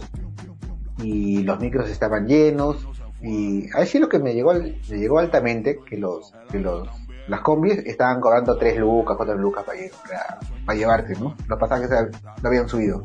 Y 1.02 1.44
los 1.44 1.60
micros 1.60 1.90
estaban 1.90 2.28
llenos 2.28 2.86
y 3.22 3.66
ahí 3.76 3.88
sí 3.88 3.98
lo 3.98 4.10
que 4.10 4.20
me 4.20 4.34
llegó 4.34 4.52
al- 4.52 4.76
me 4.90 4.98
llegó 4.98 5.20
altamente 5.20 5.80
que 5.88 5.98
los 5.98 6.34
que 6.52 6.60
los 6.60 6.88
las 7.28 7.42
combis 7.42 7.80
estaban 7.80 8.22
cobrando 8.22 8.58
3 8.58 8.78
lucas, 8.78 9.18
4 9.18 9.36
lucas 9.38 9.64
para, 9.66 9.80
para, 10.08 10.40
para 10.66 10.78
llevarte, 10.78 11.14
¿no? 11.20 11.36
Los 11.48 11.60
pasajes 11.60 11.90
se- 11.90 12.10
lo 12.42 12.48
habían 12.50 12.68
subido. 12.70 13.04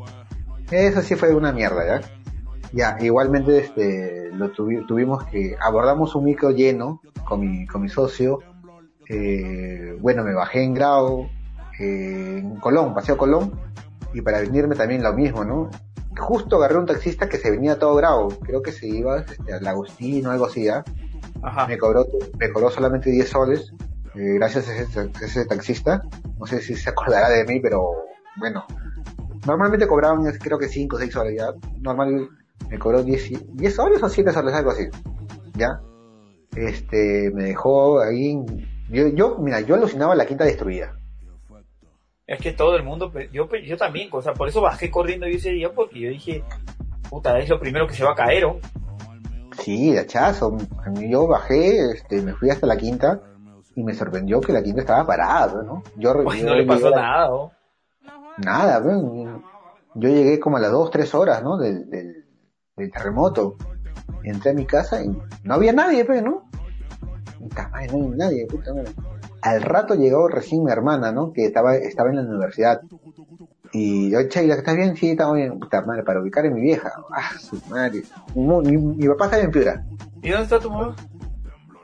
Eso 0.69 1.01
sí 1.01 1.15
fue 1.15 1.33
una 1.33 1.51
mierda, 1.51 1.85
¿ya? 1.99 2.07
Ya, 2.73 2.97
igualmente 2.99 3.59
este 3.59 4.29
lo 4.33 4.51
tuvi- 4.51 4.85
tuvimos 4.87 5.23
que 5.25 5.55
abordamos 5.61 6.15
un 6.15 6.25
micro 6.25 6.49
lleno 6.51 7.01
con 7.27 7.39
mi 7.39 7.67
con 7.67 7.81
mi 7.83 7.89
socio 7.89 8.39
eh, 9.09 9.95
bueno, 9.99 10.23
me 10.23 10.33
bajé 10.33 10.63
en 10.63 10.73
Grau, 10.73 11.29
eh, 11.79 12.37
en 12.39 12.55
Colón, 12.59 12.93
Paseo 12.93 13.17
Colón, 13.17 13.51
y 14.13 14.21
para 14.21 14.39
venirme 14.39 14.75
también 14.75 15.03
lo 15.03 15.13
mismo, 15.13 15.43
¿no? 15.43 15.69
Justo 16.17 16.55
agarré 16.57 16.77
un 16.77 16.85
taxista 16.85 17.27
que 17.27 17.37
se 17.37 17.51
venía 17.51 17.77
todo 17.77 17.95
Grau, 17.95 18.29
creo 18.39 18.61
que 18.61 18.71
se 18.71 18.87
iba 18.87 19.19
este, 19.19 19.53
al 19.53 19.67
Agustín 19.67 20.25
o 20.25 20.31
algo 20.31 20.45
así, 20.45 20.69
¿ah? 20.69 20.83
Ajá. 21.41 21.67
Me 21.67 21.77
cobró, 21.77 22.05
me 22.39 22.49
cobró 22.51 22.69
solamente 22.71 23.09
10 23.11 23.27
soles, 23.29 23.73
eh, 24.15 24.35
gracias 24.35 24.69
a 24.69 24.75
ese, 24.77 24.99
a 25.01 25.25
ese 25.25 25.45
taxista, 25.45 26.01
no 26.39 26.45
sé 26.45 26.61
si 26.61 26.75
se 26.75 26.89
acordará 26.89 27.29
de 27.29 27.43
mí, 27.45 27.59
pero 27.59 27.91
bueno, 28.37 28.63
normalmente 29.45 29.85
cobraban 29.87 30.23
creo 30.39 30.57
que 30.57 30.69
5 30.69 30.95
o 30.95 30.99
6 30.99 31.11
soles, 31.11 31.35
ya, 31.37 31.47
normal, 31.81 32.29
me 32.69 32.79
cobró 32.79 33.03
10, 33.03 33.31
y- 33.31 33.47
10 33.53 33.75
soles 33.75 34.01
o 34.01 34.09
7 34.09 34.31
soles, 34.31 34.53
algo 34.53 34.71
así, 34.71 34.87
¿ya? 35.55 35.81
Este, 36.55 37.31
me 37.33 37.43
dejó 37.43 37.99
ahí, 38.01 38.37
yo, 38.89 39.07
yo, 39.09 39.37
mira, 39.39 39.61
yo 39.61 39.75
alucinaba 39.75 40.15
la 40.15 40.25
quinta 40.25 40.43
destruida. 40.43 40.95
Es 42.25 42.39
que 42.39 42.53
todo 42.53 42.75
el 42.77 42.83
mundo, 42.83 43.11
yo, 43.31 43.49
yo 43.49 43.77
también, 43.77 44.09
o 44.11 44.21
sea, 44.21 44.33
por 44.33 44.47
eso 44.47 44.61
bajé 44.61 44.89
corriendo 44.89 45.27
yo 45.27 45.35
ese 45.35 45.49
día, 45.49 45.71
porque 45.73 45.99
yo 45.99 46.09
dije, 46.09 46.43
puta, 47.09 47.37
es 47.37 47.49
lo 47.49 47.59
primero 47.59 47.85
que 47.85 47.93
se 47.93 48.03
va 48.03 48.11
a 48.11 48.15
caer, 48.15 48.45
¿o? 48.45 48.59
Sí, 49.59 49.95
hachazo. 49.97 50.57
Yo 51.09 51.27
bajé, 51.27 51.91
este, 51.91 52.21
me 52.21 52.33
fui 52.33 52.49
hasta 52.49 52.65
la 52.65 52.77
quinta 52.77 53.21
y 53.75 53.83
me 53.83 53.93
sorprendió 53.93 54.39
que 54.41 54.53
la 54.53 54.63
quinta 54.63 54.81
estaba 54.81 55.05
parada, 55.05 55.63
¿no? 55.63 55.83
Yo, 55.95 56.13
Pues 56.23 56.39
yo 56.39 56.47
no 56.47 56.55
le 56.55 56.65
pasó 56.65 56.89
nada, 56.89 57.27
¿no? 57.27 57.51
Nada, 58.37 58.81
pues, 58.81 58.97
yo 59.95 60.09
llegué 60.09 60.39
como 60.39 60.57
a 60.57 60.59
las 60.59 60.71
dos, 60.71 60.89
tres 60.91 61.13
horas, 61.13 61.43
¿no? 61.43 61.57
Del, 61.57 61.89
del, 61.89 62.22
del 62.75 62.91
terremoto. 62.91 63.55
Entré 64.23 64.51
a 64.51 64.53
mi 64.53 64.65
casa 64.65 65.03
y 65.03 65.09
no 65.43 65.53
había 65.53 65.73
nadie, 65.73 66.05
pues, 66.05 66.23
¿no? 66.23 66.49
Puta 67.39 67.67
madre, 67.69 67.87
no 67.91 68.05
había 68.05 68.15
nadie, 68.17 68.47
puta 68.47 68.73
madre. 68.73 68.91
Al 69.41 69.61
rato 69.61 69.95
llegó 69.95 70.27
recién 70.29 70.63
mi 70.63 70.71
hermana, 70.71 71.11
¿no? 71.11 71.33
Que 71.33 71.45
estaba, 71.45 71.75
estaba 71.75 72.09
en 72.09 72.15
la 72.15 72.21
universidad. 72.21 72.81
Y 73.73 74.11
yo, 74.11 74.21
Sheila, 74.21 74.55
¿estás 74.55 74.75
bien? 74.75 74.95
Sí, 74.95 75.11
estamos 75.11 75.35
bien. 75.35 75.59
Puta 75.59 75.81
madre, 75.81 76.03
para 76.03 76.21
ubicar 76.21 76.45
a 76.45 76.49
mi 76.49 76.61
vieja. 76.61 76.93
Ah, 77.11 77.37
su 77.39 77.59
madre. 77.69 78.03
Mi, 78.35 78.77
mi- 78.77 79.07
papá 79.09 79.25
estaba 79.25 79.43
en 79.43 79.51
Piura. 79.51 79.85
¿Y 80.21 80.29
dónde 80.29 80.43
está 80.43 80.59
tu 80.59 80.69
mamá? 80.69 80.95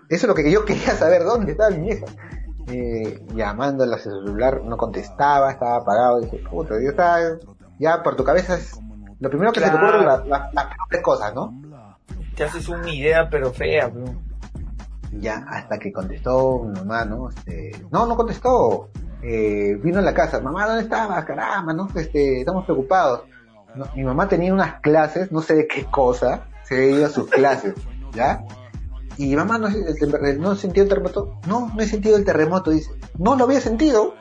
Eso 0.07 0.25
es 0.25 0.27
lo 0.27 0.35
que 0.35 0.49
yo 0.49 0.63
quería 0.65 0.91
saber, 0.95 1.23
¿dónde 1.23 1.51
estaba 1.51 1.71
mi 1.71 1.81
vieja? 1.87 2.05
Eh, 2.67 3.25
llamándola 3.35 3.95
a 3.95 3.99
su 3.99 4.09
celular, 4.11 4.61
no 4.63 4.77
contestaba, 4.77 5.51
estaba 5.51 5.77
apagado. 5.77 6.21
Dije, 6.21 6.41
puta, 6.49 6.75
yo 6.81 6.91
estaba, 6.91 7.19
ya 7.79 8.01
por 8.03 8.15
tu 8.15 8.23
cabeza 8.23 8.55
es, 8.55 8.79
lo 9.19 9.29
primero 9.29 9.51
que 9.51 9.59
se 9.59 9.65
te 9.65 9.71
Claro. 9.71 9.87
ocurre 9.87 10.05
la- 10.05 10.23
la- 10.25 10.49
las 10.53 10.65
peores 10.87 11.03
cosas, 11.03 11.33
¿no? 11.33 11.53
Te 12.35 12.43
haces 12.45 12.67
una 12.69 12.89
idea, 12.89 13.29
pero 13.29 13.51
fea, 13.51 13.87
bro. 13.87 14.05
Ya, 15.11 15.43
hasta 15.49 15.77
que 15.79 15.91
contestó 15.91 16.59
mi 16.63 16.79
mamá, 16.79 17.03
¿no? 17.05 17.29
Este, 17.29 17.71
no, 17.91 18.05
no 18.05 18.15
contestó. 18.15 18.89
Eh, 19.21 19.77
vino 19.83 19.99
a 19.99 20.01
la 20.01 20.13
casa, 20.13 20.39
mamá, 20.39 20.65
¿dónde 20.67 20.83
estabas? 20.83 21.25
Caramba, 21.25 21.73
¿no? 21.73 21.89
Este, 21.95 22.39
estamos 22.39 22.63
preocupados. 22.65 23.23
No, 23.75 23.85
mi 23.95 24.03
mamá 24.03 24.27
tenía 24.29 24.53
unas 24.53 24.79
clases, 24.81 25.31
no 25.31 25.41
sé 25.41 25.55
de 25.55 25.67
qué 25.67 25.85
cosa, 25.85 26.45
se 26.63 26.91
ido 26.91 27.05
a 27.05 27.09
sus 27.09 27.27
clases, 27.29 27.73
¿ya? 28.13 28.43
Y 29.17 29.35
mamá, 29.35 29.57
¿no, 29.57 29.67
el 29.67 30.39
¿no 30.39 30.55
sentido 30.55 30.83
el 30.83 30.89
terremoto? 30.89 31.39
No, 31.47 31.71
no 31.75 31.81
he 31.81 31.85
sentido 31.87 32.15
el 32.15 32.23
terremoto, 32.23 32.71
dice. 32.71 32.91
No 33.17 33.35
lo 33.35 33.43
había 33.43 33.59
sentido. 33.59 34.13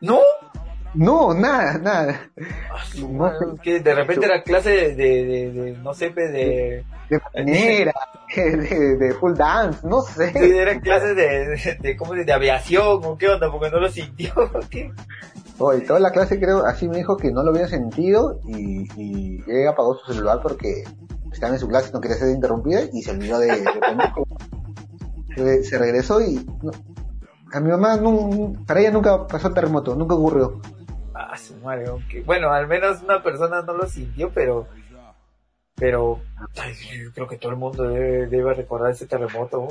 ¿No? 0.00 0.18
No, 0.94 1.34
nada, 1.34 1.78
nada. 1.78 2.30
No. 2.98 3.32
Que 3.62 3.80
de 3.80 3.94
repente 3.94 4.26
era 4.26 4.42
clase 4.42 4.70
de, 4.70 4.94
de, 4.94 5.52
de- 5.52 5.78
no 5.82 5.92
sé, 5.94 6.10
de... 6.10 6.84
De 7.10 7.20
manera, 7.34 7.92
de, 8.36 8.96
de 8.96 9.14
full 9.14 9.34
dance, 9.34 9.86
no 9.86 10.00
sé. 10.02 10.32
Sí, 10.32 10.56
era 10.56 10.80
clase 10.80 11.14
de, 11.14 11.48
de, 11.48 11.78
de, 11.80 11.96
¿cómo 11.96 12.14
de 12.14 12.32
aviación 12.32 13.00
o 13.04 13.18
qué 13.18 13.28
onda, 13.28 13.50
porque 13.50 13.70
no 13.70 13.80
lo 13.80 13.90
sintió. 13.90 14.32
¿qué? 14.70 14.90
Oye, 15.58 15.82
toda 15.82 16.00
la 16.00 16.10
clase 16.10 16.40
creo, 16.40 16.64
así 16.64 16.88
me 16.88 16.96
dijo 16.96 17.16
que 17.16 17.30
no 17.30 17.42
lo 17.42 17.50
había 17.50 17.68
sentido 17.68 18.40
y, 18.46 18.86
y 19.00 19.40
ella 19.46 19.70
apagó 19.70 19.96
su 19.98 20.12
celular 20.12 20.40
porque 20.42 20.82
estaba 21.32 21.52
en 21.52 21.58
su 21.60 21.68
clase 21.68 21.92
no 21.92 22.00
quería 22.00 22.16
ser 22.16 22.30
interrumpida 22.30 22.80
y 22.92 23.02
se 23.02 23.10
olvidó 23.10 23.38
de. 23.38 23.62
Se- 25.64 25.78
regresó 25.78 26.20
y 26.20 26.44
no, 26.62 26.70
a 27.52 27.60
mi 27.60 27.70
mamá, 27.70 28.00
para 28.66 28.80
ella 28.80 28.90
nunca 28.90 29.26
pasó 29.26 29.48
el 29.48 29.54
terremoto, 29.54 29.94
nunca 29.94 30.14
ocurrió. 30.14 30.60
Ah, 31.34 31.38
su 31.38 31.56
madre, 31.56 31.86
aunque- 31.88 32.22
bueno, 32.22 32.50
al 32.52 32.68
menos 32.68 33.02
una 33.02 33.22
persona 33.22 33.62
no 33.62 33.72
lo 33.74 33.86
sintió, 33.88 34.30
pero, 34.30 34.68
pero, 35.74 36.20
yo 36.54 37.12
creo 37.12 37.26
que 37.26 37.36
todo 37.38 37.50
el 37.52 37.58
mundo 37.58 37.88
debe, 37.88 38.26
debe 38.28 38.54
recordar 38.54 38.92
ese 38.92 39.06
terremoto. 39.06 39.68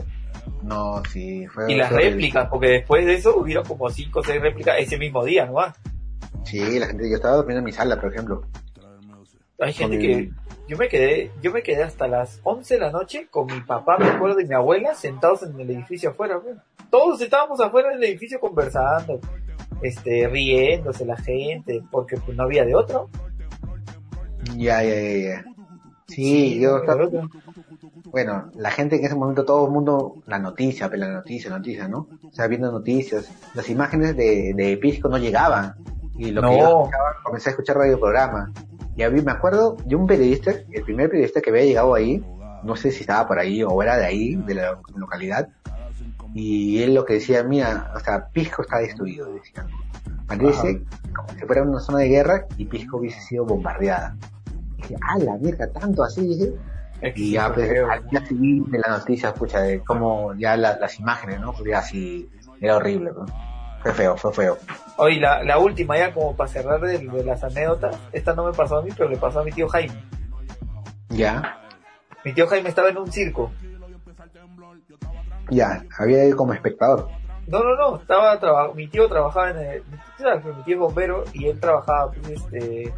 ¿no? 0.62 1.02
Sí, 1.06 1.48
fue. 1.48 1.72
Y 1.72 1.76
las 1.76 1.92
réplicas, 1.92 2.50
porque 2.50 2.68
después 2.68 3.06
de 3.06 3.14
eso 3.14 3.38
hubieron 3.38 3.64
como 3.66 3.90
cinco 3.90 4.20
o 4.20 4.24
seis 4.24 4.42
réplicas 4.42 4.76
ese 4.80 4.98
mismo 4.98 5.24
día, 5.24 5.46
¿no? 5.46 5.56
Sí, 6.44 6.80
la 6.80 6.88
gente, 6.88 7.10
yo 7.10 7.16
estaba 7.16 7.38
durmiendo 7.38 7.60
en 7.60 7.66
mi 7.66 7.72
sala, 7.72 8.00
por 8.00 8.12
ejemplo. 8.12 8.44
Hay 9.60 9.72
gente 9.72 9.98
que, 9.98 10.32
yo 10.68 10.78
me 10.78 10.90
quedé, 10.90 11.32
yo 11.42 11.52
me 11.52 11.64
quedé 11.64 11.84
hasta 11.84 12.08
las 12.08 12.42
11 12.44 12.74
de 12.74 12.80
la 12.82 12.92
noche 12.92 13.28
con 13.30 13.46
mi 13.46 13.62
papá, 13.62 13.98
me 13.98 14.08
acuerdo, 14.08 14.42
y 14.42 14.46
mi 14.46 14.54
abuela 14.54 14.94
sentados 14.96 15.44
en 15.44 15.58
el 15.58 15.70
edificio 15.70 16.10
afuera, 16.10 16.36
güey. 16.36 16.56
Todos 16.90 17.22
estábamos 17.22 17.62
afuera 17.62 17.90
del 17.92 18.04
edificio 18.04 18.40
conversando, 18.40 19.22
este, 19.82 20.28
riéndose 20.28 21.06
la 21.06 21.18
gente, 21.18 21.82
porque 21.92 22.18
pues 22.18 22.36
no 22.38 22.44
había 22.44 22.66
de 22.66 22.76
otro. 22.76 23.10
Ya, 24.58 24.84
ya, 24.84 24.94
ya, 24.96 25.18
ya. 25.18 25.46
Sí, 26.08 26.60
yo 26.60 26.76
otro. 26.76 27.10
bueno, 28.12 28.52
la 28.56 28.72
gente 28.72 28.98
en 28.98 29.06
ese 29.06 29.16
momento, 29.16 29.46
todo 29.46 29.66
el 29.66 29.72
mundo, 29.72 30.16
la 30.28 30.38
noticia, 30.38 30.90
pero 30.90 31.06
la 31.08 31.14
noticia, 31.14 31.50
noticia, 31.50 31.88
¿no? 31.88 32.08
O 32.24 32.32
sea, 32.32 32.48
viendo 32.48 32.72
noticias, 32.72 33.32
las 33.56 33.70
imágenes 33.70 34.16
de, 34.16 34.54
de 34.56 34.78
Pisco 34.78 35.10
no 35.10 35.18
llegaban. 35.18 35.74
Y 36.18 36.30
lo 36.32 36.42
No. 36.42 36.50
que 36.50 36.58
yo 36.60 36.66
escuchaba, 36.68 37.16
comencé 37.24 37.50
a 37.50 37.52
escuchar 37.52 37.78
radioprograma. 37.78 38.52
Y 38.96 39.02
a 39.02 39.10
mí 39.10 39.22
me 39.22 39.32
acuerdo 39.32 39.76
de 39.86 39.96
un 39.96 40.06
periodista, 40.06 40.52
el 40.72 40.84
primer 40.84 41.10
periodista 41.10 41.42
que 41.42 41.50
había 41.50 41.64
llegado 41.64 41.96
ahí, 41.96 42.24
no 42.64 42.76
sé 42.76 42.92
si 42.92 43.02
estaba 43.02 43.28
por 43.28 43.40
ahí 43.40 43.64
o 43.64 43.82
era 43.82 43.98
de 43.98 44.06
ahí, 44.06 44.36
de 44.36 44.54
la 44.54 44.80
localidad, 44.96 45.50
y 46.34 46.82
él 46.82 46.94
lo 46.94 47.06
que 47.06 47.14
decía, 47.14 47.44
mira, 47.44 47.92
o 47.96 48.00
sea, 48.00 48.28
Pisco 48.28 48.62
está 48.64 48.80
destruido, 48.80 49.32
decía. 49.34 49.66
Parece 50.28 50.82
como 51.16 51.30
si 51.30 51.46
fuera 51.46 51.64
una 51.64 51.80
zona 51.80 52.00
de 52.00 52.08
guerra 52.08 52.46
y 52.58 52.66
Pisco 52.66 52.98
hubiese 52.98 53.20
sido 53.22 53.46
bombardeada. 53.46 54.16
Y 54.78 54.82
dije, 54.82 54.96
ah, 55.02 55.18
la 55.20 55.38
mierda, 55.38 55.72
tanto 55.72 56.04
así, 56.04 56.22
dije. 56.28 56.54
Y 57.16 57.32
ya, 57.34 57.54
pues, 57.54 57.70
al 57.90 58.08
día 58.10 58.26
siguiente 58.26 58.80
la 58.80 58.98
noticia, 58.98 59.30
escucha, 59.30 59.60
de 59.62 59.82
cómo 59.82 60.34
ya 60.36 60.56
la- 60.56 60.78
las 60.80 61.00
imágenes, 61.00 61.40
¿no? 61.42 61.52
Pues 61.54 61.66
ya 61.70 61.80
así, 61.80 62.30
era 62.62 62.78
horrible, 62.78 63.12
¿no? 63.12 63.26
Fue 63.82 63.94
feo, 63.94 64.16
fue 64.16 64.32
feo. 64.34 64.58
Oye, 64.98 65.20
la, 65.20 65.44
la 65.44 65.58
última 65.60 65.98
ya 65.98 66.14
como 66.14 66.34
para 66.36 66.50
cerrar 66.50 66.80
de, 66.80 67.00
de 67.00 67.24
las 67.26 67.44
anécdotas, 67.44 67.98
esta 68.14 68.34
no 68.34 68.46
me 68.46 68.54
pasó 68.54 68.78
a 68.78 68.82
mí, 68.82 68.92
pero 68.98 69.10
le 69.10 69.18
pasó 69.18 69.42
a 69.42 69.44
mi 69.44 69.52
tío 69.52 69.68
Jaime. 69.68 69.94
Ya, 71.10 71.60
Mi 72.24 72.34
tío 72.34 72.48
Jaime 72.48 72.70
estaba 72.70 72.88
en 72.90 72.98
un 72.98 73.12
circo. 73.12 73.52
Ya, 75.54 75.84
había 75.98 76.26
ido 76.26 76.38
como 76.38 76.54
espectador. 76.54 77.10
No, 77.48 77.60
no, 77.64 77.76
no, 77.76 77.98
estaba 77.98 78.74
mi 78.74 78.88
tío 78.88 79.08
trabajaba 79.10 79.52
en 79.52 79.58
el, 79.58 79.84
mi 79.84 80.64
tío, 80.64 80.76
es 80.76 80.80
bombero 80.80 81.24
y 81.34 81.48
él 81.48 81.60
trabajaba 81.60 82.12
pues, 82.12 82.42
este 82.42 82.94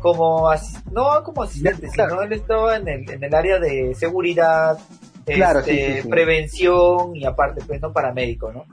como 0.00 0.48
no 0.92 1.22
como 1.24 1.42
asistente, 1.42 1.88
Claro. 1.88 2.10
sino 2.10 2.22
él 2.22 2.32
estaba 2.32 2.76
en 2.76 2.88
el, 2.88 3.10
en 3.10 3.24
el 3.24 3.34
área 3.34 3.58
de 3.58 3.94
seguridad, 3.94 4.78
Claro, 5.26 5.58
este, 5.60 5.72
sí, 5.72 5.92
sí, 5.96 6.02
sí. 6.02 6.08
prevención 6.08 7.16
y 7.16 7.24
aparte 7.24 7.62
pues 7.66 7.80
no 7.80 7.92
paramédico, 7.92 8.52
¿no? 8.52 8.64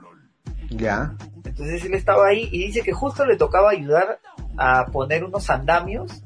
Ya, 0.70 1.14
Entonces 1.44 1.84
él 1.84 1.94
estaba 1.94 2.26
ahí 2.28 2.48
y 2.50 2.66
dice 2.66 2.82
que 2.82 2.92
justo 2.92 3.24
le 3.26 3.36
tocaba 3.36 3.70
ayudar 3.70 4.18
a 4.56 4.86
poner 4.86 5.24
unos 5.24 5.48
andamios, 5.50 6.22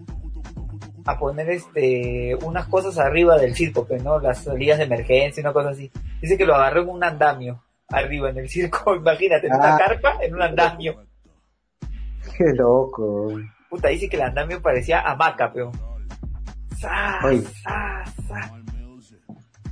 a 1.13 1.19
poner 1.19 1.51
este 1.51 2.37
unas 2.45 2.67
cosas 2.67 2.99
arriba 2.99 3.37
del 3.39 3.55
circo, 3.55 3.87
pues, 3.87 4.03
¿no? 4.03 4.19
Las 4.21 4.45
salidas 4.45 4.79
de 4.79 4.85
emergencia, 4.85 5.43
una 5.43 5.53
cosa 5.53 5.71
así. 5.71 5.91
Dice 6.21 6.37
que 6.39 6.45
lo 6.47 6.55
agarró 6.55 6.83
en 6.83 6.89
un 6.89 7.05
andamio 7.05 7.63
arriba 7.89 8.31
en 8.31 8.39
el 8.39 8.49
circo, 8.49 8.95
imagínate, 8.97 9.47
en 9.49 9.55
una 9.55 9.75
Ah. 9.75 9.79
carpa, 9.79 10.15
en 10.23 10.35
un 10.35 10.43
andamio. 10.43 11.05
qué 12.37 12.45
loco. 12.55 13.33
Puta, 13.69 13.89
dice 13.89 14.09
que 14.09 14.17
el 14.17 14.23
andamio 14.23 14.61
parecía 14.63 15.01
hamaca, 15.01 15.53
peón. 15.53 15.73
¡Zas, 16.79 17.25
Oye. 17.25 17.43
zas, 17.63 18.15
zas! 18.27 18.53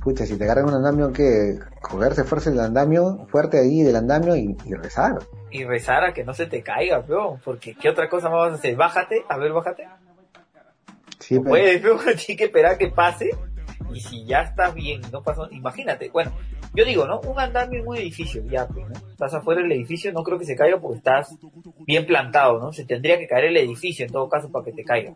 Pucha, 0.03 0.25
si 0.25 0.37
te 0.37 0.45
agarran 0.45 0.65
un 0.69 0.75
andamio, 0.75 1.11
que 1.11 1.59
cogerse 1.81 2.23
fuerza 2.23 2.49
el 2.49 2.59
andamio, 2.61 3.27
fuerte 3.29 3.59
ahí 3.59 3.81
del 3.83 3.97
andamio 3.97 4.33
y, 4.35 4.55
y 4.65 4.73
rezar. 4.73 5.19
Y 5.51 5.65
rezar 5.65 6.05
a 6.05 6.13
que 6.13 6.23
no 6.23 6.33
se 6.33 6.45
te 6.45 6.63
caiga, 6.63 7.01
peón, 7.01 7.41
porque 7.43 7.75
¿qué 7.75 7.89
otra 7.89 8.07
cosa 8.09 8.29
más 8.29 8.39
vas 8.43 8.51
a 8.53 8.55
hacer? 8.55 8.75
Bájate, 8.77 9.25
a 9.27 9.37
ver, 9.37 9.51
bájate. 9.51 9.87
Sí, 11.29 11.35
pero- 11.35 11.49
puedes, 11.49 11.81
tienes 12.25 12.37
que 12.37 12.43
esperar 12.45 12.77
que 12.77 12.89
pase. 12.89 13.29
Y 13.93 13.99
si 14.01 14.25
ya 14.25 14.41
estás 14.41 14.73
bien 14.75 15.01
no 15.11 15.23
pasó, 15.23 15.47
imagínate, 15.51 16.09
bueno, 16.09 16.31
yo 16.75 16.85
digo, 16.85 17.07
¿no? 17.07 17.19
Un 17.21 17.39
andamio 17.39 17.79
en 17.79 17.87
un 17.87 17.97
edificio, 17.97 18.43
ya, 18.45 18.67
pues, 18.67 18.85
¿no? 18.87 19.09
Estás 19.09 19.33
afuera 19.33 19.61
del 19.61 19.71
edificio, 19.71 20.11
no 20.11 20.21
creo 20.23 20.37
que 20.37 20.45
se 20.45 20.55
caiga 20.55 20.79
porque 20.79 20.97
estás 20.97 21.35
bien 21.87 22.05
plantado, 22.05 22.59
¿no? 22.59 22.71
Se 22.73 22.85
tendría 22.85 23.17
que 23.17 23.27
caer 23.27 23.45
el 23.45 23.57
edificio 23.57 24.05
en 24.05 24.11
todo 24.11 24.27
caso 24.29 24.51
para 24.51 24.65
que 24.65 24.73
te 24.73 24.83
caiga. 24.83 25.11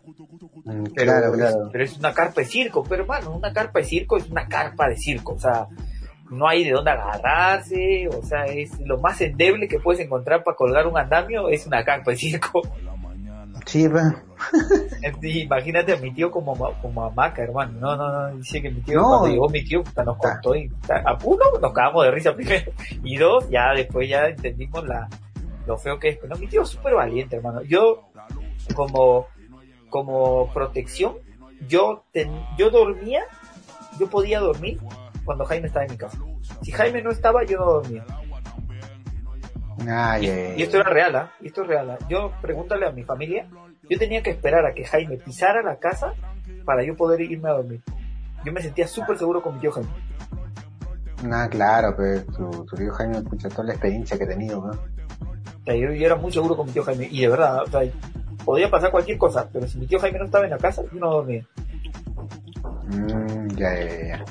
Mm, 0.64 0.84
Pero, 0.94 1.12
claro, 1.12 1.32
claro. 1.32 1.68
pero 1.70 1.84
es 1.84 1.96
una 1.98 2.12
carpa 2.14 2.40
de 2.40 2.46
circo, 2.46 2.82
pero 2.82 3.02
hermano, 3.02 3.36
una 3.36 3.52
carpa 3.52 3.78
de 3.80 3.84
circo 3.84 4.16
es 4.16 4.28
una 4.28 4.48
carpa 4.48 4.88
de 4.88 4.96
circo, 4.96 5.34
o 5.34 5.38
sea, 5.38 5.66
no 6.30 6.48
hay 6.48 6.64
de 6.64 6.70
dónde 6.72 6.90
agarrarse, 6.90 8.08
o 8.08 8.22
sea, 8.22 8.44
es 8.46 8.80
lo 8.80 8.98
más 8.98 9.20
endeble 9.20 9.68
que 9.68 9.78
puedes 9.78 10.00
encontrar 10.04 10.42
para 10.42 10.56
colgar 10.56 10.86
un 10.86 10.96
andamio 10.98 11.48
es 11.48 11.66
una 11.66 11.84
carpa 11.84 12.10
de 12.12 12.16
circo. 12.16 12.62
Sí. 13.66 13.84
Entonces, 15.02 15.36
Imagínate 15.36 15.92
a 15.92 15.96
mi 15.96 16.12
tío 16.12 16.30
como, 16.30 16.54
como 16.82 17.04
hamaca, 17.04 17.42
hermano. 17.42 17.78
No, 17.80 17.96
no, 17.96 18.10
no, 18.30 18.36
dice 18.36 18.60
que 18.62 18.70
mi 18.70 18.80
tío, 18.82 19.00
No. 19.00 19.08
cuando 19.08 19.28
llegó 19.28 19.48
mi 19.48 19.64
tío, 19.64 19.82
puta, 19.82 20.04
nos 20.04 20.16
contó 20.18 20.54
y 20.54 20.70
a 20.88 21.18
uno 21.24 21.44
nos 21.60 21.72
cagamos 21.72 22.04
de 22.04 22.10
risa 22.10 22.34
primero, 22.34 22.72
y 23.02 23.16
dos, 23.16 23.48
ya 23.48 23.72
después 23.74 24.08
ya 24.08 24.26
entendimos 24.26 24.86
la, 24.86 25.08
lo 25.66 25.78
feo 25.78 25.98
que 25.98 26.10
es. 26.10 26.16
Pero 26.18 26.34
no, 26.34 26.40
mi 26.40 26.46
tío 26.46 26.62
es 26.62 26.68
súper 26.68 26.94
valiente, 26.94 27.36
hermano. 27.36 27.62
Yo, 27.62 28.08
como, 28.74 29.26
como 29.88 30.52
protección, 30.52 31.14
yo, 31.68 32.04
ten- 32.12 32.44
yo 32.58 32.70
dormía, 32.70 33.22
yo 33.98 34.08
podía 34.08 34.40
dormir 34.40 34.78
cuando 35.24 35.44
Jaime 35.46 35.68
estaba 35.68 35.86
en 35.86 35.92
mi 35.92 35.96
casa. 35.96 36.18
Si 36.62 36.70
Jaime 36.72 37.00
no 37.02 37.10
estaba, 37.10 37.44
yo 37.44 37.58
no 37.58 37.64
dormía. 37.64 38.04
Ay, 39.80 40.28
ay, 40.28 40.54
Y 40.56 40.62
esto 40.62 40.78
era 40.78 40.90
real, 40.90 41.16
¿ah? 41.16 41.32
Y 41.40 41.48
esto 41.48 41.62
es 41.62 41.68
real. 41.68 41.90
¿ah? 41.90 41.98
Yo, 42.08 42.32
pregúntale 42.40 42.86
a 42.86 42.92
mi 42.92 43.02
familia, 43.02 43.48
yo 43.88 43.98
tenía 43.98 44.22
que 44.22 44.30
esperar 44.30 44.64
a 44.66 44.74
que 44.74 44.84
Jaime 44.84 45.16
pisara 45.18 45.62
la 45.62 45.76
casa 45.76 46.14
para 46.64 46.84
yo 46.84 46.96
poder 46.96 47.20
irme 47.20 47.48
a 47.48 47.54
dormir. 47.54 47.80
Yo 48.44 48.52
me 48.52 48.62
sentía 48.62 48.86
súper 48.86 49.18
seguro 49.18 49.42
con 49.42 49.54
mi 49.54 49.60
tío 49.60 49.72
Jaime. 49.72 49.90
Nah, 51.22 51.48
claro, 51.48 51.94
pero 51.96 52.24
tu, 52.24 52.64
tu 52.66 52.76
tío 52.76 52.92
Jaime 52.92 53.18
escucha 53.18 53.48
toda 53.48 53.64
la 53.64 53.72
experiencia 53.72 54.18
que 54.18 54.24
ha 54.24 54.28
tenido, 54.28 54.60
¿no? 54.60 54.70
O 54.70 55.64
sea, 55.64 55.74
yo, 55.74 55.92
yo 55.92 56.06
era 56.06 56.16
muy 56.16 56.30
seguro 56.30 56.56
con 56.56 56.66
mi 56.66 56.72
tío 56.72 56.84
Jaime, 56.84 57.08
y 57.10 57.22
de 57.22 57.28
verdad, 57.28 57.62
o 57.62 57.66
sea, 57.66 57.80
podía 58.44 58.70
pasar 58.70 58.90
cualquier 58.90 59.16
cosa, 59.16 59.48
pero 59.50 59.66
si 59.66 59.78
mi 59.78 59.86
tío 59.86 59.98
Jaime 59.98 60.18
no 60.18 60.26
estaba 60.26 60.44
en 60.44 60.50
la 60.50 60.58
casa, 60.58 60.82
yo 60.92 61.00
no 61.00 61.10
dormía. 61.10 61.46
Mm, 62.88 63.48
ya, 63.56 63.74
ya, 63.74 64.06
ya. 64.06 64.24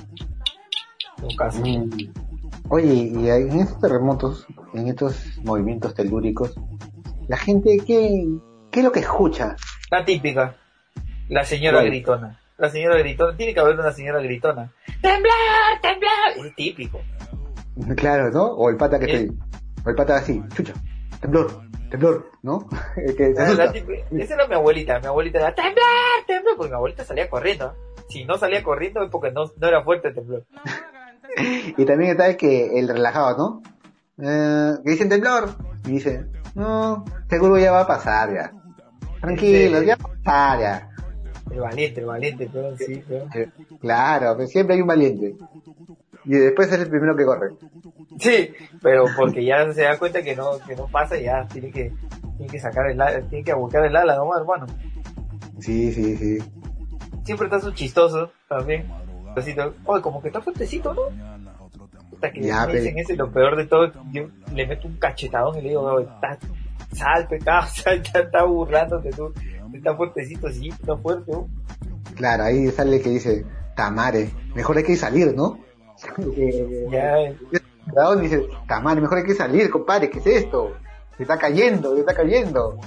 En 1.24 1.38
casa. 1.38 1.60
Mm. 1.60 2.23
Oye, 2.70 2.94
y 2.94 3.30
en 3.30 3.60
estos 3.60 3.80
terremotos, 3.80 4.48
en 4.74 4.88
estos 4.88 5.38
movimientos 5.44 5.94
telúricos, 5.94 6.56
la 7.28 7.38
gente, 7.38 7.78
¿qué, 7.86 8.26
qué 8.72 8.80
es 8.80 8.84
lo 8.86 8.92
que 8.92 9.02
escucha? 9.02 9.56
La 9.92 10.04
típica, 10.06 10.56
la 11.30 11.44
señora 11.46 11.82
gritona. 11.84 12.40
La 12.58 12.70
señora 12.70 12.98
gritona, 12.98 13.36
tiene 13.36 13.54
que 13.54 13.60
haber 13.60 13.80
una 13.80 13.92
señora 13.92 14.22
gritona. 14.22 14.72
¡Temblar, 15.02 15.82
temblar! 15.82 16.46
Es 16.48 16.56
típico. 16.56 17.02
Claro, 17.98 18.32
¿no? 18.32 18.44
O 18.54 18.70
el 18.70 18.78
pata 18.78 19.00
que 19.00 19.06
Sí. 19.06 19.12
estoy, 19.12 19.38
o 19.86 19.90
el 19.90 19.96
pata 19.96 20.16
así, 20.18 20.42
chucha, 20.56 20.74
temblor, 21.20 21.64
temblor, 21.90 22.30
¿no? 22.44 22.70
El 22.96 23.16
que 23.16 23.34
se 23.34 23.34
La- 23.34 23.44
asusta. 23.46 23.66
la 23.66 23.72
típica- 23.72 24.06
esa 24.18 24.34
era 24.36 24.48
mi 24.48 24.54
abuelita, 24.56 25.00
mi 25.00 25.08
abuelita 25.08 25.40
era 25.40 25.54
temblar, 25.56 25.76
temblar, 26.28 26.56
porque 26.56 26.70
mi 26.72 26.76
abuelita 26.76 27.04
salía 27.04 27.30
corriendo. 27.30 27.74
Si 28.10 28.24
no 28.26 28.38
salía 28.38 28.64
corriendo 28.64 29.04
es 29.04 29.10
porque 29.10 29.32
no, 29.32 29.52
no 29.58 29.68
era 29.68 29.84
fuerte 29.84 30.10
el 30.10 30.16
temblor. 30.16 30.46
Y 31.78 31.86
también 31.86 32.12
está 32.12 32.28
el 32.28 32.38
que, 32.38 32.80
el 32.80 32.88
relajado, 32.88 33.38
¿no? 33.38 33.62
Eh, 34.24 34.74
dicen 34.84 35.10
temblor, 35.10 35.50
y 35.86 35.92
dice, 35.92 36.26
no, 36.56 37.04
seguro 37.30 37.58
ya 37.58 37.72
va 37.72 37.82
a 37.82 37.88
pasar 37.88 38.34
ya. 38.34 38.54
Tranquilo, 39.22 39.80
Sí. 39.80 39.86
ya 39.88 39.96
va 39.96 40.04
a 40.04 40.24
pasar 40.24 40.60
ya. 40.60 40.90
El 41.52 41.60
valiente, 41.60 42.00
el 42.00 42.06
valiente, 42.06 42.50
pero 42.52 42.78
sí, 42.78 43.04
pero... 43.08 43.26
Eh, 43.36 43.50
Claro, 43.80 44.36
pues 44.36 44.52
siempre 44.52 44.76
hay 44.76 44.82
un 44.82 44.88
valiente. 44.88 45.36
Y 46.26 46.32
después 46.36 46.72
es 46.72 46.80
el 46.80 46.90
primero 46.90 47.16
que 47.16 47.26
corre. 47.26 47.50
Sí, 48.20 48.52
pero 48.82 49.06
porque 49.18 49.44
ya 49.44 49.72
se 49.74 49.82
da 49.82 49.98
cuenta 50.00 50.22
que 50.22 50.36
no, 50.36 50.58
que 50.66 50.76
no 50.76 50.88
pasa 50.88 51.18
ya 51.18 51.46
tiene 51.48 51.70
que, 51.72 51.92
tiene 52.38 52.52
que 52.52 52.60
sacar 52.60 52.90
el 52.90 53.02
ala, 53.02 53.22
tiene 53.28 53.44
que 53.44 53.52
abocar 53.52 53.84
el 53.86 53.96
ala 53.96 54.16
nomás, 54.16 54.40
hermano. 54.40 54.68
Sí, 55.60 55.92
sí, 55.92 56.16
sí. 56.18 56.38
Siempre 57.26 57.48
está 57.48 57.60
su 57.60 57.72
chistoso 57.72 58.32
también. 58.48 58.88
Así, 59.36 59.56
como 60.02 60.22
que 60.22 60.28
está 60.28 60.42
fuertecito, 60.42 60.94
¿no? 60.94 61.02
Hasta 62.14 62.32
que 62.32 62.42
Ya, 62.42 62.66
me 62.68 62.76
dicen 62.76 62.98
eso 63.00 63.14
lo 63.16 63.32
peor 63.32 63.56
de 63.56 63.66
todo, 63.66 63.92
yo 64.12 64.28
le 64.54 64.68
meto 64.68 64.88
un 64.88 64.98
cachetadón 64.98 65.58
y 65.58 65.62
le 65.62 65.70
digo, 65.70 65.82
"Oye, 65.82 66.06
está, 66.06 66.38
sal, 66.94 67.28
pecado, 67.28 67.68
sal, 67.68 68.02
ya 68.04 68.20
está 68.20 68.44
burlándote 68.46 69.10
tú. 69.12 69.34
Está 69.74 69.96
fuertecito, 69.96 70.50
sí, 70.50 70.70
está 70.70 70.96
fuerte, 70.98 71.32
¿no? 71.32 71.48
Claro, 72.16 72.44
ahí 72.44 72.68
sale 72.70 73.02
que 73.02 73.10
dice, 73.10 73.44
Tamare, 73.76 74.30
mejor 74.54 74.78
hay 74.78 74.84
que 74.84 74.96
salir, 74.96 75.34
¿no? 75.36 75.60
Eh, 76.38 76.88
Ya, 76.92 77.16
Dragón 77.92 78.22
dice, 78.22 78.48
Tamare, 78.68 79.02
mejor 79.02 79.18
hay 79.18 79.24
que 79.24 79.34
salir, 79.34 79.70
compadre, 79.72 80.10
¿qué 80.10 80.20
es 80.20 80.28
esto? 80.28 80.74
Se 81.18 81.24
está 81.24 81.38
cayendo, 81.38 81.94
se 81.96 82.02
está 82.02 82.14
cayendo. 82.14 82.78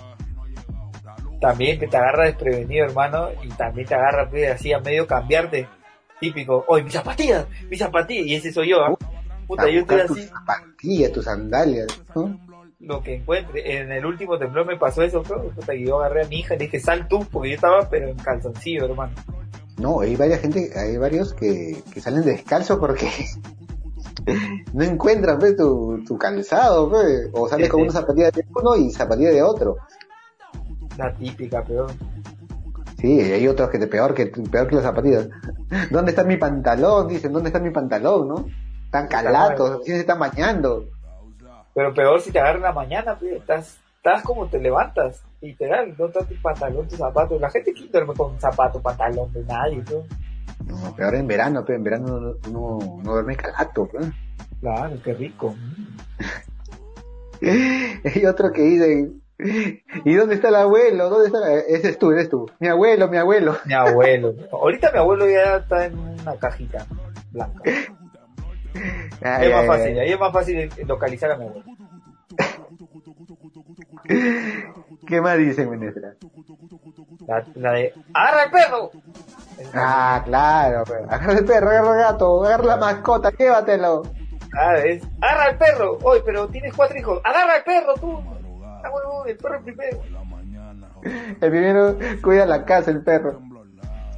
también 1.40 1.78
que 1.78 1.86
te 1.86 1.96
agarra 1.96 2.24
desprevenido, 2.24 2.86
hermano, 2.86 3.28
y 3.42 3.48
también 3.50 3.86
te 3.86 3.94
agarra 3.94 4.28
pues, 4.30 4.50
así 4.50 4.72
a 4.72 4.80
medio 4.80 5.06
cambiarte. 5.06 5.68
Típico, 6.20 6.64
oye, 6.68 6.82
mis 6.84 6.92
zapatillas, 6.92 7.46
mis 7.68 7.78
zapatillas, 7.78 8.26
y 8.26 8.34
ese 8.34 8.52
soy 8.52 8.70
yo, 8.70 8.80
¿ah? 8.82 8.96
Puta, 9.46 9.68
yo 9.68 9.80
estoy 9.80 9.96
buscar 9.96 10.06
tus 10.06 10.18
así, 10.18 10.28
zapatillas, 10.28 11.12
tus 11.12 11.24
sandalias, 11.24 11.86
¿no? 12.14 12.38
lo 12.80 13.02
que 13.02 13.16
encuentre. 13.16 13.80
En 13.80 13.90
el 13.90 14.04
último 14.04 14.38
temblor 14.38 14.66
me 14.66 14.76
pasó 14.76 15.02
eso, 15.02 15.22
puta, 15.22 15.72
que 15.72 15.84
yo 15.84 15.98
agarré 15.98 16.24
a 16.24 16.28
mi 16.28 16.40
hija 16.40 16.54
y 16.54 16.58
le 16.58 16.64
dije, 16.66 16.80
sal 16.80 17.08
tú, 17.08 17.26
porque 17.30 17.50
yo 17.50 17.54
estaba, 17.56 17.88
pero 17.88 18.08
en 18.08 18.16
calzoncillo, 18.16 18.86
hermano. 18.86 19.12
No, 19.78 20.00
hay 20.00 20.16
varias 20.16 20.40
gente, 20.40 20.70
hay 20.74 20.96
varios 20.96 21.34
que, 21.34 21.82
que 21.92 22.00
salen 22.00 22.24
descalzos 22.24 22.78
porque 22.78 23.10
no 24.72 24.84
encuentran 24.84 25.38
pues, 25.38 25.56
tu, 25.56 26.02
tu 26.06 26.16
calzado, 26.16 26.88
pues. 26.88 27.28
o 27.32 27.48
sales 27.48 27.66
Sí, 27.66 27.70
con 27.70 27.80
sí. 27.80 27.84
una 27.84 27.92
zapatilla 27.92 28.30
de 28.30 28.44
uno 28.54 28.76
y 28.76 28.90
zapatilla 28.90 29.30
de 29.30 29.42
otro. 29.42 29.76
La 30.96 31.12
típica, 31.12 31.62
pero 31.62 31.86
Sí, 32.98 33.20
hay 33.20 33.46
otros 33.46 33.68
que 33.70 33.78
te 33.78 33.86
peor 33.86 34.14
que 34.14 34.26
peor 34.26 34.68
que 34.68 34.76
las 34.76 34.84
zapatillas. 34.84 35.28
¿Dónde 35.90 36.10
está 36.10 36.24
mi 36.24 36.36
pantalón? 36.36 37.08
Dicen, 37.08 37.32
¿dónde 37.32 37.48
está 37.50 37.60
mi 37.60 37.70
pantalón, 37.70 38.28
no? 38.28 38.46
Están 38.84 39.08
calatos, 39.08 39.82
¿quién 39.84 39.96
se 39.96 40.00
están 40.00 40.18
bañando? 40.18 40.84
Pero 41.74 41.92
peor 41.92 42.20
si 42.20 42.32
te 42.32 42.38
agarran 42.38 42.62
la 42.62 42.72
mañana, 42.72 43.18
pues, 43.18 43.32
estás, 43.32 43.78
estás 43.96 44.22
como 44.22 44.46
te 44.46 44.58
levantas, 44.58 45.22
literal, 45.42 45.94
no 45.98 46.06
está 46.06 46.24
tu 46.24 46.34
pantalón, 46.40 46.88
tus 46.88 46.98
zapatos. 46.98 47.38
La 47.38 47.50
gente 47.50 47.74
que 47.74 47.86
duerme 47.88 48.14
con 48.14 48.40
zapato, 48.40 48.80
pantalón 48.80 49.30
de 49.32 49.44
nadie, 49.44 49.84
¿no? 49.90 50.04
No, 50.64 50.96
peor 50.96 51.14
en 51.16 51.26
verano, 51.26 51.64
pero 51.66 51.76
en 51.76 51.84
verano 51.84 52.20
no, 52.20 52.34
no, 52.50 52.78
no 53.02 53.12
duerme 53.12 53.36
calato, 53.36 53.86
pues. 53.88 54.06
Claro, 54.60 54.96
qué 55.04 55.12
rico. 55.12 55.54
Hay 57.42 58.24
otro 58.24 58.50
que 58.52 58.62
dice, 58.62 59.12
¿y 59.38 60.14
dónde 60.14 60.34
está 60.34 60.48
el 60.48 60.56
abuelo? 60.56 61.10
¿Dónde 61.10 61.26
está 61.26 61.40
la-?" 61.40 61.58
Ese 61.58 61.90
es 61.90 61.98
tú, 61.98 62.10
eres 62.10 62.28
tú. 62.28 62.50
Mi 62.58 62.68
abuelo, 62.68 63.08
mi 63.08 63.16
abuelo. 63.16 63.56
Mi 63.64 63.74
abuelo. 63.74 64.34
Ahorita 64.52 64.92
mi 64.92 64.98
abuelo 64.98 65.28
ya 65.28 65.56
está 65.56 65.86
en 65.86 65.98
una 65.98 66.36
cajita 66.36 66.86
blanca. 67.32 67.62
Ay, 69.22 69.48
es 69.48 69.54
más 69.54 69.66
fácil, 69.66 69.98
ahí 69.98 70.12
es 70.12 70.20
más 70.20 70.32
fácil 70.32 70.70
localizar 70.86 71.30
a 71.30 71.36
mi 71.36 71.44
abuelo. 71.44 71.64
¿Qué 75.06 75.20
más 75.20 75.38
dicen, 75.38 75.70
Menestra? 75.70 76.14
La, 77.26 77.44
la 77.54 77.72
de, 77.72 77.94
¡agarra 78.12 78.44
el 78.44 78.50
perro! 78.50 78.90
Ah, 79.74 80.22
claro, 80.24 80.84
agarra 81.08 81.32
el 81.32 81.44
perro, 81.44 81.70
agarra 81.70 81.92
el 81.92 81.98
gato, 81.98 82.44
agarra 82.44 82.64
la 82.64 82.76
mascota, 82.76 83.30
llévatelo. 83.30 84.02
Ah, 84.52 84.76
es, 84.76 85.02
¡agarra 85.20 85.50
el 85.50 85.58
perro! 85.58 85.98
Oye, 86.02 86.22
pero 86.24 86.48
tienes 86.48 86.74
cuatro 86.74 86.98
hijos, 86.98 87.20
¡agarra 87.24 87.56
el 87.56 87.64
perro 87.64 87.94
tú! 87.94 88.22
El 89.26 89.36
perro 89.36 89.62
primero. 89.62 90.02
El 91.40 91.50
primero 91.50 91.98
cuida 92.22 92.46
la 92.46 92.64
casa, 92.64 92.90
el 92.90 93.02
perro. 93.02 93.40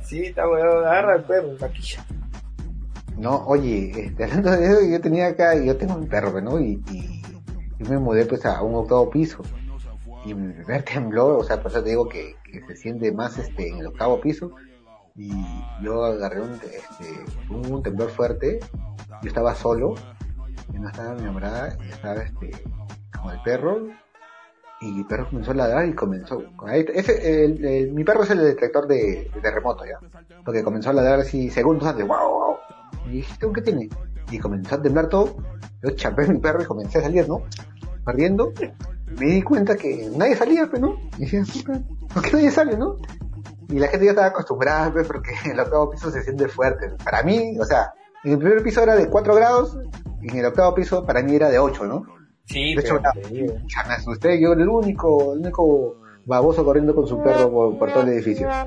Sí, 0.02 0.24
está 0.24 0.46
bueno, 0.46 0.70
agarra 0.70 1.16
el 1.16 1.24
perro, 1.24 1.48
maquilla. 1.60 2.04
No, 3.16 3.44
oye, 3.46 3.92
este, 4.06 4.24
hablando 4.24 4.52
de 4.52 4.66
eso, 4.66 4.80
yo 4.88 5.00
tenía 5.00 5.26
acá, 5.26 5.54
yo 5.56 5.76
tengo 5.76 5.94
un 5.94 6.08
perro, 6.08 6.40
¿no? 6.40 6.60
Y, 6.60 6.82
y 7.78 7.84
me 7.84 7.98
mudé 7.98 8.24
pues 8.24 8.44
a 8.46 8.62
un 8.62 8.74
octavo 8.74 9.10
piso. 9.10 9.42
Y 10.24 10.34
mi 10.34 10.52
primer 10.52 10.82
temblor, 10.94 11.40
o 11.40 11.44
sea, 11.44 11.60
por 11.60 11.70
eso 11.70 11.82
te 11.82 11.90
digo 11.90 12.08
que, 12.08 12.36
que 12.44 12.60
se 12.66 12.76
siente 12.76 13.12
más 13.12 13.38
este 13.38 13.68
en 13.68 13.78
el 13.78 13.86
octavo 13.88 14.20
piso. 14.20 14.52
Y 15.14 15.32
yo 15.82 16.04
agarré 16.04 16.40
un, 16.40 16.52
este, 16.52 17.24
un, 17.50 17.72
un 17.72 17.82
temblor 17.82 18.10
fuerte. 18.10 18.60
Yo 19.22 19.28
estaba 19.28 19.54
solo, 19.54 19.94
y 20.72 20.78
no 20.78 20.88
estaba 20.88 21.14
mi 21.14 21.22
enamorada, 21.22 21.76
y 21.84 21.88
estaba 21.88 22.22
este, 22.22 22.50
con 23.20 23.32
el 23.32 23.42
perro. 23.42 23.88
Y 24.80 24.98
el 25.00 25.06
perro 25.06 25.28
comenzó 25.28 25.50
a 25.50 25.54
ladrar 25.54 25.86
y 25.88 25.94
comenzó. 25.94 26.42
Ese, 26.72 27.44
el- 27.44 27.64
el- 27.64 27.92
mi 27.92 28.04
perro 28.04 28.22
es 28.22 28.30
el 28.30 28.38
detector 28.40 28.86
de, 28.86 29.30
de 29.34 29.40
terremoto 29.40 29.84
ya. 29.84 29.98
Porque 30.44 30.62
comenzó 30.62 30.90
a 30.90 30.92
ladrar 30.92 31.20
así 31.20 31.50
segundos 31.50 31.88
antes. 31.88 32.06
¡Wow! 32.06 32.16
wow! 32.30 32.56
Y 33.06 33.10
dije, 33.16 33.34
¿tú 33.40 33.52
qué 33.52 33.60
tiene? 33.62 33.88
Y 34.30 34.38
comenzó 34.38 34.76
a 34.76 34.82
temblar 34.82 35.08
todo. 35.08 35.36
Yo 35.82 35.90
chapé 35.90 36.24
a 36.24 36.28
mi 36.28 36.38
perro 36.38 36.62
y 36.62 36.66
comencé 36.66 36.98
a 36.98 37.02
salir, 37.02 37.28
¿no? 37.28 37.42
Corriendo. 38.04 38.52
Me 39.18 39.26
di 39.26 39.42
cuenta 39.42 39.76
que 39.76 40.08
nadie 40.16 40.36
salía, 40.36 40.66
pues, 40.68 40.80
¿no? 40.80 40.94
Y 41.18 41.26
"Puta, 41.26 41.80
¿por 42.14 42.22
qué 42.22 42.32
nadie 42.34 42.50
sale, 42.50 42.76
no? 42.76 42.96
Y 43.68 43.78
la 43.78 43.88
gente 43.88 44.04
ya 44.06 44.10
estaba 44.12 44.28
acostumbrada, 44.28 44.92
pues, 44.92 45.06
porque 45.06 45.32
el 45.50 45.58
octavo 45.58 45.90
piso 45.90 46.10
se 46.10 46.22
siente 46.22 46.46
fuerte. 46.48 46.92
Para 47.04 47.22
mí, 47.22 47.58
o 47.58 47.64
sea, 47.64 47.92
en 48.24 48.32
el 48.32 48.38
primer 48.38 48.62
piso 48.62 48.82
era 48.82 48.94
de 48.94 49.08
4 49.08 49.34
grados, 49.34 49.76
y 50.22 50.30
en 50.30 50.38
el 50.38 50.46
octavo 50.46 50.74
piso 50.74 51.04
para 51.04 51.22
mí 51.22 51.34
era 51.34 51.48
de 51.50 51.58
8, 51.58 51.84
¿no? 51.84 52.04
Sí, 52.48 52.74
De 52.74 52.80
hecho, 52.80 53.00
me 53.00 53.94
asusté, 53.94 54.40
yo 54.40 54.52
el 54.52 54.66
único, 54.68 55.34
el 55.34 55.40
único 55.40 55.96
baboso 56.24 56.64
corriendo 56.64 56.94
con 56.94 57.06
su 57.06 57.22
perro 57.22 57.50
por, 57.50 57.78
por 57.78 57.92
todo 57.92 58.02
el 58.04 58.08
edificio. 58.10 58.48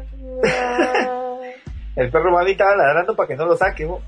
El 1.95 2.09
perro 2.09 2.31
mami 2.31 2.51
estaba 2.51 2.75
ladrando 2.75 3.15
para 3.15 3.27
que 3.27 3.35
no 3.35 3.45
lo 3.45 3.57
saque. 3.57 3.85
Un 3.85 3.99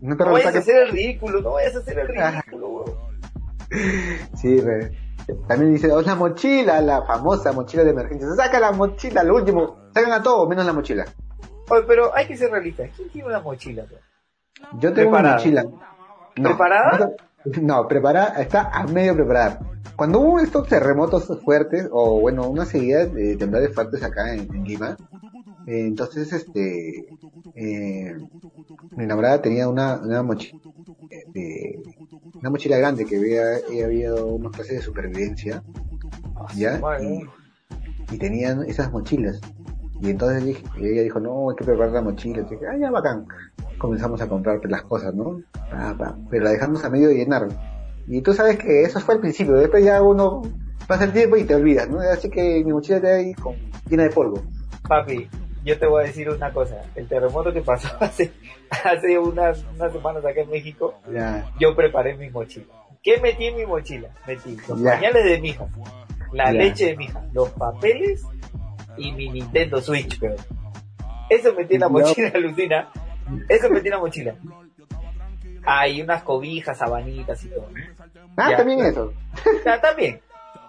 No 0.00 0.16
perro 0.16 0.32
vayas 0.32 0.48
a 0.48 0.52
que- 0.52 0.58
hacer 0.58 0.76
el 0.82 0.88
ridículo, 0.90 1.40
no 1.40 1.52
vayas 1.52 1.74
a 1.74 1.78
hacer 1.78 1.98
el 1.98 2.08
ridículo, 2.08 2.68
vos. 2.68 2.90
Sí, 4.36 4.60
re. 4.60 4.92
También 5.48 5.72
dice, 5.72 5.90
oh, 5.90 6.02
la 6.02 6.14
mochila, 6.16 6.80
la 6.82 7.02
famosa 7.06 7.52
mochila 7.52 7.82
de 7.82 7.90
emergencia. 7.90 8.28
Saca 8.36 8.60
la 8.60 8.72
mochila, 8.72 9.22
lo 9.24 9.36
último. 9.36 9.78
Sacan 9.94 10.12
a 10.12 10.22
todo, 10.22 10.46
menos 10.46 10.66
la 10.66 10.74
mochila. 10.74 11.06
Oye, 11.70 11.82
pero 11.88 12.14
hay 12.14 12.26
que 12.26 12.36
ser 12.36 12.50
realistas. 12.50 12.90
¿Quién 12.94 13.08
tiene 13.08 13.28
una 13.28 13.40
mochila? 13.40 13.84
bro? 13.84 13.96
Yo 14.78 14.92
tengo 14.92 15.08
una 15.10 15.18
Preparada. 15.20 15.36
mochila. 15.36 15.64
No, 16.36 16.48
¿Preparada? 16.50 16.98
No, 16.98 17.10
no, 17.62 17.86
preparada, 17.88 18.40
está 18.40 18.70
a 18.70 18.86
medio 18.86 19.14
preparada. 19.14 19.60
Cuando 19.96 20.20
hubo 20.20 20.40
estos 20.40 20.66
terremotos 20.68 21.30
fuertes, 21.44 21.88
o 21.92 22.20
bueno, 22.20 22.48
una 22.48 22.64
seguida 22.64 23.06
de 23.06 23.36
temblores 23.36 23.74
fuertes 23.74 24.02
acá 24.02 24.34
en, 24.34 24.40
en 24.52 24.64
Lima, 24.64 24.96
eh, 25.66 25.86
entonces 25.86 26.32
este, 26.32 27.06
eh, 27.54 28.16
mi 28.96 29.04
enamorada 29.04 29.40
tenía 29.40 29.68
una, 29.68 30.00
una 30.02 30.22
mochila, 30.22 30.58
una 32.40 32.50
mochila 32.50 32.76
grande 32.78 33.04
que 33.04 33.16
había, 33.16 33.58
ella 33.58 33.86
había 33.86 34.10
dado 34.10 34.26
unas 34.26 34.52
clases 34.52 34.76
de 34.76 34.82
supervivencia, 34.82 35.62
¿ya? 36.56 36.78
Madre 36.78 37.04
Y, 37.04 37.08
mía. 37.08 37.30
y 38.10 38.18
tenían 38.18 38.64
esas 38.64 38.90
mochilas. 38.90 39.40
Y 40.00 40.10
entonces 40.10 40.44
dije- 40.44 40.64
ella 40.80 41.02
dijo, 41.02 41.20
no, 41.20 41.50
hay 41.50 41.56
que 41.56 41.64
preparar 41.64 41.92
la 41.92 42.02
mochila. 42.02 42.40
Y 42.40 42.44
dije, 42.44 42.66
ah, 42.70 42.76
ya, 42.78 42.90
bacán. 42.90 43.26
comenzamos 43.78 44.20
a 44.22 44.28
comprar 44.28 44.60
las 44.64 44.82
cosas, 44.82 45.14
¿no? 45.14 45.40
Pa, 45.70 45.94
pa, 45.98 46.16
pero 46.30 46.44
la 46.44 46.50
dejamos 46.50 46.84
a 46.84 46.90
medio 46.90 47.08
de 47.08 47.16
llenar. 47.16 47.48
Y 48.06 48.20
tú 48.22 48.32
sabes 48.32 48.56
que 48.58 48.82
eso 48.82 49.00
fue 49.00 49.14
el 49.16 49.20
principio, 49.20 49.54
después 49.54 49.84
ya 49.84 50.00
uno 50.02 50.42
pasa 50.86 51.04
el 51.04 51.12
tiempo 51.12 51.36
y 51.36 51.44
te 51.44 51.54
olvidas, 51.54 51.88
¿no? 51.88 51.98
Así 52.00 52.28
que 52.30 52.62
mi 52.64 52.72
mochila 52.72 52.96
está 52.96 53.14
ahí 53.14 53.34
con, 53.34 53.54
llena 53.88 54.04
de 54.04 54.10
polvo. 54.10 54.42
Papi, 54.88 55.28
yo 55.64 55.78
te 55.78 55.86
voy 55.86 56.02
a 56.04 56.06
decir 56.06 56.28
una 56.30 56.52
cosa. 56.52 56.76
El 56.94 57.08
terremoto 57.08 57.52
que 57.52 57.62
pasó 57.62 57.88
hace, 58.00 58.32
hace 58.84 59.18
unas, 59.18 59.64
unas 59.74 59.92
semanas 59.92 60.24
acá 60.24 60.40
en 60.40 60.50
México, 60.50 60.94
Ya. 61.12 61.50
yo 61.58 61.74
preparé 61.74 62.16
mi 62.16 62.30
mochila. 62.30 62.66
¿Qué 63.02 63.20
metí 63.20 63.46
en 63.46 63.56
mi 63.56 63.66
mochila? 63.66 64.08
Metí 64.26 64.56
los 64.68 64.80
Ya. 64.80 64.92
pañales 64.92 65.24
de 65.24 65.40
mi 65.40 65.48
hija, 65.50 65.66
la 66.32 66.44
Ya. 66.46 66.52
leche 66.52 66.86
de 66.86 66.96
mi 66.96 67.04
hija, 67.06 67.22
los 67.32 67.50
papeles 67.50 68.22
y 68.96 69.12
mi 69.12 69.28
Nintendo 69.28 69.80
Switch, 69.80 70.18
pero 70.18 70.36
Eso 71.30 71.54
metí 71.54 71.74
en 71.74 71.80
la 71.80 71.86
No. 71.86 71.92
mochila, 71.98 72.30
Lucina. 72.38 72.88
Eso 73.48 73.70
metí 73.70 73.86
en 73.88 73.92
la 73.92 73.98
mochila. 73.98 74.34
Hay 75.66 76.02
unas 76.02 76.22
cobijas, 76.22 76.76
sabanitas 76.78 77.42
y 77.44 77.48
todo. 77.48 77.68
Ah, 78.36 78.50
Ya, 78.50 78.56
también 78.58 78.80
eso. 78.80 79.12
Ya, 79.64 79.80
también. 79.80 80.20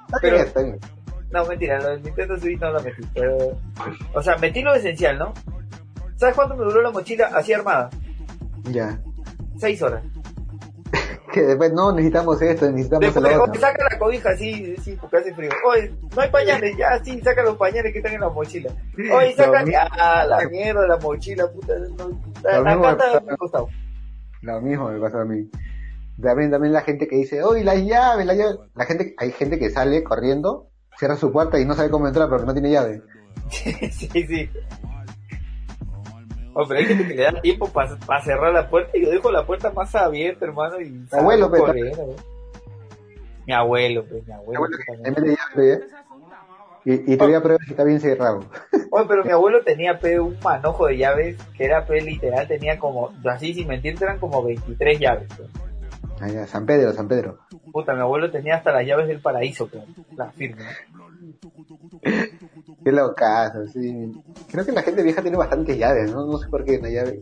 Está 0.06 0.18
Pero- 0.22 0.36
bien, 0.36 0.48
está 0.48 0.62
bien. 0.64 0.80
No, 1.32 1.46
mentira, 1.46 1.80
lo 1.82 1.90
del 1.90 2.04
Nintendo 2.04 2.38
Switch 2.40 2.60
no 2.62 2.72
lo 2.72 2.82
metí. 2.82 3.02
Pero, 3.14 3.38
o 4.14 4.22
sea, 4.22 4.38
metí 4.38 4.62
lo 4.62 4.74
esencial, 4.74 5.18
¿no? 5.18 5.34
¿Sabes 6.16 6.36
cuánto 6.36 6.56
me 6.56 6.64
duró 6.64 6.82
la 6.82 6.92
mochila 6.92 7.28
así 7.36 7.52
armada? 7.52 7.90
Ya. 8.72 8.98
Seis 9.58 9.82
horas. 9.82 10.04
Que 11.36 11.42
después 11.42 11.74
no 11.74 11.92
necesitamos 11.92 12.42
esto, 12.42 12.72
necesitamos 12.72 13.02
Después, 13.02 13.26
oye, 13.26 13.36
otro. 13.36 13.60
saca 13.60 13.88
la 13.92 14.00
cobija 14.00 14.38
sí, 14.38 14.98
porque 15.02 15.18
hace 15.18 15.34
frío. 15.34 15.50
Oye, 15.70 15.92
no 16.16 16.22
hay 16.22 16.30
pañales, 16.30 16.78
ya, 16.78 16.98
sí, 17.04 17.20
saca 17.22 17.44
los 17.44 17.58
pañales 17.58 17.92
que 17.92 18.00
están 18.00 18.14
en 18.14 18.22
la 18.22 18.30
mochila. 18.30 18.72
Oye, 19.14 19.34
saca, 19.34 19.66
Lo 19.66 19.78
ah, 20.00 20.26
la 20.26 20.48
mierda 20.48 20.84
de 20.84 20.88
la 20.88 20.98
mochila, 20.98 21.52
puta. 21.52 21.74
No, 21.98 22.22
la, 22.42 22.62
la 22.62 22.82
carta 22.82 23.20
me 23.20 23.36
costado. 23.36 23.68
Lo 24.44 24.62
mismo 24.62 24.90
me 24.90 24.98
pasa 25.02 25.24
a 25.24 25.26
mí. 25.26 25.50
También, 26.22 26.52
también 26.52 26.72
la 26.72 26.84
gente 26.84 27.06
que 27.10 27.18
dice, 27.18 27.44
oye, 27.44 27.66
la 27.66 27.76
llave, 27.76 28.24
la 28.24 28.34
llave. 28.34 28.56
La 28.74 28.86
gente, 28.86 29.14
hay 29.18 29.34
gente 29.34 29.60
que 29.60 29.70
sale 29.70 30.06
corriendo, 30.06 30.70
cierra 30.98 31.18
su 31.18 31.34
puerta 31.34 31.60
y 31.60 31.66
no 31.66 31.74
sabe 31.74 31.90
cómo 31.90 32.08
entrar 32.08 32.30
porque 32.30 32.46
no 32.46 32.54
tiene 32.54 32.72
llave. 32.72 33.02
sí, 33.50 34.10
sí. 34.10 34.50
Oh, 36.58 36.66
pero 36.66 36.80
hay 36.80 36.86
gente 36.86 37.06
que 37.08 37.14
le 37.16 37.24
da 37.24 37.42
tiempo 37.42 37.68
para 37.68 38.22
cerrar 38.24 38.54
la 38.54 38.70
puerta 38.70 38.98
y 38.98 39.04
yo 39.04 39.12
dejo 39.12 39.30
la 39.30 39.46
puerta 39.46 39.72
más 39.72 39.94
abierta, 39.94 40.46
hermano, 40.46 40.80
y 40.80 41.06
salgo 41.08 41.32
abuelo, 41.32 41.52
pero- 41.52 41.68
¿no? 42.08 42.14
Mi 43.46 43.54
abuelo, 43.54 44.06
pues, 44.10 44.26
mi 44.26 44.34
abuelo. 44.34 44.62
Pues, 44.88 45.38
llave, 45.54 45.74
¿eh? 45.74 45.80
Y, 46.86 47.14
y 47.14 47.18
te 47.18 47.26
voy 47.26 47.34
a 47.34 47.42
probar 47.42 47.60
si 47.66 47.72
está 47.72 47.84
bien 47.84 48.00
cerrado. 48.00 48.40
Oye, 48.92 49.06
pero 49.08 49.24
mi 49.26 49.32
abuelo 49.32 49.64
tenía 49.64 50.00
pe, 50.00 50.20
un 50.20 50.38
manojo 50.44 50.86
de 50.88 50.98
llaves 50.98 51.38
que 51.58 51.66
era 51.66 51.86
pe, 51.86 52.00
literal, 52.02 52.48
tenía 52.48 52.80
como, 52.80 53.12
así 53.30 53.54
sin 53.54 53.68
mentirte, 53.68 54.06
eran 54.06 54.20
como 54.20 54.44
23 54.44 55.00
llaves. 55.00 55.28
pues. 55.36 55.50
Ah, 56.22 56.28
ya, 56.30 56.48
San 56.48 56.66
Pedro, 56.66 56.94
San 56.94 57.08
Pedro. 57.08 57.40
Puta, 57.74 57.94
mi 57.94 58.00
abuelo 58.02 58.32
tenía 58.32 58.56
hasta 58.56 58.72
las 58.72 58.86
llaves 58.86 59.08
del 59.08 59.20
paraíso, 59.20 59.68
pues, 59.68 59.84
las 60.16 60.34
firmes. 60.36 60.66
Qué 62.84 62.92
locazo, 62.92 63.66
sí. 63.68 64.12
Creo 64.52 64.66
que 64.66 64.72
la 64.72 64.82
gente 64.84 65.04
vieja 65.04 65.22
tiene 65.22 65.38
bastantes 65.38 65.78
llaves, 65.78 66.12
¿no? 66.12 66.26
No 66.26 66.38
sé 66.38 66.48
por 66.50 66.64
qué 66.64 66.78
una 66.78 66.90
llave. 66.90 67.20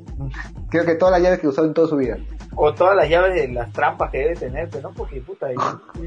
Creo 0.70 0.86
que 0.86 0.96
todas 0.96 1.14
las 1.14 1.22
llaves 1.22 1.40
que 1.40 1.48
usó 1.48 1.64
en 1.64 1.74
toda 1.74 1.88
su 1.88 1.98
vida. 1.98 2.18
O 2.56 2.74
todas 2.74 2.96
las 2.96 3.10
llaves 3.10 3.34
de 3.36 3.48
las 3.50 3.72
trampas 3.72 4.12
que 4.12 4.20
debe 4.20 4.36
tener, 4.36 4.70
pero 4.70 4.90
no, 4.90 4.96
porque 4.96 5.22
puta, 5.22 5.48
y- 5.52 5.56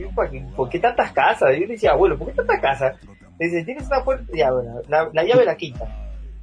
y 0.01 0.05
¿para 0.15 0.31
qué, 0.31 0.47
¿por 0.57 0.69
qué 0.69 0.79
tantas 0.79 1.13
casas? 1.13 1.51
Yo 1.55 1.61
le 1.61 1.67
decía, 1.69 1.93
abuelo, 1.93 2.19
¿por 2.19 2.29
qué 2.29 2.35
tantas 2.35 2.61
casas? 2.61 2.97
Dice, 3.39 3.65
tienes 3.65 3.87
una 3.87 4.03
puerta, 4.05 4.25
ya, 4.35 4.53
bueno, 4.53 4.81
la, 4.89 5.11
la 5.13 5.25
llave 5.25 5.41
de 5.41 5.47
la 5.47 5.57
quinta, 5.57 5.85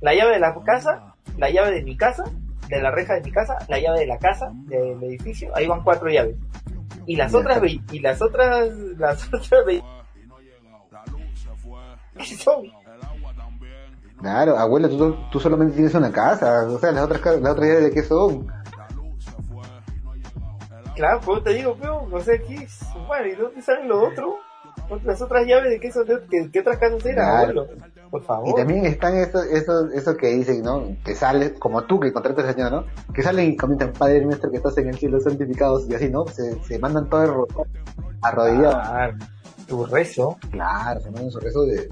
la 0.01 0.13
llave 0.13 0.33
de 0.33 0.39
la 0.39 0.55
casa, 0.63 1.15
la 1.37 1.49
llave 1.49 1.71
de 1.71 1.83
mi 1.83 1.95
casa, 1.97 2.23
de 2.69 2.81
la 2.81 2.91
reja 2.91 3.15
de 3.15 3.21
mi 3.21 3.31
casa, 3.31 3.57
la 3.67 3.79
llave 3.79 3.99
de 3.99 4.07
la 4.07 4.17
casa, 4.17 4.51
del 4.65 5.01
edificio, 5.03 5.51
ahí 5.55 5.67
van 5.67 5.83
cuatro 5.83 6.09
llaves. 6.09 6.35
Y 7.05 7.15
las 7.15 7.33
otras, 7.33 7.59
y 7.91 7.99
las 7.99 8.21
otras, 8.21 8.69
las 8.97 9.27
otras, 9.33 9.49
ve- 12.15 12.23
¿qué 12.23 12.35
son? 12.35 12.63
Claro, 14.19 14.57
abuelo, 14.57 14.89
tú, 14.89 15.15
tú 15.31 15.39
solamente 15.39 15.75
tienes 15.75 15.93
una 15.95 16.11
casa. 16.11 16.65
O 16.67 16.79
sea, 16.79 16.91
las 16.91 17.03
otras, 17.03 17.21
las 17.41 17.51
otras 17.53 17.67
llaves 17.67 17.83
de 17.83 17.91
qué 17.91 18.03
son. 18.03 18.47
Claro, 20.95 21.19
pues 21.25 21.43
te 21.43 21.53
digo, 21.53 21.75
pero, 21.79 22.03
o 22.11 22.19
sea, 22.21 22.37
¿qué 22.37 22.55
es? 22.55 22.79
Bueno, 23.07 23.25
¿y 23.27 23.35
dónde 23.35 23.61
salen 23.61 23.87
los 23.89 24.09
otros? 24.11 24.35
Las 25.03 25.21
otras 25.21 25.45
llaves 25.47 25.71
de 25.71 25.79
qué 25.79 25.91
son, 25.91 26.05
de 26.05 26.19
qué, 26.29 26.49
qué 26.51 26.59
otras 26.59 26.77
casas 26.77 27.03
eran, 27.05 27.25
Claro. 27.25 27.61
abuelo? 27.61 27.67
Por 28.11 28.23
favor. 28.23 28.47
Y 28.49 28.53
también 28.53 28.85
están 28.85 29.15
esos, 29.17 29.43
esos, 29.47 29.91
esos 29.91 30.15
que 30.17 30.27
dicen, 30.27 30.61
¿no? 30.61 30.95
Que 31.03 31.15
salen, 31.15 31.55
como 31.57 31.81
tú 31.85 31.99
que 31.99 32.13
contratas 32.13 32.45
al 32.45 32.53
Señor, 32.53 32.71
¿no? 32.71 32.85
Que 33.11 33.23
salen 33.23 33.51
y 33.53 33.57
comentan, 33.57 33.91
Padre 33.91 34.21
nuestro 34.23 34.51
que 34.51 34.57
estás 34.57 34.77
en 34.77 34.89
el 34.89 34.97
cielo, 34.99 35.19
santificados, 35.19 35.89
y 35.89 35.95
así, 35.95 36.09
¿no? 36.09 36.27
Se, 36.27 36.61
se 36.63 36.77
mandan 36.77 37.09
todo 37.09 37.23
arro- 37.47 37.65
arrodillados. 38.21 38.75
Ah, 38.83 39.09
tu 39.65 39.85
rezo. 39.85 40.37
Claro, 40.51 40.99
se 40.99 41.11
mandan 41.11 41.31
su 41.31 41.39
rezo 41.39 41.63
de, 41.65 41.87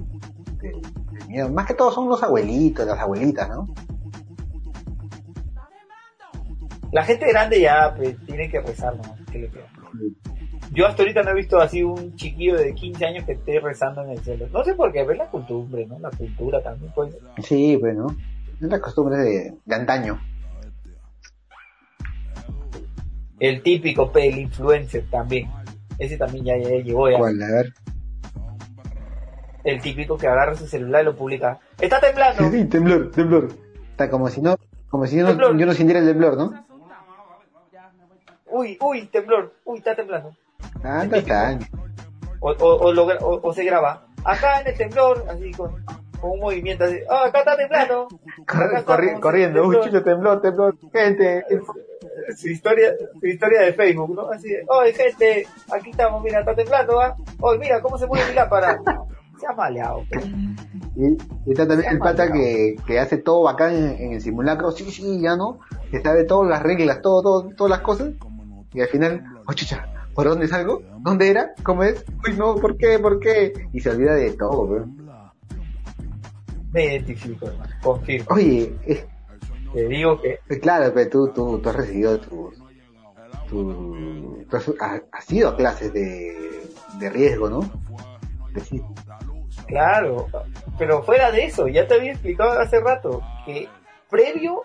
de, 0.61 0.69
de 1.11 1.25
miedo. 1.27 1.49
Más 1.49 1.65
que 1.65 1.73
todo 1.73 1.91
son 1.91 2.09
los 2.09 2.21
abuelitos, 2.23 2.85
las 2.85 2.99
abuelitas, 2.99 3.49
¿no? 3.49 3.67
La 6.91 7.03
gente 7.03 7.27
grande 7.27 7.61
ya 7.61 7.93
pues, 7.95 8.15
tiene 8.25 8.49
que 8.49 8.59
rezar, 8.59 8.95
¿no? 8.95 9.15
¿Qué 9.31 9.39
le 9.39 9.49
queda? 9.49 9.67
Yo 10.73 10.87
hasta 10.87 11.03
ahorita 11.03 11.23
no 11.23 11.31
he 11.31 11.35
visto 11.35 11.59
así 11.59 11.83
un 11.83 12.15
chiquillo 12.15 12.57
de 12.57 12.73
15 12.73 13.05
años 13.05 13.25
que 13.25 13.33
esté 13.33 13.59
rezando 13.59 14.03
en 14.03 14.11
el 14.11 14.19
cielo. 14.19 14.47
No 14.51 14.63
sé 14.63 14.73
por 14.73 14.91
qué, 14.91 15.01
es 15.01 15.17
la 15.17 15.29
costumbre, 15.29 15.85
¿no? 15.85 15.99
La 15.99 16.09
cultura 16.11 16.61
también, 16.61 16.91
pues. 16.93 17.15
Sí, 17.43 17.75
bueno. 17.75 18.07
Es 18.61 18.69
la 18.69 18.79
costumbre 18.79 19.17
de, 19.17 19.53
de 19.65 19.75
antaño. 19.75 20.21
El 23.39 23.63
típico 23.63 24.11
pel 24.11 24.37
influencer 24.37 25.09
también. 25.09 25.49
Ese 26.01 26.17
también 26.17 26.43
ya, 26.43 26.57
ya 26.57 26.69
llegó 26.83 27.11
ya. 27.11 27.19
¿Cuál? 27.19 27.43
A 27.43 27.47
ver. 27.51 27.73
El 29.63 29.79
típico 29.79 30.17
que 30.17 30.27
agarra 30.27 30.55
su 30.55 30.65
celular 30.65 31.03
y 31.03 31.05
lo 31.05 31.15
publica. 31.15 31.59
¡Está 31.79 31.99
temblando! 31.99 32.49
Sí, 32.49 32.65
temblor, 32.65 33.11
temblor. 33.11 33.49
Está 33.91 34.09
como 34.09 34.27
si 34.27 34.41
no, 34.41 34.57
como 34.89 35.05
si 35.05 35.17
yo 35.17 35.21
no, 35.21 35.29
Temblor. 35.29 35.57
yo 35.59 35.65
no 35.67 35.73
sintiera 35.73 35.99
el 35.99 36.07
temblor, 36.07 36.37
¿no? 36.37 36.65
Uy, 38.47 38.79
uy, 38.81 39.05
temblor. 39.09 39.53
Uy, 39.63 39.77
está 39.77 39.95
temblando. 39.95 40.35
Ah, 40.83 41.05
está. 41.11 41.59
O, 42.39 42.49
o, 42.49 42.89
o, 42.89 42.89
o- 42.91 43.47
o 43.49 43.53
se 43.53 43.63
graba. 43.63 44.07
Acá 44.23 44.61
en 44.61 44.67
el 44.69 44.75
temblor, 44.77 45.23
así 45.29 45.51
con, 45.51 45.85
con 46.21 46.31
un 46.31 46.39
movimiento 46.39 46.83
así. 46.85 46.97
¡Ah, 47.09 47.25
acá 47.25 47.39
está 47.39 47.57
temblando! 47.57 48.07
Corri- 48.45 48.83
como 49.13 49.19
corriendo, 49.21 49.61
uy, 49.65 49.75
temblor. 49.75 49.83
chulo, 49.89 50.03
temblor, 50.03 50.41
temblor. 50.41 50.77
Gente, 50.93 51.45
su 52.37 52.47
historia, 52.49 52.93
su 53.19 53.25
historia 53.27 53.61
de 53.61 53.73
Facebook, 53.73 54.15
¿no? 54.15 54.29
Así 54.29 54.49
de, 54.49 54.63
oye 54.67 54.93
gente, 54.93 55.47
aquí 55.73 55.89
estamos, 55.91 56.23
mira, 56.23 56.39
está 56.39 56.55
temblando, 56.55 57.01
¿ah? 57.01 57.15
Oye, 57.39 57.59
mira, 57.59 57.81
cómo 57.81 57.97
se 57.97 58.07
mueve 58.07 58.29
mi 58.29 58.35
lámpara. 58.35 58.81
Se 59.39 59.47
ha 59.47 59.53
maleado. 59.53 60.03
Y, 60.95 61.05
y 61.47 61.51
está 61.51 61.67
también 61.67 61.89
el 61.91 61.99
pata 61.99 62.31
que, 62.31 62.75
que 62.85 62.99
hace 62.99 63.17
todo 63.17 63.43
bacán 63.43 63.73
en, 63.75 63.95
en 63.99 64.13
el 64.13 64.21
simulacro, 64.21 64.71
sí, 64.71 64.83
sí, 64.91 65.19
ya 65.21 65.35
no, 65.35 65.59
que 65.89 65.99
sabe 65.99 66.25
todas 66.25 66.47
las 66.49 66.61
reglas, 66.61 67.01
todo, 67.01 67.21
todo, 67.23 67.49
todas 67.55 67.71
las 67.71 67.79
cosas, 67.79 68.09
y 68.73 68.81
al 68.81 68.87
final, 68.87 69.23
oh 69.47 69.53
chucha, 69.53 69.87
¿por 70.13 70.27
dónde 70.27 70.47
salgo? 70.47 70.83
¿Dónde 70.99 71.29
era? 71.29 71.53
¿Cómo 71.63 71.83
es? 71.83 72.05
Uy, 72.27 72.35
no, 72.37 72.55
¿por 72.55 72.77
qué? 72.77 72.99
¿Por 72.99 73.19
qué? 73.19 73.53
Y 73.73 73.79
se 73.79 73.89
olvida 73.89 74.13
de 74.13 74.31
todo, 74.33 74.61
weón. 74.61 75.00
Me 76.73 76.85
identifico, 76.85 77.47
hermano, 77.47 77.73
confirmo. 77.81 78.27
Oye, 78.31 78.73
eh, 78.85 79.05
Te 79.73 79.87
digo 79.87 80.19
que, 80.21 80.39
claro, 80.59 80.91
pero 80.93 81.09
tú, 81.09 81.27
tú, 81.33 81.59
tú 81.59 81.69
has 81.69 81.75
recibido 81.75 82.19
tu, 82.19 82.51
tu, 83.49 84.45
tú 84.49 84.57
has, 84.57 84.71
has- 85.11 85.31
ido 85.31 85.49
a 85.49 85.55
clases 85.57 85.93
de, 85.93 86.63
de 86.99 87.09
riesgo, 87.09 87.49
¿no? 87.49 87.61
De 88.53 88.61
claro, 89.67 90.27
pero 90.77 91.03
fuera 91.03 91.31
de 91.31 91.45
eso, 91.45 91.67
ya 91.67 91.87
te 91.87 91.93
había 91.95 92.11
explicado 92.11 92.59
hace 92.59 92.79
rato 92.81 93.21
que 93.45 93.67
previo 94.09 94.63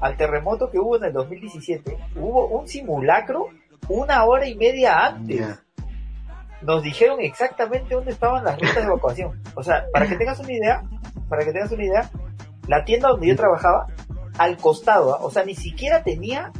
al 0.00 0.16
terremoto 0.16 0.70
que 0.70 0.78
hubo 0.78 0.96
en 0.96 1.04
el 1.04 1.12
2017, 1.12 1.96
hubo 2.16 2.46
un 2.48 2.68
simulacro 2.68 3.48
una 3.88 4.24
hora 4.24 4.46
y 4.48 4.54
media 4.54 5.06
antes. 5.06 5.38
Ya. 5.40 5.60
nos 6.62 6.82
dijeron 6.82 7.20
exactamente 7.20 7.94
dónde 7.94 8.12
estaban 8.12 8.44
las 8.44 8.58
rutas 8.58 8.76
de 8.76 8.82
evacuación. 8.82 9.42
O 9.54 9.62
sea, 9.62 9.84
para 9.92 10.06
que 10.06 10.16
tengas 10.16 10.38
una 10.38 10.52
idea, 10.52 10.82
para 11.28 11.44
que 11.44 11.52
tengas 11.52 11.72
una 11.72 11.84
idea, 11.84 12.10
la 12.68 12.84
tienda 12.84 13.08
donde 13.08 13.28
yo 13.28 13.36
trabajaba, 13.36 13.86
al 14.38 14.56
costado, 14.56 15.14
¿ah? 15.14 15.18
o 15.22 15.30
sea, 15.30 15.44
ni 15.44 15.54
siquiera 15.54 16.02
tenía 16.02 16.52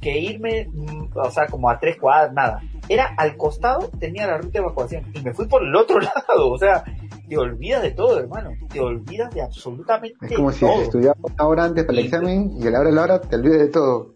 que 0.00 0.18
irme, 0.18 0.68
mm, 0.70 1.10
o 1.14 1.30
sea, 1.30 1.46
como 1.46 1.70
a 1.70 1.78
tres 1.78 1.96
cuadras, 1.96 2.32
nada. 2.32 2.60
Era 2.88 3.14
al 3.16 3.36
costado, 3.36 3.88
tenía 3.98 4.26
la 4.26 4.38
ruta 4.38 4.50
de 4.52 4.58
evacuación. 4.58 5.04
Y 5.14 5.20
me 5.22 5.32
fui 5.32 5.46
por 5.46 5.62
el 5.62 5.74
otro 5.74 6.00
lado, 6.00 6.50
o 6.50 6.58
sea, 6.58 6.84
te 7.28 7.38
olvidas 7.38 7.82
de 7.82 7.92
todo, 7.92 8.18
hermano. 8.18 8.50
Te 8.68 8.80
olvidas 8.80 9.32
de 9.32 9.42
absolutamente 9.42 10.26
Es 10.26 10.36
como 10.36 10.52
si 10.52 10.66
estudiabas 10.66 11.18
una 11.22 11.46
hora 11.46 11.64
antes 11.64 11.84
para 11.84 11.98
el 11.98 12.04
examen 12.04 12.50
y 12.58 12.66
a 12.66 12.70
la 12.70 12.80
hora 12.80 12.90
de 12.90 12.96
la 12.96 13.02
hora 13.02 13.20
te 13.20 13.36
olvides 13.36 13.58
de 13.58 13.68
todo. 13.68 14.14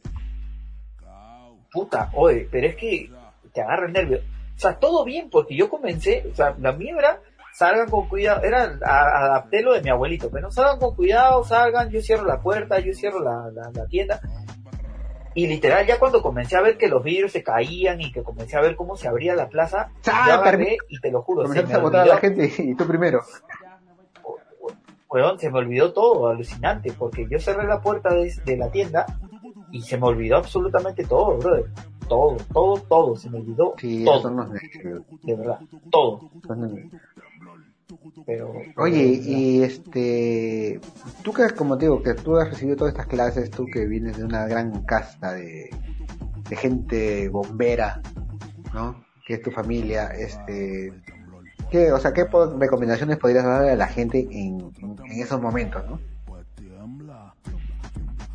puta, 1.73 2.11
oye, 2.15 2.49
pero 2.51 2.67
es 2.67 2.77
que 2.77 3.11
te 3.53 3.63
agarra 3.63 3.87
el 3.87 3.93
nervio. 3.93 4.19
O 4.57 4.59
sea, 4.59 4.79
todo 4.79 5.05
bien, 5.05 5.31
porque 5.31 5.55
yo 5.55 5.69
comencé, 5.69 6.27
o 6.33 6.35
sea, 6.35 6.57
la 6.59 6.73
mía 6.73 6.95
era, 6.99 7.21
salgan 7.57 7.89
con 7.89 8.07
cuidado, 8.07 8.43
era, 8.43 8.65
adapté 8.83 9.63
lo 9.63 9.73
de 9.73 9.81
mi 9.83 9.89
abuelito, 9.89 10.31
pero 10.31 10.51
salgan 10.51 10.79
con 10.79 10.95
cuidado, 10.95 11.43
salgan, 11.43 11.89
yo 11.89 12.03
cierro 12.03 12.27
la 12.27 12.41
puerta, 12.41 12.79
yo 12.81 12.93
cierro 12.93 13.21
la, 13.23 13.51
la, 13.51 13.71
la 13.73 13.87
tienda. 13.87 14.21
Y 15.35 15.47
literal, 15.47 15.87
ya 15.87 15.99
cuando 15.99 16.23
comencé 16.23 16.57
a 16.57 16.61
ver 16.61 16.77
que 16.77 16.89
los 16.89 17.03
vidrios 17.03 17.33
se 17.33 17.43
caían 17.43 18.01
y 18.01 18.13
que 18.13 18.23
comencé 18.23 18.57
a 18.57 18.61
ver 18.61 18.77
cómo 18.77 18.97
se 18.97 19.09
abría 19.09 19.35
la 19.35 19.49
plaza, 19.49 19.91
¡Ah, 20.07 20.25
yo 20.27 20.33
agarré 20.35 20.77
y 20.89 21.01
te 21.01 21.11
lo 21.11 21.23
juro, 21.23 21.47
se 21.47 21.63
me 21.63 21.75
a 21.75 21.79
botar 21.79 22.03
a 22.03 22.07
la 22.07 22.15
olvidó, 22.17 22.21
gente 22.45 22.63
y 22.63 22.75
tú 22.75 22.87
primero. 22.87 23.21
weón, 25.09 25.39
se 25.39 25.51
me 25.51 25.59
olvidó 25.59 25.93
todo, 25.93 26.29
alucinante, 26.29 26.93
porque 26.93 27.27
yo 27.31 27.39
cerré 27.39 27.67
la 27.67 27.81
puerta 27.81 28.15
de, 28.15 28.33
de 28.45 28.57
la 28.57 28.71
tienda 28.71 29.07
y 29.73 29.81
se 29.81 29.97
me 29.99 30.07
olvidó 30.07 30.37
absolutamente 30.37 31.05
todo, 31.05 31.39
brother. 31.39 31.67
Todo, 32.09 32.37
todo, 32.53 32.77
todo, 32.89 33.17
se 33.17 33.29
me 33.29 33.39
olvidó 33.39 33.75
Sí, 33.79 34.05
todo, 34.05 34.49
de 35.23 35.35
verdad, 35.35 35.59
todo. 35.91 36.31
Pero, 38.27 38.53
Oye, 38.77 39.21
y 39.25 39.63
este, 39.63 40.81
tú 41.23 41.33
que, 41.33 41.49
como 41.51 41.79
te 41.79 41.85
digo, 41.85 42.03
que 42.03 42.15
tú 42.15 42.37
has 42.37 42.51
recibido 42.51 42.77
todas 42.77 42.93
estas 42.95 43.07
clases, 43.07 43.51
tú 43.51 43.67
que 43.73 43.87
vienes 43.87 44.17
de 44.17 44.25
una 44.25 44.47
gran 44.47 44.83
casta 44.83 45.33
de, 45.35 45.71
de 46.49 46.57
gente 46.57 47.29
bombera, 47.29 48.01
¿no? 48.75 49.05
Que 49.25 49.35
es 49.35 49.43
tu 49.43 49.51
familia, 49.53 50.09
este, 50.09 50.93
¿qué, 51.71 51.93
o 51.93 51.99
sea, 51.99 52.13
qué 52.13 52.25
po- 52.25 52.57
recomendaciones 52.59 53.19
podrías 53.19 53.45
darle 53.45 53.71
a 53.71 53.77
la 53.77 53.87
gente 53.87 54.19
en, 54.31 54.73
en, 54.81 54.97
en 55.05 55.21
esos 55.23 55.41
momentos, 55.41 55.85
no? 55.89 56.01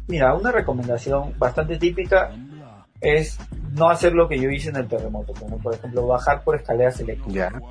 Mira, 0.07 0.33
una 0.35 0.51
recomendación 0.51 1.33
bastante 1.37 1.77
típica 1.77 2.31
es 2.99 3.37
no 3.73 3.89
hacer 3.89 4.13
lo 4.13 4.27
que 4.27 4.39
yo 4.39 4.49
hice 4.49 4.69
en 4.69 4.75
el 4.77 4.87
terremoto, 4.87 5.33
como 5.39 5.57
por 5.57 5.73
ejemplo 5.73 6.05
bajar 6.07 6.43
por 6.43 6.55
escaleras 6.55 6.99
eléctricas. 6.99 7.51
Ya, 7.53 7.61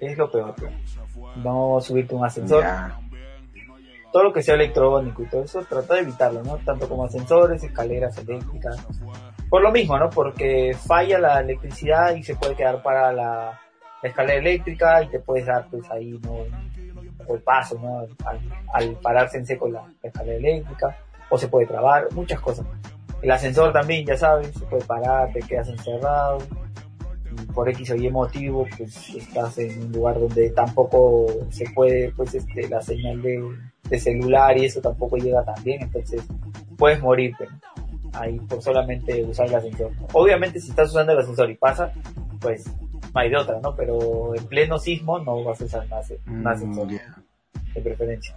Es 0.00 0.16
lo 0.16 0.30
peor. 0.30 0.54
No 1.36 1.80
subirte 1.80 2.14
un 2.14 2.24
ascensor. 2.24 2.62
ya, 2.62 2.98
Todo 4.12 4.24
lo 4.24 4.32
que 4.32 4.42
sea 4.42 4.54
electrónico 4.54 5.22
y 5.22 5.26
todo 5.26 5.42
eso, 5.42 5.60
trata 5.68 5.94
de 5.94 6.00
evitarlo, 6.00 6.42
¿no? 6.42 6.56
Tanto 6.58 6.88
como 6.88 7.04
ascensores, 7.04 7.62
escaleras 7.62 8.16
eléctricas. 8.18 8.86
Por 9.48 9.62
lo 9.62 9.72
mismo, 9.72 9.98
¿no? 9.98 10.10
Porque 10.10 10.74
falla 10.74 11.18
la 11.18 11.40
electricidad 11.40 12.14
y 12.14 12.22
se 12.22 12.36
puede 12.36 12.54
quedar 12.54 12.82
para 12.82 13.12
la, 13.12 13.60
la 14.02 14.08
escalera 14.08 14.38
eléctrica 14.38 15.02
y 15.02 15.08
te 15.08 15.20
puedes 15.20 15.46
dar 15.46 15.66
pues 15.70 15.90
ahí, 15.90 16.18
¿no? 16.22 16.44
El 17.28 17.42
paso, 17.42 17.78
¿no? 17.78 18.00
Al, 18.24 18.40
al 18.72 18.96
pararse 18.96 19.38
en 19.38 19.46
seco 19.46 19.68
la, 19.68 19.82
la 20.02 20.08
escalera 20.08 20.36
eléctrica. 20.36 20.96
O 21.30 21.36
se 21.36 21.48
puede 21.48 21.66
trabar, 21.66 22.08
muchas 22.12 22.40
cosas. 22.40 22.66
El 23.20 23.30
ascensor 23.30 23.72
también, 23.72 24.06
ya 24.06 24.16
sabes, 24.16 24.52
se 24.54 24.64
puede 24.64 24.84
parar, 24.84 25.32
te 25.32 25.40
quedas 25.40 25.68
encerrado. 25.68 26.38
Por 27.54 27.68
X 27.68 27.90
o 27.90 27.96
Y 27.96 28.10
motivo, 28.10 28.66
pues 28.76 29.14
estás 29.14 29.58
en 29.58 29.82
un 29.82 29.92
lugar 29.92 30.18
donde 30.18 30.50
tampoco 30.50 31.26
se 31.50 31.64
puede, 31.70 32.12
pues 32.12 32.34
este, 32.34 32.68
la 32.68 32.80
señal 32.82 33.20
de, 33.22 33.42
de 33.88 33.98
celular 33.98 34.56
y 34.58 34.66
eso 34.66 34.80
tampoco 34.80 35.16
llega 35.16 35.44
tan 35.44 35.62
bien, 35.62 35.82
entonces 35.82 36.22
puedes 36.76 37.00
morirte 37.00 37.46
ahí 38.12 38.38
por 38.40 38.62
solamente 38.62 39.22
usar 39.24 39.46
el 39.46 39.54
ascensor. 39.54 39.92
Obviamente 40.12 40.60
si 40.60 40.70
estás 40.70 40.90
usando 40.90 41.12
el 41.12 41.18
ascensor 41.18 41.50
y 41.50 41.56
pasa, 41.56 41.92
pues 42.40 42.64
no 43.14 43.20
hay 43.20 43.30
de 43.30 43.36
otra, 43.36 43.60
¿no? 43.60 43.74
Pero 43.74 44.34
en 44.34 44.46
pleno 44.46 44.78
sismo 44.78 45.18
no 45.18 45.42
vas 45.44 45.60
a 45.60 45.64
usar 45.64 45.86
un 46.26 46.46
ascensor 46.46 46.86
Mm, 46.86 47.74
de 47.74 47.80
preferencia. 47.80 48.36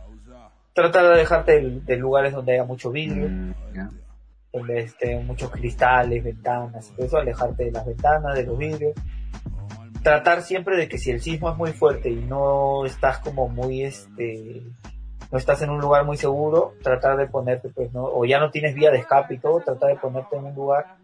Trata 0.74 1.10
de 1.10 1.18
dejarte 1.18 1.60
de, 1.60 1.80
de 1.82 1.98
lugares 1.98 2.34
donde 2.34 2.54
haya 2.54 2.64
mucho 2.64 2.92
vidrio, 2.92 3.28
mm. 3.30 3.54
Donde 4.54 4.90
muchos 5.26 5.50
cristales, 5.50 6.24
ventanas, 6.24 6.94
eso, 6.98 7.18
alejarte 7.18 7.66
de 7.66 7.72
las 7.72 7.86
ventanas, 7.86 8.36
de 8.36 8.44
los 8.44 8.58
vidrios. 8.58 8.94
Tratar 10.04 10.42
siempre 10.42 10.78
de 10.78 10.90
que 10.90 10.98
si 10.98 11.12
el 11.12 11.22
sismo 11.22 11.52
es 11.52 11.58
muy 11.58 11.72
fuerte 11.74 12.10
y 12.10 12.16
no 12.16 12.86
estás 12.86 13.20
como 13.20 13.48
muy, 13.48 13.84
este, 13.84 14.64
no 15.32 15.38
estás 15.38 15.62
en 15.62 15.70
un 15.70 15.80
lugar 15.80 16.06
muy 16.06 16.18
seguro, 16.18 16.74
tratar 16.82 17.18
de 17.18 17.28
ponerte, 17.28 17.70
pues, 17.70 17.94
no, 17.94 18.06
o 18.06 18.26
ya 18.26 18.40
no 18.40 18.50
tienes 18.50 18.74
vía 18.74 18.92
de 18.92 18.98
escape 18.98 19.36
y 19.36 19.38
todo, 19.40 19.60
tratar 19.60 19.90
de 19.90 19.96
ponerte 19.98 20.36
en 20.36 20.46
un 20.46 20.56
lugar 20.56 20.96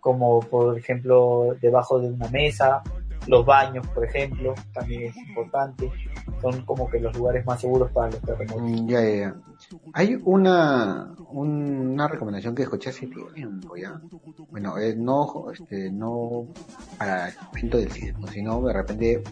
como, 0.00 0.40
por 0.40 0.78
ejemplo, 0.78 1.56
debajo 1.60 1.98
de 1.98 2.08
una 2.08 2.28
mesa, 2.28 2.82
los 3.26 3.44
baños, 3.44 3.86
por 3.88 4.04
ejemplo, 4.04 4.54
también 4.72 5.04
es 5.04 5.16
importante. 5.16 5.90
Son 6.40 6.64
como 6.64 6.88
que 6.88 7.00
los 7.00 7.16
lugares 7.16 7.44
más 7.44 7.60
seguros 7.60 7.90
para 7.90 8.10
los 8.10 8.20
terremotos. 8.20 8.62
Mm, 8.62 8.88
Ya, 8.88 9.00
ya, 9.00 9.16
ya. 9.16 9.34
Hay 9.94 10.20
una, 10.24 11.14
un- 11.30 11.90
una 11.92 12.08
recomendación 12.08 12.54
que 12.54 12.62
escuché 12.62 12.90
hace 12.90 13.08
tiempo 13.34 13.76
ya. 13.76 14.00
Bueno, 14.50 14.78
eh, 14.78 14.94
no, 14.96 15.50
este, 15.52 15.90
no 15.90 16.46
para 16.98 17.28
el 17.28 17.34
momento 17.46 17.78
del 17.78 17.90
sismo, 17.90 18.26
sino 18.28 18.60
de 18.62 18.72
repente 18.72 19.22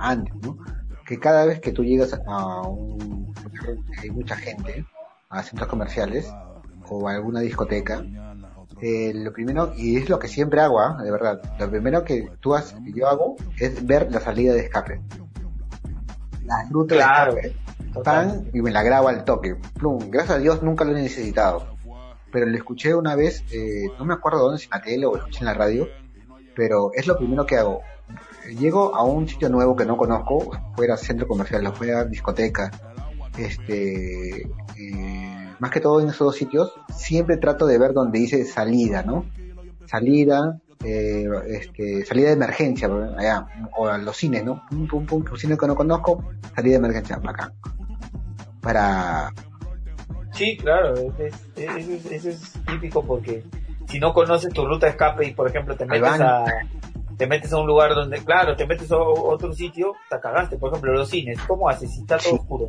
antes, 0.00 0.34
¿no? 0.42 0.58
Que 1.06 1.18
cada 1.20 1.44
vez 1.46 1.60
que 1.60 1.72
tú 1.72 1.84
llegas 1.84 2.18
a 2.26 2.62
un 2.62 3.32
lugar 3.44 3.76
hay 4.02 4.10
mucha 4.10 4.36
gente, 4.36 4.84
a 5.28 5.42
centros 5.42 5.68
comerciales 5.68 6.32
o 6.88 7.08
a 7.08 7.12
alguna 7.14 7.40
discoteca, 7.40 8.04
eh, 8.82 9.12
lo 9.14 9.32
primero, 9.32 9.72
y 9.76 9.96
es 9.96 10.08
lo 10.08 10.18
que 10.18 10.28
siempre 10.28 10.60
hago, 10.60 10.80
¿ah? 10.80 11.00
de 11.02 11.10
verdad, 11.10 11.40
lo 11.58 11.70
primero 11.70 12.04
que 12.04 12.30
tú 12.40 12.54
has, 12.54 12.72
que 12.74 12.92
yo 12.92 13.08
hago 13.08 13.36
es 13.58 13.86
ver 13.86 14.10
la 14.12 14.20
salida 14.20 14.52
de 14.52 14.60
escape. 14.60 15.00
La 16.44 16.66
ruta 16.70 16.94
Claro, 16.96 17.34
de 17.34 17.40
escape. 17.40 17.65
Pan 18.02 18.50
y 18.52 18.60
me 18.60 18.70
la 18.70 18.82
grabo 18.82 19.08
al 19.08 19.24
toque. 19.24 19.56
Plum. 19.78 20.10
Gracias 20.10 20.36
a 20.36 20.40
Dios 20.40 20.62
nunca 20.62 20.84
lo 20.84 20.96
he 20.96 21.02
necesitado. 21.02 21.76
Pero 22.32 22.46
lo 22.46 22.56
escuché 22.56 22.94
una 22.94 23.14
vez, 23.14 23.44
eh, 23.52 23.88
no 23.98 24.04
me 24.04 24.14
acuerdo 24.14 24.40
dónde, 24.40 24.58
si 24.58 24.64
en 24.66 24.70
la 24.72 24.82
tele 24.82 25.06
o 25.06 25.12
lo 25.12 25.18
escuché 25.18 25.40
en 25.40 25.46
la 25.46 25.54
radio, 25.54 25.88
pero 26.54 26.90
es 26.94 27.06
lo 27.06 27.16
primero 27.16 27.46
que 27.46 27.56
hago. 27.56 27.80
Llego 28.58 28.94
a 28.94 29.04
un 29.04 29.28
sitio 29.28 29.48
nuevo 29.48 29.74
que 29.76 29.84
no 29.84 29.96
conozco, 29.96 30.50
fuera 30.74 30.96
centro 30.96 31.26
comercial, 31.26 31.72
fuera 31.74 32.04
discoteca, 32.04 32.70
este, 33.38 34.42
eh, 34.42 35.54
más 35.58 35.70
que 35.70 35.80
todo 35.80 36.00
en 36.00 36.08
esos 36.08 36.26
dos 36.26 36.36
sitios, 36.36 36.72
siempre 36.94 37.36
trato 37.36 37.66
de 37.66 37.78
ver 37.78 37.92
donde 37.92 38.18
dice 38.18 38.44
salida, 38.44 39.02
¿no? 39.02 39.26
Salida, 39.86 40.60
eh, 40.84 41.26
este, 41.48 42.04
salida 42.04 42.28
de 42.28 42.34
emergencia, 42.34 42.88
allá, 43.16 43.46
o 43.76 43.88
a 43.88 43.98
los 43.98 44.16
cines, 44.16 44.44
¿no? 44.44 44.62
Pum, 44.68 44.86
pum, 44.86 45.06
pum, 45.06 45.24
un 45.30 45.38
cine 45.38 45.56
que 45.56 45.66
no 45.66 45.74
conozco, 45.74 46.24
salida 46.54 46.72
de 46.72 46.78
emergencia, 46.78 47.20
acá. 47.24 47.52
Para, 48.66 49.32
Sí, 50.32 50.56
claro, 50.58 50.94
es- 51.18 51.34
es- 51.56 52.06
eso 52.12 52.28
es, 52.28 52.52
típico 52.66 53.02
porque 53.02 53.42
si 53.88 53.98
no 53.98 54.12
conoces 54.12 54.52
tu 54.52 54.66
ruta 54.66 54.86
de 54.86 54.90
escape 54.92 55.26
y 55.28 55.32
por 55.32 55.48
ejemplo 55.48 55.76
te 55.76 55.86
metes 55.86 56.20
a 56.20 56.44
te 57.16 57.26
metes 57.26 57.50
a 57.54 57.58
un 57.58 57.66
lugar 57.66 57.94
donde, 57.94 58.18
claro, 58.22 58.54
te 58.56 58.66
metes 58.66 58.92
a 58.92 58.98
otro 58.98 59.50
sitio, 59.54 59.94
te 60.10 60.20
cagaste, 60.20 60.58
por 60.58 60.70
ejemplo, 60.70 60.92
los 60.92 61.08
cines, 61.08 61.38
¿cómo 61.48 61.66
haces 61.70 61.90
si 61.94 62.00
está 62.00 62.18
todo 62.18 62.28
Sí. 62.32 62.36
oscuro? 62.38 62.68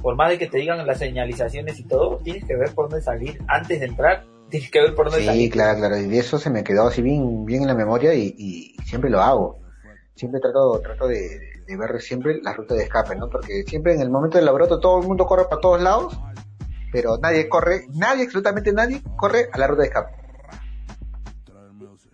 Por 0.00 0.14
más 0.14 0.30
de 0.30 0.38
que 0.38 0.46
te 0.46 0.58
digan 0.58 0.86
las 0.86 0.98
señalizaciones 0.98 1.80
y 1.80 1.84
todo, 1.84 2.18
tienes 2.22 2.44
que 2.44 2.54
ver 2.54 2.72
por 2.74 2.88
dónde 2.88 3.04
salir 3.04 3.40
antes 3.48 3.80
de 3.80 3.86
entrar, 3.86 4.24
tienes 4.50 4.70
que 4.70 4.80
ver 4.80 4.94
por 4.94 5.06
dónde 5.06 5.20
Sí, 5.22 5.26
salir. 5.26 5.50
claro, 5.50 5.78
claro, 5.80 5.98
y 6.00 6.16
eso 6.16 6.38
se 6.38 6.50
me 6.50 6.62
quedó 6.62 6.86
así 6.86 7.02
bien, 7.02 7.44
bien 7.44 7.62
en 7.62 7.68
la 7.68 7.74
memoria 7.74 8.14
y, 8.14 8.32
y 8.38 8.76
siempre 8.84 9.10
lo 9.10 9.20
hago. 9.20 9.58
Siempre 10.14 10.40
trato, 10.40 10.78
trato 10.80 11.08
de, 11.08 11.40
de 11.66 11.76
ver 11.76 12.00
siempre 12.00 12.40
la 12.42 12.52
ruta 12.52 12.74
de 12.74 12.84
escape, 12.84 13.16
¿no? 13.16 13.28
Porque 13.28 13.62
siempre 13.64 13.94
en 13.94 14.00
el 14.00 14.10
momento 14.10 14.38
del 14.38 14.48
alboroto 14.48 14.80
todo 14.80 15.00
el 15.00 15.06
mundo 15.06 15.26
corre 15.26 15.44
para 15.44 15.60
todos 15.60 15.80
lados, 15.80 16.18
pero 16.92 17.18
nadie 17.18 17.48
corre, 17.48 17.86
nadie, 17.94 18.24
absolutamente 18.24 18.72
nadie 18.72 19.02
corre 19.16 19.48
a 19.52 19.58
la 19.58 19.66
ruta 19.66 19.82
de 19.82 19.88
escape. 19.88 20.14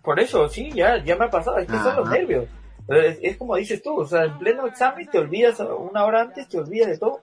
Por 0.03 0.20
eso, 0.20 0.49
sí, 0.49 0.70
ya, 0.72 1.03
ya 1.05 1.16
me 1.16 1.26
ha 1.26 1.30
pasado, 1.30 1.59
es 1.59 1.66
que 1.66 1.76
son 1.76 1.96
los 1.96 2.09
nervios. 2.09 2.46
Es, 2.88 3.18
es 3.20 3.36
como 3.36 3.57
dices 3.57 3.82
tú, 3.82 4.01
o 4.01 4.07
sea, 4.07 4.24
en 4.24 4.38
pleno 4.38 4.66
examen 4.66 5.07
te 5.11 5.18
olvidas 5.18 5.61
una 5.61 6.05
hora 6.07 6.22
antes, 6.22 6.49
te 6.49 6.59
olvidas 6.59 6.88
de 6.88 6.99
todo. 6.99 7.20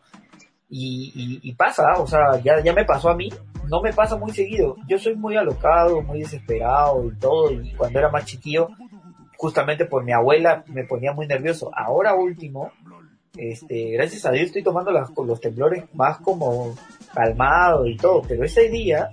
Y, 0.69 1.11
y, 1.15 1.49
y 1.49 1.53
pasa, 1.55 1.93
o 1.97 2.05
sea, 2.05 2.39
ya, 2.43 2.61
ya 2.61 2.73
me 2.73 2.86
pasó 2.86 3.09
a 3.09 3.15
mí, 3.15 3.30
no 3.67 3.82
me 3.82 3.93
pasa 3.93 4.17
muy 4.17 4.32
seguido. 4.32 4.76
Yo 4.88 4.99
soy 4.99 5.15
muy 5.15 5.36
alocado, 5.36 6.01
muy 6.01 6.19
desesperado 6.19 7.03
y 7.05 7.15
todo, 7.17 7.51
y 7.51 7.73
cuando 7.73 7.97
era 7.97 8.09
más 8.09 8.26
chiquillo, 8.26 8.67
justamente 9.38 9.86
por 9.86 10.03
mi 10.03 10.11
abuela 10.11 10.63
me 10.67 10.83
ponía 10.83 11.13
muy 11.13 11.27
nervioso. 11.27 11.71
Ahora 11.75 12.15
último, 12.15 12.71
este, 13.38 13.91
gracias 13.91 14.25
a 14.25 14.31
Dios 14.31 14.47
estoy 14.47 14.63
tomando 14.63 14.91
las, 14.91 15.11
los 15.15 15.39
temblores 15.39 15.83
más 15.93 16.17
como 16.19 16.75
calmado 17.13 17.86
y 17.86 17.97
todo, 17.97 18.21
pero 18.27 18.43
ese 18.43 18.69
día 18.69 19.09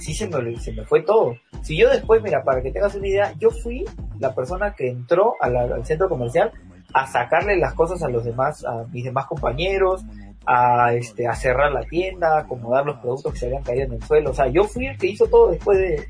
sí 0.00 0.14
se 0.14 0.28
me, 0.28 0.58
se 0.58 0.72
me 0.72 0.84
fue 0.84 1.02
todo. 1.02 1.36
Si 1.62 1.76
yo 1.76 1.88
después, 1.88 2.22
mira, 2.22 2.42
para 2.42 2.62
que 2.62 2.72
tengas 2.72 2.94
una 2.94 3.08
idea, 3.08 3.32
yo 3.38 3.50
fui 3.50 3.84
la 4.18 4.34
persona 4.34 4.74
que 4.74 4.88
entró 4.88 5.36
al 5.40 5.84
centro 5.84 6.08
comercial 6.08 6.52
a 6.94 7.06
sacarle 7.06 7.56
las 7.56 7.74
cosas 7.74 8.02
a 8.02 8.08
los 8.08 8.24
demás, 8.24 8.64
a 8.64 8.84
mis 8.92 9.04
demás 9.04 9.26
compañeros, 9.26 10.04
a 10.46 10.92
este, 10.94 11.26
a 11.26 11.34
cerrar 11.34 11.72
la 11.72 11.82
tienda, 11.84 12.36
a 12.36 12.40
acomodar 12.40 12.84
los 12.86 12.98
productos 12.98 13.32
que 13.32 13.38
se 13.38 13.46
habían 13.46 13.62
caído 13.62 13.84
en 13.86 13.92
el 13.94 14.02
suelo. 14.02 14.30
O 14.30 14.34
sea, 14.34 14.46
yo 14.48 14.64
fui 14.64 14.86
el 14.86 14.98
que 14.98 15.08
hizo 15.08 15.26
todo 15.26 15.50
después 15.50 15.78
de, 15.78 16.06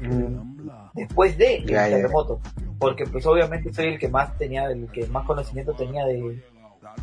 después 0.95 1.37
de 1.39 1.57
el 1.57 1.67
terremoto. 1.67 2.41
Porque 2.79 3.05
pues 3.07 3.25
obviamente 3.27 3.73
soy 3.73 3.87
el 3.89 3.99
que 3.99 4.09
más 4.09 4.37
tenía, 4.39 4.65
el 4.67 4.91
que 4.91 5.07
más 5.07 5.25
conocimiento 5.25 5.73
tenía 5.73 6.05
de, 6.05 6.43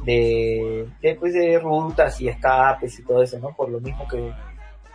de, 0.03 0.87
de, 1.01 1.15
pues, 1.15 1.33
de 1.33 1.57
rutas 1.59 2.19
y 2.19 2.27
escapes 2.27 2.99
y 2.99 3.03
todo 3.03 3.23
eso, 3.23 3.39
¿no? 3.39 3.55
Por 3.55 3.69
lo 3.69 3.79
mismo 3.79 4.07
que 4.07 4.33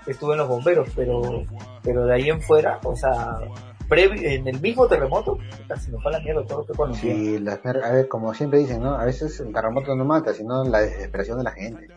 estuve 0.06 0.32
en 0.32 0.38
los 0.38 0.48
bomberos, 0.48 0.88
pero, 0.94 1.22
pero 1.82 2.04
de 2.04 2.14
ahí 2.14 2.28
en 2.28 2.40
fuera, 2.42 2.78
o 2.84 2.94
sea, 2.94 3.38
previ- 3.88 4.22
en 4.22 4.46
el 4.46 4.60
mismo 4.60 4.86
terremoto, 4.86 5.38
se 5.80 5.90
me 5.90 5.98
fue 6.02 6.12
la 6.12 6.20
mierda 6.20 6.44
todo 6.44 6.58
lo 6.58 6.66
que 6.66 6.74
conocía. 6.74 7.14
Sí, 7.14 7.38
las 7.38 7.64
a 7.64 7.92
ver, 7.92 8.08
como 8.08 8.34
siempre 8.34 8.58
dicen, 8.58 8.82
¿no? 8.82 8.94
A 8.94 9.06
veces 9.06 9.40
el 9.40 9.52
terremoto 9.52 9.94
no 9.96 10.04
mata, 10.04 10.34
sino 10.34 10.62
la 10.64 10.80
desesperación 10.80 11.38
de 11.38 11.44
la 11.44 11.52
gente. 11.52 11.88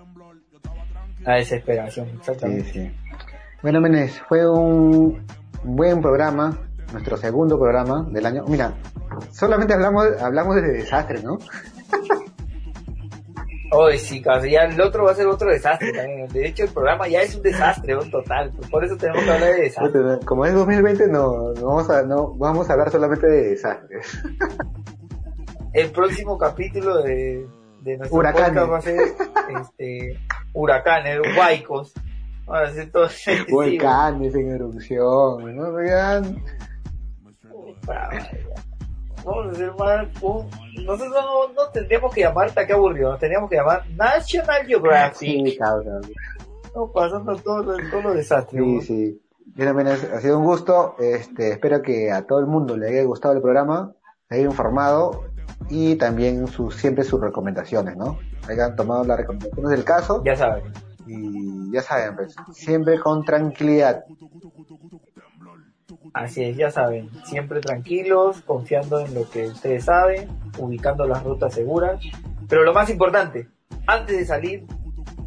La 1.21 1.35
desesperación, 1.35 2.07
Sí, 2.07 2.15
exactamente. 2.17 2.71
sí. 2.71 2.91
Bueno, 3.61 3.81
Menes, 3.81 4.21
fue 4.27 4.49
un, 4.49 5.25
buen 5.63 6.01
programa, 6.01 6.57
nuestro 6.91 7.17
segundo 7.17 7.59
programa 7.59 8.05
del 8.09 8.25
año. 8.25 8.45
Mira, 8.47 8.73
solamente 9.31 9.73
hablamos, 9.73 10.05
hablamos 10.21 10.55
de 10.55 10.61
desastre, 10.61 11.21
¿no? 11.21 11.37
Oye, 13.71 13.97
sí, 13.97 14.21
casi 14.21 14.51
ya 14.51 14.61
el 14.61 14.79
otro 14.79 15.03
va 15.03 15.11
a 15.11 15.15
ser 15.15 15.27
otro 15.27 15.51
desastre 15.51 15.91
también. 15.91 16.27
De 16.29 16.47
hecho, 16.47 16.63
el 16.63 16.69
programa 16.69 17.05
ya 17.07 17.21
es 17.21 17.35
un 17.35 17.41
desastre, 17.41 17.97
un 17.97 18.09
total. 18.09 18.49
Por 18.71 18.85
eso 18.85 18.95
tenemos 18.95 19.25
que 19.25 19.31
hablar 19.31 19.55
de 19.55 19.61
desastre. 19.63 20.01
Como 20.23 20.45
es 20.45 20.53
2020, 20.53 21.07
no, 21.09 21.51
no 21.53 21.65
vamos 21.65 21.89
a, 21.89 22.03
no 22.03 22.33
vamos 22.35 22.69
a 22.69 22.73
hablar 22.73 22.89
solamente 22.89 23.27
de 23.27 23.49
desastres. 23.49 24.23
El 25.73 25.91
próximo 25.91 26.37
capítulo 26.37 27.03
de, 27.03 27.45
de 27.91 27.97
nuestro 27.97 28.17
Huracanes. 28.19 28.49
podcast 28.49 28.71
va 28.71 28.77
a 28.77 28.81
ser 28.81 28.99
este, 29.61 30.19
huracanes, 30.53 31.19
huaicos. 31.37 31.93
Todo 32.91 33.07
Volcanes 33.49 34.35
en 34.35 34.51
erupción, 34.51 35.55
¿no? 35.55 35.73
Vean. 35.73 36.43
Vamos 39.25 39.47
a 39.47 39.51
hacer 39.51 39.73
más 39.77 40.07
un- 40.21 40.49
Nosotros 40.85 41.09
no, 41.25 41.53
no 41.53 41.69
tendríamos 41.73 42.13
que 42.13 42.21
llamar, 42.21 42.47
está 42.47 42.65
que 42.65 42.73
aburrido, 42.73 43.11
nos 43.11 43.19
tendríamos 43.19 43.49
que 43.49 43.57
llamar 43.57 43.83
National 43.91 44.65
Geographic. 44.65 45.47
Sí. 45.47 45.59
No, 46.75 46.91
pasando 46.91 47.35
todos 47.37 47.65
los 47.65 47.91
todo 47.91 48.13
desastres. 48.13 48.63
Sí, 48.63 48.81
sí. 48.81 49.21
Bien, 49.55 49.75
bien, 49.75 49.87
es- 49.87 50.03
ha 50.03 50.21
sido 50.21 50.37
un 50.39 50.45
gusto. 50.45 50.95
Este, 50.99 51.51
espero 51.51 51.81
que 51.81 52.11
a 52.11 52.25
todo 52.25 52.39
el 52.39 52.45
mundo 52.47 52.77
le 52.77 52.87
haya 52.89 53.03
gustado 53.03 53.33
el 53.33 53.41
programa, 53.41 53.93
se 54.29 54.35
haya 54.35 54.45
informado 54.45 55.25
y 55.69 55.95
también 55.95 56.47
sus, 56.47 56.75
siempre 56.75 57.03
sus 57.03 57.19
recomendaciones, 57.21 57.95
¿no? 57.97 58.17
Hayan 58.47 58.75
tomado 58.75 59.03
las 59.03 59.17
recomendaciones 59.17 59.69
del 59.71 59.83
caso 59.83 60.23
Ya 60.23 60.35
saben. 60.35 60.63
y 61.05 61.71
ya 61.71 61.81
saben, 61.81 62.15
pues, 62.15 62.35
siempre 62.53 62.99
con 62.99 63.23
tranquilidad. 63.25 64.03
Así 66.13 66.43
es, 66.43 66.57
ya 66.57 66.71
saben, 66.71 67.09
siempre 67.25 67.59
tranquilos, 67.61 68.41
confiando 68.41 68.99
en 68.99 69.13
lo 69.13 69.29
que 69.29 69.47
ustedes 69.47 69.85
saben, 69.85 70.27
ubicando 70.57 71.05
las 71.05 71.23
rutas 71.23 71.53
seguras. 71.53 71.99
Pero 72.47 72.63
lo 72.63 72.73
más 72.73 72.89
importante, 72.89 73.47
antes 73.85 74.17
de 74.17 74.25
salir, 74.25 74.65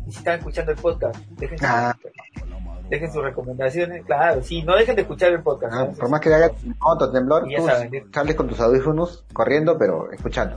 y 0.06 0.12
si 0.12 0.18
están 0.18 0.38
escuchando 0.38 0.72
el 0.72 0.78
podcast, 0.78 1.16
dejen, 1.38 1.58
Ah. 1.62 1.94
Dejen 2.90 3.12
sus 3.12 3.22
recomendaciones. 3.22 4.04
Claro, 4.04 4.42
sí, 4.42 4.62
no 4.62 4.76
dejen 4.76 4.96
de 4.96 5.02
escuchar 5.02 5.32
el 5.32 5.42
podcast. 5.42 5.72
¿no? 5.72 5.92
Por 5.92 6.10
más 6.10 6.20
que 6.20 6.34
haya 6.34 6.50
moto, 6.80 7.10
temblor, 7.10 7.44
tú 7.44 7.66
sales 8.12 8.34
con 8.34 8.48
tus 8.48 8.60
audífonos 8.60 9.24
corriendo, 9.32 9.78
pero 9.78 10.10
escuchando. 10.10 10.56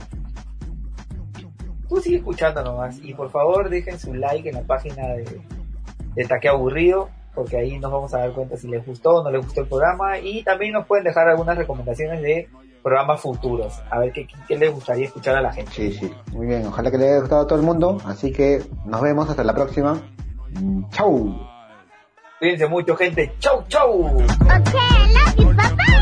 Tú 1.88 1.96
sigue 2.00 2.16
escuchando 2.16 2.62
nomás. 2.62 2.98
Y 3.02 3.14
por 3.14 3.30
favor, 3.30 3.70
dejen 3.70 3.98
su 3.98 4.12
like 4.12 4.48
en 4.48 4.56
la 4.56 4.62
página 4.62 5.06
de, 5.08 5.40
de 6.14 6.24
Taque 6.24 6.48
Aburrido, 6.48 7.08
porque 7.34 7.56
ahí 7.56 7.78
nos 7.78 7.92
vamos 7.92 8.12
a 8.14 8.18
dar 8.18 8.32
cuenta 8.32 8.56
si 8.56 8.66
les 8.68 8.84
gustó 8.84 9.16
o 9.16 9.22
no 9.22 9.30
les 9.30 9.44
gustó 9.44 9.60
el 9.60 9.68
programa. 9.68 10.18
Y 10.18 10.42
también 10.42 10.72
nos 10.72 10.86
pueden 10.86 11.04
dejar 11.04 11.28
algunas 11.28 11.56
recomendaciones 11.56 12.20
de 12.20 12.48
programas 12.82 13.20
futuros. 13.20 13.80
A 13.90 14.00
ver 14.00 14.12
qué, 14.12 14.26
qué 14.48 14.58
les 14.58 14.72
gustaría 14.72 15.06
escuchar 15.06 15.36
a 15.36 15.40
la 15.40 15.52
gente. 15.52 15.70
Sí, 15.70 15.92
sí. 15.92 16.12
Muy 16.32 16.46
bien, 16.46 16.66
ojalá 16.66 16.90
que 16.90 16.98
le 16.98 17.10
haya 17.10 17.20
gustado 17.20 17.42
a 17.42 17.46
todo 17.46 17.58
el 17.60 17.64
mundo. 17.64 17.98
Así 18.04 18.32
que 18.32 18.60
nos 18.84 19.00
vemos 19.00 19.30
hasta 19.30 19.44
la 19.44 19.54
próxima. 19.54 20.02
Mm, 20.60 20.88
Chau. 20.90 21.53
Cuídense 22.38 22.66
mucho, 22.66 22.96
gente. 22.96 23.34
Chau, 23.38 23.64
chau. 23.68 24.06
Okay, 24.06 24.78
I 24.78 25.12
love 25.12 25.38
you. 25.38 25.54
Bye 25.54 25.74
bye. 25.76 25.94